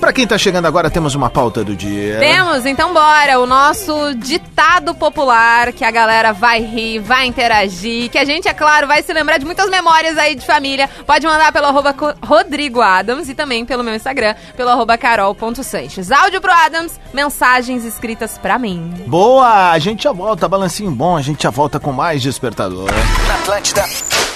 Pra 0.00 0.14
quem 0.14 0.26
tá 0.26 0.38
chegando 0.38 0.64
agora, 0.64 0.90
temos 0.90 1.14
uma 1.14 1.28
pauta 1.28 1.62
do 1.62 1.76
dia. 1.76 2.18
Temos, 2.18 2.64
então 2.64 2.94
bora. 2.94 3.38
O 3.38 3.46
nosso 3.46 4.14
ditado 4.14 4.94
popular, 4.94 5.72
que 5.72 5.84
a 5.84 5.90
galera 5.90 6.32
vai 6.32 6.62
rir, 6.62 7.00
vai 7.00 7.26
interagir, 7.26 8.10
que 8.10 8.16
a 8.16 8.24
gente, 8.24 8.48
é 8.48 8.54
claro, 8.54 8.86
vai 8.86 9.02
se 9.02 9.12
lembrar 9.12 9.36
de 9.36 9.44
muitas 9.44 9.68
memórias 9.68 10.16
aí 10.16 10.34
de 10.34 10.44
família. 10.44 10.88
Pode 11.06 11.26
mandar 11.26 11.52
pelo 11.52 11.66
arroba 11.66 11.94
Rodrigo 12.24 12.80
Adams 12.80 13.28
e 13.28 13.34
também 13.34 13.66
pelo 13.66 13.84
meu 13.84 13.94
Instagram, 13.94 14.34
pelo 14.56 14.70
arroba 14.70 14.96
carol.sanches. 14.96 16.10
Áudio 16.10 16.40
pro 16.40 16.50
Adams, 16.50 16.98
mensagens 17.12 17.84
escritas 17.84 18.38
pra 18.38 18.58
mim. 18.58 18.94
Boa! 19.06 19.70
A 19.70 19.78
gente 19.78 20.04
já 20.04 20.12
volta, 20.12 20.48
balancinho 20.48 20.90
bom, 20.90 21.16
a 21.16 21.22
gente 21.22 21.42
já 21.42 21.50
volta 21.50 21.78
com 21.78 21.92
mais 21.92 22.22
Despertador. 22.22 22.90
Na 23.28 23.34
Atlântida, 23.34 23.84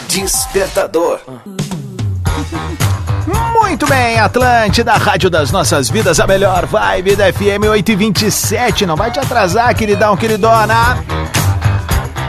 Despertador. 0.08 1.20
Muito 3.26 3.86
bem, 3.86 4.20
Atlântida, 4.20 4.92
Rádio 4.92 5.30
das 5.30 5.50
Nossas 5.50 5.88
Vidas, 5.88 6.20
a 6.20 6.26
melhor 6.26 6.66
vibe 6.66 7.16
da 7.16 7.32
FM 7.32 7.64
827. 7.70 8.84
Não 8.84 8.96
vai 8.96 9.10
te 9.10 9.18
atrasar, 9.18 9.74
queridão, 9.74 10.16
queridona. 10.16 11.02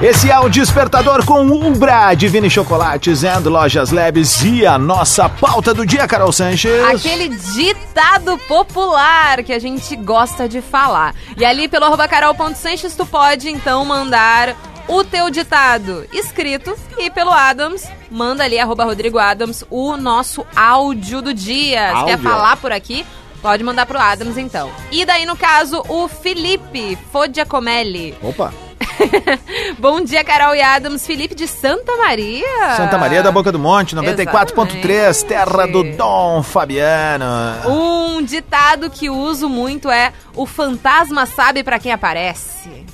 Esse 0.02 0.30
é 0.30 0.38
o 0.38 0.50
Despertador 0.50 1.26
com 1.26 1.42
Umbra, 1.42 2.14
Divine 2.14 2.50
Chocolates 2.50 3.24
and 3.24 3.40
Lojas 3.46 3.92
Labs 3.92 4.44
e 4.44 4.66
a 4.66 4.78
nossa 4.78 5.30
pauta 5.30 5.74
do 5.74 5.86
dia, 5.86 6.08
Carol 6.08 6.32
Sanches. 6.32 6.84
Aquele 6.84 7.30
ditado 7.30 8.38
popular 8.40 9.42
que 9.44 9.54
a 9.54 9.60
gente 9.60 9.96
gosta 9.96 10.50
de 10.50 10.62
falar. 10.62 11.16
E 11.38 11.46
ali 11.46 11.68
pelo 11.68 11.86
arroba 11.86 12.08
carol.sanches 12.08 12.94
tu 12.94 13.06
pode 13.06 13.50
então 13.50 13.86
mandar 13.86 14.56
o 14.88 15.04
teu 15.04 15.30
ditado 15.30 16.06
escrito 16.14 16.76
e 16.98 17.10
pelo 17.10 17.32
Adams, 17.32 17.90
manda 18.10 18.44
ali, 18.44 18.60
arroba 18.60 18.86
Rodrigo 18.86 19.18
Adams, 19.18 19.64
o 19.70 19.98
nosso 19.98 20.46
áudio 20.56 21.22
do 21.22 21.34
dia. 21.34 21.94
Se 21.98 22.06
quer 22.06 22.20
falar 22.20 22.58
por 22.58 22.72
aqui, 22.72 23.06
pode 23.42 23.64
mandar 23.64 23.86
pro 23.86 24.00
Adams 24.00 24.38
então. 24.38 24.70
E 24.92 25.06
daí, 25.06 25.26
no 25.26 25.36
caso, 25.36 25.84
o 25.88 26.08
Felipe 26.08 26.98
Fodiacomelli. 27.12 28.16
Opa! 28.22 28.54
Bom 29.78 30.02
dia, 30.02 30.24
Carol 30.24 30.56
e 30.56 30.62
Adams. 30.62 31.06
Felipe 31.06 31.36
de 31.36 31.48
Santa 31.48 31.98
Maria. 31.98 32.76
Santa 32.78 32.98
Maria 32.98 33.22
da 33.22 33.32
Boca 33.32 33.52
do 33.52 33.60
Monte, 33.60 33.96
94.3, 33.96 35.24
terra 35.28 35.68
do 35.68 35.84
Dom 35.96 36.42
Fabiano. 36.42 37.26
Um 37.68 38.24
ditado 38.24 38.90
que 38.90 39.10
uso 39.10 39.50
muito 39.50 39.90
é: 39.90 40.14
o 40.36 40.46
fantasma 40.46 41.26
sabe 41.26 41.64
para 41.64 41.80
quem 41.80 41.92
aparece. 41.92 42.86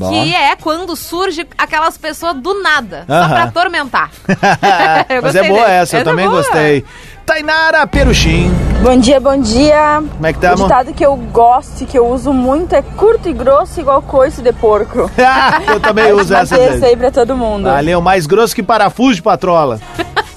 Bom. 0.00 0.08
Que 0.08 0.34
é 0.34 0.56
quando 0.56 0.96
surge 0.96 1.46
aquelas 1.58 1.98
pessoas 1.98 2.34
do 2.36 2.62
nada, 2.62 3.04
uh 3.06 3.12
-huh. 3.12 3.22
só 3.22 3.28
pra 3.28 3.42
atormentar. 3.42 4.10
Mas 5.22 5.34
é 5.34 5.46
boa 5.46 5.64
dele. 5.66 5.72
essa, 5.72 5.98
eu 5.98 6.04
também 6.04 6.26
boa. 6.26 6.38
gostei. 6.38 6.82
Tainara 7.26 7.86
Peruchim. 7.86 8.50
Bom 8.82 8.96
dia, 8.96 9.20
bom 9.20 9.38
dia. 9.38 10.02
Como 10.12 10.26
é 10.26 10.32
que 10.32 10.38
tá, 10.38 10.54
O 10.54 10.56
ditado 10.56 10.94
que 10.94 11.04
eu 11.04 11.14
gosto 11.14 11.82
e 11.82 11.86
que 11.86 11.98
eu 11.98 12.08
uso 12.08 12.32
muito 12.32 12.74
é 12.74 12.80
curto 12.80 13.28
e 13.28 13.34
grosso 13.34 13.78
igual 13.78 14.00
coice 14.00 14.40
de 14.40 14.54
porco. 14.54 15.10
eu 15.68 15.78
também 15.80 16.14
uso 16.14 16.34
essa. 16.34 16.58
Esse 16.58 16.82
aí 16.82 16.96
pra 16.96 17.10
todo 17.10 17.36
mundo. 17.36 17.64
Valeu, 17.64 18.00
mais 18.00 18.26
grosso 18.26 18.54
que 18.54 18.62
parafuso 18.62 19.16
de 19.16 19.22
patrola. 19.22 19.78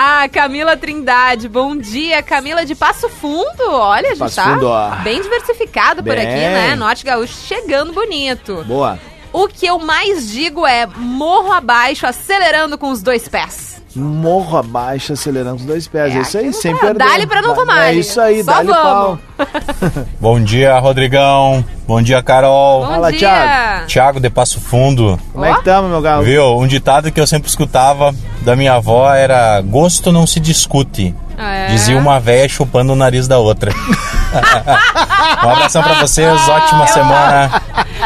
Ah, 0.00 0.28
Camila 0.28 0.76
Trindade, 0.76 1.48
bom 1.48 1.76
dia. 1.76 2.22
Camila 2.22 2.64
de 2.64 2.72
Passo 2.76 3.08
Fundo, 3.08 3.64
olha, 3.68 4.06
a 4.06 4.10
gente 4.10 4.18
Passo 4.20 4.36
tá 4.36 4.54
Fundo, 4.54 4.68
ó. 4.68 4.90
bem 5.02 5.20
diversificado 5.20 6.04
por 6.04 6.14
Bem. 6.14 6.24
aqui, 6.24 6.36
né? 6.36 6.76
Norte 6.76 7.04
Gaúcho 7.04 7.34
chegando 7.48 7.92
bonito. 7.92 8.64
Boa. 8.64 8.96
O 9.32 9.48
que 9.48 9.66
eu 9.66 9.76
mais 9.80 10.30
digo 10.30 10.64
é 10.64 10.86
morro 10.86 11.50
abaixo, 11.50 12.06
acelerando 12.06 12.78
com 12.78 12.90
os 12.90 13.02
dois 13.02 13.26
pés. 13.26 13.67
Morro 13.96 14.58
abaixo, 14.58 15.14
acelerando 15.14 15.56
os 15.56 15.64
dois 15.64 15.88
pés. 15.88 16.14
É, 16.14 16.20
isso 16.20 16.38
aí, 16.38 16.52
sem 16.52 16.72
Ah, 16.74 16.78
perder. 16.78 16.98
Dá-lhe 16.98 17.26
pra 17.26 17.40
não 17.42 17.54
tomar. 17.54 17.88
É 17.88 17.94
isso 17.94 18.20
aí, 18.20 18.42
dá-lhe 18.42 18.68
pau. 18.68 19.18
Bom 20.20 20.40
dia, 20.40 20.78
Rodrigão. 20.78 21.64
Bom 21.86 22.02
dia, 22.02 22.22
Carol. 22.22 22.82
Bom 22.84 22.92
Fala, 22.92 23.10
dia. 23.10 23.18
Thiago. 23.20 23.86
Thiago 23.86 24.20
de 24.20 24.30
Passo 24.30 24.60
Fundo. 24.60 25.18
Como 25.32 25.44
é 25.44 25.54
que 25.54 25.64
tamo, 25.64 25.88
meu 25.88 26.02
galo? 26.02 26.22
Viu? 26.22 26.58
Um 26.58 26.66
ditado 26.66 27.10
que 27.10 27.20
eu 27.20 27.26
sempre 27.26 27.48
escutava 27.48 28.14
da 28.42 28.54
minha 28.54 28.74
avó 28.74 29.12
era: 29.12 29.60
gosto 29.62 30.12
não 30.12 30.26
se 30.26 30.38
discute. 30.38 31.14
É. 31.38 31.68
Dizia 31.68 31.96
uma 31.96 32.18
véia 32.20 32.48
chupando 32.48 32.92
o 32.92 32.96
nariz 32.96 33.26
da 33.28 33.38
outra. 33.38 33.72
um 35.44 35.48
abração 35.50 35.82
pra 35.82 35.94
vocês, 35.94 36.48
ótima 36.48 36.86
semana. 36.88 37.62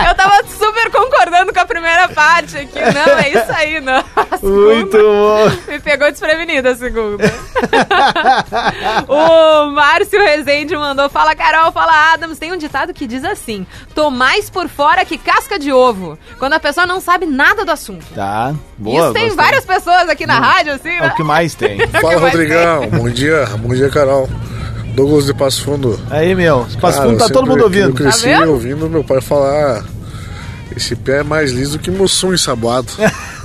Eu 0.06 0.14
tava 0.14 0.41
concordando 1.42 1.52
com 1.52 1.60
a 1.60 1.66
primeira 1.66 2.08
parte 2.08 2.56
aqui. 2.56 2.78
Não, 2.78 3.18
é 3.18 3.28
isso 3.30 3.52
aí, 3.52 3.80
não. 3.80 4.02
Muito 4.42 4.96
bom. 4.96 5.50
Me 5.68 5.80
pegou 5.80 6.10
desprevenida 6.10 6.70
a 6.70 6.76
segunda. 6.76 7.24
o 9.08 9.70
Márcio 9.72 10.20
Rezende 10.20 10.76
mandou: 10.76 11.08
Fala 11.10 11.34
Carol, 11.34 11.72
fala 11.72 12.12
Adams. 12.12 12.38
Tem 12.38 12.52
um 12.52 12.56
ditado 12.56 12.94
que 12.94 13.06
diz 13.06 13.24
assim: 13.24 13.66
Tô 13.94 14.10
mais 14.10 14.48
por 14.48 14.68
fora 14.68 15.04
que 15.04 15.18
casca 15.18 15.58
de 15.58 15.72
ovo. 15.72 16.18
Quando 16.38 16.54
a 16.54 16.60
pessoa 16.60 16.86
não 16.86 17.00
sabe 17.00 17.26
nada 17.26 17.64
do 17.64 17.70
assunto. 17.70 18.04
Tá, 18.14 18.54
boa. 18.78 19.04
Isso 19.04 19.12
tem 19.12 19.28
gostei. 19.28 19.44
várias 19.44 19.64
pessoas 19.64 20.08
aqui 20.08 20.26
na 20.26 20.38
rádio, 20.38 20.72
assim, 20.74 20.90
É 20.90 21.00
né? 21.00 21.08
o 21.08 21.14
que 21.14 21.22
mais 21.22 21.54
tem. 21.54 21.86
Fala, 21.88 22.16
Rodrigão. 22.16 22.88
Bom 22.90 23.08
dia. 23.08 23.46
Bom 23.58 23.74
dia, 23.74 23.88
Carol. 23.88 24.28
Douglas 24.94 25.24
de 25.24 25.32
Passo 25.32 25.62
Fundo. 25.64 25.98
Aí, 26.10 26.34
meu. 26.34 26.66
Passo 26.80 26.98
Cara, 26.98 27.10
Fundo 27.10 27.18
tá 27.18 27.28
todo 27.30 27.46
mundo 27.46 27.62
ouvindo. 27.62 27.88
Eu 27.88 27.94
cresci 27.94 28.30
Tá 28.30 28.44
ouvindo 28.44 28.90
meu 28.90 29.02
pai 29.02 29.20
falar. 29.22 29.82
Esse 30.76 30.96
pé 30.96 31.20
é 31.20 31.22
mais 31.22 31.52
liso 31.52 31.78
que 31.78 31.90
mussum 31.90 32.32
ensaboado. 32.32 32.88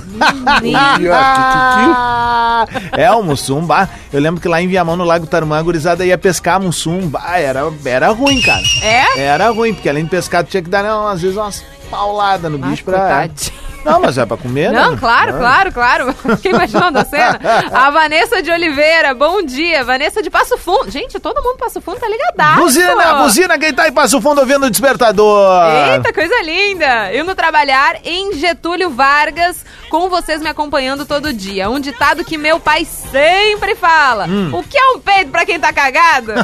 Ah, 1.12 2.66
é, 2.96 3.10
o 3.12 3.22
Mussum, 3.22 3.64
bah. 3.64 3.88
Eu 4.12 4.20
lembro 4.20 4.40
que 4.40 4.48
lá 4.48 4.60
em 4.60 4.66
Viamão, 4.66 4.96
no 4.96 5.04
Lago 5.04 5.26
Tarumã, 5.26 5.58
a 5.58 5.62
gurizada 5.62 6.04
ia 6.04 6.18
pescar 6.18 6.60
Mussum, 6.60 7.06
bah, 7.08 7.38
era, 7.38 7.72
era 7.84 8.08
ruim, 8.08 8.40
cara. 8.40 8.64
É? 8.82 9.20
Era 9.20 9.48
ruim, 9.50 9.74
porque 9.74 9.88
além 9.88 10.04
de 10.04 10.10
pescar, 10.10 10.42
tu 10.42 10.50
tinha 10.50 10.62
que 10.62 10.68
dar, 10.70 10.82
não, 10.82 11.06
às 11.06 11.22
vezes, 11.22 11.36
umas 11.36 11.64
pauladas 11.90 12.50
no 12.50 12.58
bicho 12.58 12.82
pra... 12.84 12.98
coitadinho. 12.98 13.67
Não, 13.84 14.00
mas 14.00 14.18
é 14.18 14.26
pra 14.26 14.36
comer, 14.36 14.72
Não, 14.72 14.92
né? 14.92 14.96
claro, 14.98 15.34
Ah. 15.34 15.38
claro, 15.38 15.72
claro. 15.72 16.14
Fiquei 16.36 16.52
imaginando 16.52 16.98
a 16.98 17.04
cena. 17.04 17.38
A 17.72 17.90
Vanessa 17.90 18.42
de 18.42 18.50
Oliveira, 18.50 19.14
bom 19.14 19.40
dia. 19.42 19.84
Vanessa 19.84 20.22
de 20.22 20.28
Passo 20.28 20.58
Fundo. 20.58 20.90
Gente, 20.90 21.18
todo 21.20 21.42
mundo 21.42 21.56
Passo 21.58 21.80
Fundo 21.80 21.98
tá 21.98 22.08
ligadaço. 22.08 22.60
Buzina, 22.60 23.14
buzina, 23.22 23.58
quem 23.58 23.72
tá 23.72 23.88
em 23.88 23.92
Passo 23.92 24.20
Fundo 24.20 24.40
ouvindo 24.40 24.66
o 24.66 24.70
despertador. 24.70 25.62
Eita, 25.92 26.12
coisa 26.12 26.34
linda! 26.42 27.14
Indo 27.14 27.34
trabalhar 27.34 27.96
em 28.04 28.34
Getúlio 28.34 28.90
Vargas, 28.90 29.64
com 29.90 30.08
vocês 30.10 30.42
me 30.42 30.48
acompanhando 30.48 31.06
todo 31.06 31.32
dia. 31.32 31.70
Um 31.70 31.80
ditado 31.80 32.24
que 32.24 32.36
meu 32.36 32.60
pai 32.60 32.84
sempre 32.84 33.74
fala. 33.74 34.26
Hum. 34.26 34.50
O 34.52 34.62
que 34.62 34.76
é 34.76 34.86
um 34.88 34.98
peito 35.00 35.30
pra 35.30 35.46
quem 35.46 35.58
tá 35.58 35.72
cagado? 35.72 36.32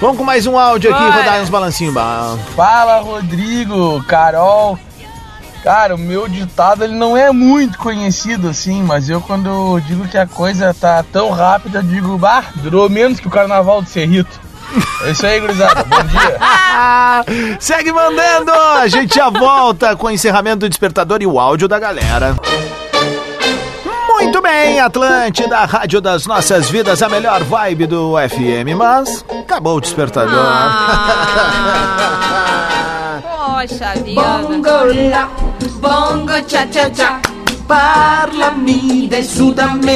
Vamos 0.00 0.16
com 0.16 0.24
mais 0.24 0.46
um 0.46 0.58
áudio 0.58 0.92
aqui, 0.94 1.02
Bora. 1.02 1.14
rodar 1.16 1.40
uns 1.42 1.50
balancinhos. 1.50 1.94
Fala, 2.56 2.98
Rodrigo, 3.00 4.02
Carol. 4.14 4.78
Cara, 5.64 5.96
o 5.96 5.98
meu 5.98 6.28
ditado 6.28 6.84
ele 6.84 6.94
não 6.94 7.16
é 7.16 7.32
muito 7.32 7.76
conhecido 7.78 8.48
assim, 8.48 8.80
mas 8.80 9.08
eu 9.08 9.20
quando 9.20 9.80
digo 9.80 10.06
que 10.06 10.16
a 10.16 10.24
coisa 10.24 10.72
tá 10.72 11.04
tão 11.12 11.30
rápida, 11.30 11.80
eu 11.80 11.82
digo, 11.82 12.16
bah, 12.16 12.44
durou 12.56 12.88
menos 12.88 13.18
que 13.18 13.26
o 13.26 13.30
carnaval 13.30 13.82
do 13.82 13.88
Cerrito. 13.88 14.40
É 15.02 15.10
isso 15.10 15.26
aí, 15.26 15.40
gurizada. 15.40 15.82
Bom 15.82 16.02
dia. 16.04 17.56
Segue 17.58 17.92
mandando! 17.92 18.52
A 18.52 18.86
gente 18.86 19.16
já 19.16 19.28
volta 19.30 19.96
com 19.96 20.06
o 20.06 20.10
encerramento 20.10 20.58
do 20.58 20.68
despertador 20.68 21.20
e 21.20 21.26
o 21.26 21.40
áudio 21.40 21.66
da 21.66 21.80
galera. 21.80 22.36
Muito 24.08 24.40
bem, 24.40 24.78
Atlântida, 24.78 25.58
a 25.58 25.64
rádio 25.64 26.00
das 26.00 26.24
nossas 26.24 26.70
vidas, 26.70 27.02
a 27.02 27.08
melhor 27.08 27.42
vibe 27.42 27.88
do 27.88 28.14
FM, 28.16 28.76
mas 28.76 29.24
acabou 29.28 29.78
o 29.78 29.80
despertador. 29.80 30.46
Poxa 33.66 33.94
vida. 34.04 34.20
la, 35.08 35.30
bongo 35.80 36.38
cha 36.46 36.66
cha 36.66 36.90
cha, 36.90 37.18
parlami 37.66 39.08
del 39.08 39.24
Sud 39.24 39.58
America. 39.58 39.94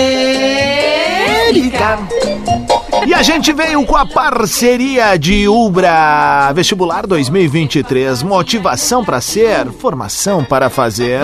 E 3.07 3.13
a 3.13 3.23
gente 3.23 3.53
veio 3.53 3.85
com 3.85 3.95
a 3.95 4.07
parceria 4.07 5.19
de 5.19 5.47
Ubra 5.47 6.51
Vestibular 6.55 7.07
2023. 7.07 8.23
Motivação 8.23 9.05
para 9.05 9.21
ser, 9.21 9.71
formação 9.71 10.43
para 10.43 10.71
fazer. 10.71 11.21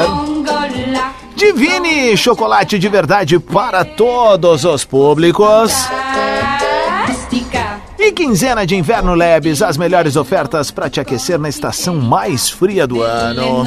Divine 1.35 2.15
chocolate 2.15 2.79
de 2.79 2.91
verdade 2.91 3.39
para 3.39 3.87
todos 3.87 4.67
os 4.67 4.85
públicos. 4.85 5.73
E 8.05 8.13
quinzena 8.13 8.67
de 8.67 8.77
inverno 8.77 9.15
Lebes, 9.15 9.63
as 9.63 9.79
melhores 9.79 10.15
ofertas 10.15 10.71
para 10.71 10.91
te 10.91 11.01
aquecer 11.01 11.39
na 11.39 11.49
estação 11.49 11.97
mais 11.97 12.51
fria 12.51 12.87
do 12.87 13.01
ano. 13.01 13.65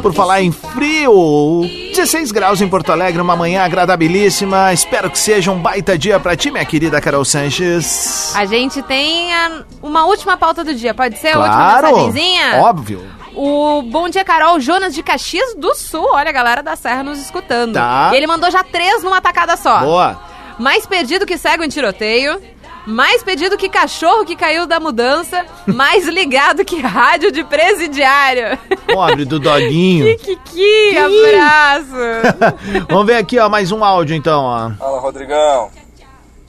Por 0.00 0.14
falar 0.14 0.40
em 0.40 0.50
frio, 0.50 1.60
16 1.94 2.32
graus 2.32 2.62
em 2.62 2.68
Porto 2.68 2.90
Alegre, 2.90 3.20
uma 3.20 3.36
manhã 3.36 3.62
agradabilíssima. 3.62 4.72
Espero 4.72 5.10
que 5.10 5.18
seja 5.18 5.52
um 5.52 5.58
baita 5.58 5.98
dia 5.98 6.18
para 6.18 6.34
ti, 6.34 6.50
minha 6.50 6.64
querida 6.64 7.02
Carol 7.02 7.22
Sanches. 7.22 8.34
A 8.34 8.46
gente 8.46 8.80
tem 8.80 9.30
a, 9.34 9.62
uma 9.82 10.06
última 10.06 10.38
pauta 10.38 10.64
do 10.64 10.74
dia, 10.74 10.94
pode 10.94 11.18
ser? 11.18 11.34
Claro, 11.34 11.86
a 11.86 11.90
última 11.90 12.06
mensagenzinha? 12.06 12.62
Óbvio. 12.62 13.06
O 13.34 13.82
Bom 13.82 14.08
Dia 14.08 14.24
Carol 14.24 14.58
Jonas 14.58 14.94
de 14.94 15.02
Caxias 15.02 15.54
do 15.54 15.74
Sul. 15.74 16.08
Olha 16.12 16.30
a 16.30 16.32
galera 16.32 16.62
da 16.62 16.76
Serra 16.76 17.02
nos 17.02 17.18
escutando. 17.18 17.74
Tá. 17.74 18.08
E 18.14 18.16
ele 18.16 18.26
mandou 18.26 18.50
já 18.50 18.64
três 18.64 19.02
numa 19.02 19.20
tacada 19.20 19.54
só. 19.58 19.80
Boa. 19.80 20.18
Mais 20.58 20.86
perdido 20.86 21.26
que 21.26 21.36
cego 21.36 21.62
em 21.62 21.68
tiroteio. 21.68 22.40
Mais 22.86 23.22
pedido 23.22 23.56
que 23.56 23.68
cachorro 23.68 24.24
que 24.24 24.34
caiu 24.34 24.66
da 24.66 24.80
mudança. 24.80 25.44
Mais 25.66 26.06
ligado 26.06 26.64
que 26.64 26.80
rádio 26.80 27.30
de 27.30 27.44
presidiário. 27.44 28.58
Pobre 28.86 29.24
do 29.24 29.38
doguinho. 29.38 30.16
Kikiki, 30.16 30.96
abraço. 30.98 32.86
Vamos 32.88 33.06
ver 33.06 33.16
aqui, 33.16 33.38
ó, 33.38 33.48
mais 33.48 33.70
um 33.70 33.84
áudio 33.84 34.16
então, 34.16 34.42
ó. 34.42 34.70
Fala, 34.78 35.00
Rodrigão. 35.00 35.70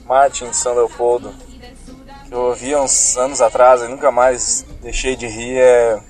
Martin 0.06 0.50
de 0.50 0.56
São 0.56 0.74
Leopoldo. 0.74 1.32
Que 2.28 2.34
eu 2.34 2.40
ouvi 2.40 2.74
uns 2.74 3.16
anos 3.16 3.40
atrás 3.40 3.82
e 3.82 3.88
nunca 3.88 4.10
mais 4.10 4.64
deixei 4.82 5.16
de 5.16 5.26
rir 5.26 5.58
é 5.58 6.00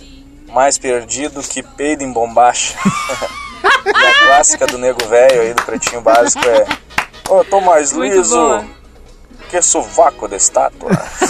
mais 0.52 0.78
perdido 0.78 1.42
que 1.42 1.62
peido 1.62 2.02
em 2.02 2.12
bombacha. 2.12 2.76
e 3.86 4.06
a 4.06 4.26
clássica 4.26 4.66
do 4.66 4.78
nego 4.78 5.04
velho 5.06 5.42
aí 5.42 5.54
do 5.54 5.62
pretinho 5.62 6.00
básico 6.00 6.44
é 6.46 6.66
Ô, 7.28 7.38
eu 7.38 7.44
tô 7.44 7.60
mais 7.60 7.92
Muito 7.92 8.14
liso 8.14 8.36
boa. 8.36 8.64
Que 9.52 9.60
sovaco 9.60 10.26
de 10.26 10.36
estátua. 10.36 10.88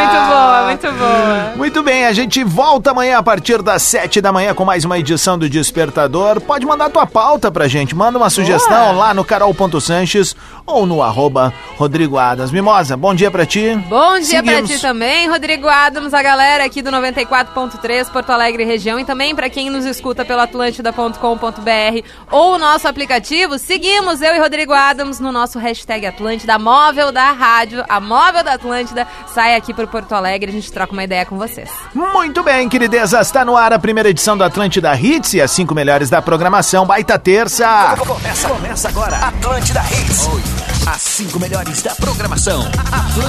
muito 0.00 0.20
boa, 0.26 0.64
muito 0.64 0.92
boa. 0.92 1.52
Muito 1.54 1.82
bem, 1.82 2.06
a 2.06 2.14
gente 2.14 2.42
volta 2.42 2.92
amanhã 2.92 3.18
a 3.18 3.22
partir 3.22 3.60
das 3.60 3.82
7 3.82 4.22
da 4.22 4.32
manhã 4.32 4.54
com 4.54 4.64
mais 4.64 4.86
uma 4.86 4.98
edição 4.98 5.38
do 5.38 5.50
Despertador. 5.50 6.40
Pode 6.40 6.64
mandar 6.64 6.88
tua 6.88 7.06
pauta 7.06 7.50
pra 7.50 7.68
gente, 7.68 7.94
manda 7.94 8.16
uma 8.16 8.30
sugestão 8.30 8.96
lá 8.96 9.12
no 9.12 9.22
carol.sanches 9.22 10.34
ou 10.64 10.86
no 10.86 11.02
arroba 11.02 11.52
Rodrigo 11.76 12.16
Adams. 12.16 12.50
Mimosa, 12.50 12.96
bom 12.96 13.14
dia 13.14 13.30
pra 13.30 13.44
ti. 13.44 13.74
Bom 13.86 14.18
dia 14.18 14.42
pra 14.42 14.54
Seguimos. 14.54 14.70
ti 14.70 14.80
também, 14.80 15.28
Rodrigo 15.28 15.68
Adams, 15.68 16.14
a 16.14 16.22
galera 16.22 16.64
aqui 16.64 16.80
do 16.80 16.90
94.3 16.90 18.10
Porto 18.10 18.30
Alegre 18.30 18.64
região 18.64 18.98
e 18.98 19.04
também 19.04 19.34
pra 19.34 19.50
quem 19.50 19.68
nos 19.68 19.84
escuta 19.84 20.24
pelo 20.24 20.40
atlântida.com.br 20.40 22.08
ou 22.30 22.54
o 22.54 22.58
nosso 22.58 22.88
aplicativo. 22.88 23.58
Seguimos 23.58 24.22
eu 24.22 24.34
e 24.34 24.38
Rodrigo 24.38 24.72
Adams 24.72 25.20
no 25.20 25.30
nosso 25.30 25.58
hashtag 25.58 26.06
Atlântida, 26.06 26.29
móvel 26.58 27.12
da 27.12 27.32
rádio, 27.32 27.84
a 27.88 28.00
móvel 28.00 28.42
da 28.44 28.54
Atlântida. 28.54 29.06
Sai 29.26 29.54
aqui 29.56 29.72
pro 29.72 29.86
Porto 29.86 30.12
Alegre, 30.14 30.50
a 30.50 30.52
gente 30.52 30.70
troca 30.72 30.92
uma 30.92 31.04
ideia 31.04 31.24
com 31.24 31.38
vocês. 31.38 31.70
Muito 31.94 32.42
bem, 32.42 32.68
queridezas, 32.68 33.26
está 33.26 33.44
no 33.44 33.56
ar 33.56 33.72
a 33.72 33.78
primeira 33.78 34.08
edição 34.10 34.36
do 34.36 34.44
Atlântida 34.44 34.94
Hits 34.94 35.34
e 35.34 35.40
as 35.40 35.50
cinco 35.50 35.74
melhores 35.74 36.10
da 36.10 36.20
programação. 36.20 36.86
Baita 36.86 37.18
terça. 37.18 37.96
Começa, 37.98 38.48
começa 38.48 38.88
agora. 38.88 39.16
Atlântida 39.16 39.80
Hits. 39.80 40.28
As 40.86 41.02
cinco 41.02 41.38
melhores 41.38 41.82
da 41.82 41.94
programação. 41.94 42.62
Atlântida. 42.62 43.20